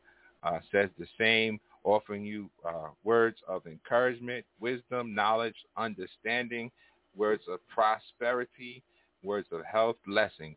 uh, 0.44 0.60
says 0.72 0.90
the 0.98 1.08
same, 1.18 1.60
offering 1.84 2.24
you 2.24 2.50
uh, 2.68 2.90
words 3.04 3.38
of 3.48 3.66
encouragement, 3.66 4.46
wisdom, 4.60 5.14
knowledge, 5.16 5.56
understanding, 5.78 6.72
words 7.16 7.44
of 7.50 7.60
prosperity, 7.68 8.84
words 9.24 9.48
of 9.52 9.62
health, 9.66 9.96
blessings. 10.06 10.56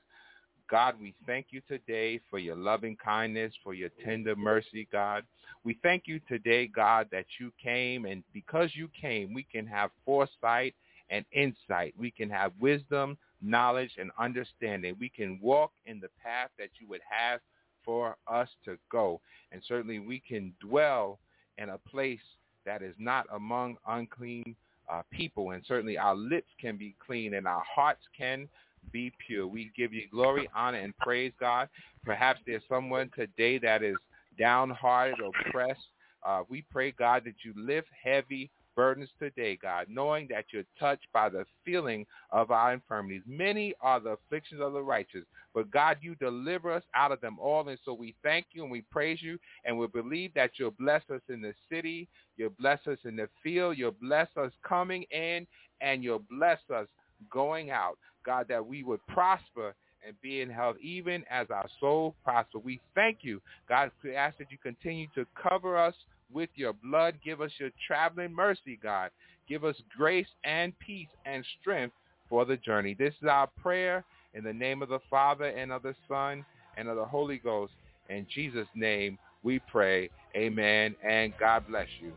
God, 0.73 0.95
we 0.99 1.13
thank 1.27 1.49
you 1.51 1.61
today 1.69 2.19
for 2.31 2.39
your 2.39 2.57
loving 2.57 2.97
kindness, 2.97 3.53
for 3.63 3.75
your 3.75 3.91
tender 4.03 4.35
mercy, 4.35 4.89
God. 4.91 5.23
We 5.65 5.79
thank 5.83 6.05
you 6.07 6.19
today, 6.27 6.67
God, 6.67 7.09
that 7.13 7.27
you 7.39 7.53
came, 7.63 8.07
and 8.07 8.25
because 8.33 8.71
you 8.73 8.89
came, 8.99 9.35
we 9.35 9.43
can 9.43 9.67
have 9.67 9.91
foresight 10.07 10.75
and 11.11 11.27
insight. 11.31 11.93
We 11.99 12.11
can 12.11 12.31
have 12.31 12.53
wisdom, 12.59 13.19
knowledge, 13.43 13.91
and 13.99 14.11
understanding. 14.19 14.97
We 14.99 15.11
can 15.11 15.39
walk 15.43 15.73
in 15.85 16.01
the 16.01 16.09
path 16.25 16.49
that 16.59 16.71
you 16.81 16.89
would 16.89 17.03
have 17.07 17.41
for 17.85 18.17
us 18.27 18.49
to 18.65 18.79
go. 18.91 19.21
And 19.53 19.61
certainly 19.69 19.99
we 19.99 20.23
can 20.27 20.55
dwell 20.59 21.19
in 21.59 21.69
a 21.69 21.77
place 21.77 22.19
that 22.65 22.81
is 22.81 22.95
not 22.99 23.27
among 23.31 23.77
unclean 23.87 24.57
uh, 24.91 25.03
people. 25.11 25.51
And 25.51 25.63
certainly 25.69 25.99
our 25.99 26.17
lips 26.17 26.49
can 26.59 26.79
be 26.79 26.95
clean 27.05 27.35
and 27.35 27.47
our 27.47 27.63
hearts 27.63 28.05
can 28.17 28.49
be 28.91 29.13
pure. 29.27 29.47
We 29.47 29.71
give 29.77 29.93
you 29.93 30.03
glory, 30.11 30.49
honor, 30.55 30.79
and 30.79 30.97
praise, 30.99 31.33
God. 31.39 31.69
Perhaps 32.05 32.41
there's 32.47 32.63
someone 32.69 33.11
today 33.15 33.59
that 33.59 33.83
is 33.83 33.97
downhearted, 34.39 35.19
oppressed. 35.21 35.81
Uh, 36.25 36.43
we 36.49 36.65
pray, 36.71 36.93
God, 36.93 37.23
that 37.25 37.35
you 37.45 37.53
lift 37.57 37.89
heavy 38.03 38.51
burdens 38.75 39.11
today, 39.19 39.59
God, 39.61 39.87
knowing 39.89 40.27
that 40.31 40.47
you're 40.53 40.65
touched 40.79 41.07
by 41.13 41.29
the 41.29 41.45
feeling 41.65 42.07
of 42.31 42.51
our 42.51 42.73
infirmities. 42.73 43.23
Many 43.27 43.75
are 43.81 44.01
the 44.01 44.11
afflictions 44.11 44.61
of 44.61 44.73
the 44.73 44.83
righteous, 44.83 45.25
but 45.55 45.71
God, 45.71 45.99
you 46.01 46.15
deliver 46.15 46.73
us 46.73 46.83
out 46.95 47.13
of 47.13 47.21
them 47.21 47.39
all. 47.39 47.69
And 47.69 47.79
so 47.85 47.93
we 47.93 48.15
thank 48.23 48.47
you 48.53 48.63
and 48.63 48.73
we 48.73 48.83
praise 48.91 49.21
you 49.21 49.39
and 49.65 49.77
we 49.77 49.87
believe 49.89 50.33
that 50.35 50.53
you'll 50.57 50.71
bless 50.73 51.03
us 51.11 51.21
in 51.29 51.43
the 51.43 51.55
city, 51.71 52.09
you'll 52.37 52.55
bless 52.59 52.81
us 52.87 52.99
in 53.05 53.17
the 53.17 53.29
field, 53.43 53.77
you'll 53.77 53.97
bless 54.01 54.29
us 54.37 54.53
coming 54.67 55.05
in, 55.11 55.47
and 55.81 56.03
you'll 56.03 56.25
bless 56.31 56.59
us 56.75 56.87
going 57.31 57.71
out. 57.71 57.99
God, 58.25 58.47
that 58.49 58.65
we 58.65 58.83
would 58.83 59.05
prosper 59.07 59.75
and 60.07 60.21
be 60.21 60.41
in 60.41 60.51
health 60.51 60.77
even 60.83 61.25
as 61.31 61.47
our 61.51 61.67
soul 61.81 62.15
prosper. 62.25 62.59
We 62.59 62.81
thank 62.95 63.19
you. 63.23 63.41
God, 63.69 63.91
we 64.03 64.15
ask 64.15 64.39
that 64.39 64.51
you 64.51 64.59
continue 64.59 65.07
to 65.15 65.27
cover 65.41 65.77
us 65.77 65.95
with 66.33 66.51
your 66.55 66.73
blood. 66.73 67.15
Give 67.25 67.41
us 67.41 67.53
your 67.59 67.71
traveling 67.87 68.35
mercy, 68.35 68.79
God. 68.83 69.11
Give 69.49 69.65
us 69.65 69.77
grace 69.97 70.27
and 70.45 70.73
peace 70.79 71.09
and 71.25 71.45
strength 71.61 71.95
for 72.29 72.45
the 72.45 72.57
journey. 72.57 72.95
This 72.95 73.15
is 73.23 73.29
our 73.29 73.49
prayer 73.61 74.05
in 74.35 74.45
the 74.45 74.53
name 74.53 74.83
of 74.83 74.89
the 74.89 75.01
Father 75.11 75.47
and 75.47 75.71
of 75.71 75.83
the 75.83 75.95
Son 76.09 76.45
and 76.77 76.89
of 76.89 76.97
the 76.97 77.05
Holy 77.05 77.39
Ghost. 77.39 77.73
In 78.09 78.27
Jesus' 78.35 78.69
name 78.75 79.19
we 79.43 79.59
pray. 79.71 80.11
Amen. 80.37 80.95
And 81.07 81.33
God 81.39 81.67
bless 81.69 81.89
you. 82.01 82.13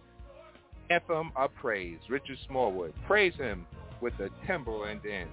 Anthem 0.89 1.31
of 1.35 1.53
praise. 1.55 1.99
Richard 2.09 2.37
Smallwood. 2.47 2.93
Praise 3.07 3.35
him 3.35 3.65
with 4.01 4.13
the 4.17 4.29
timbrel 4.45 4.85
and 4.85 5.01
dance. 5.03 5.29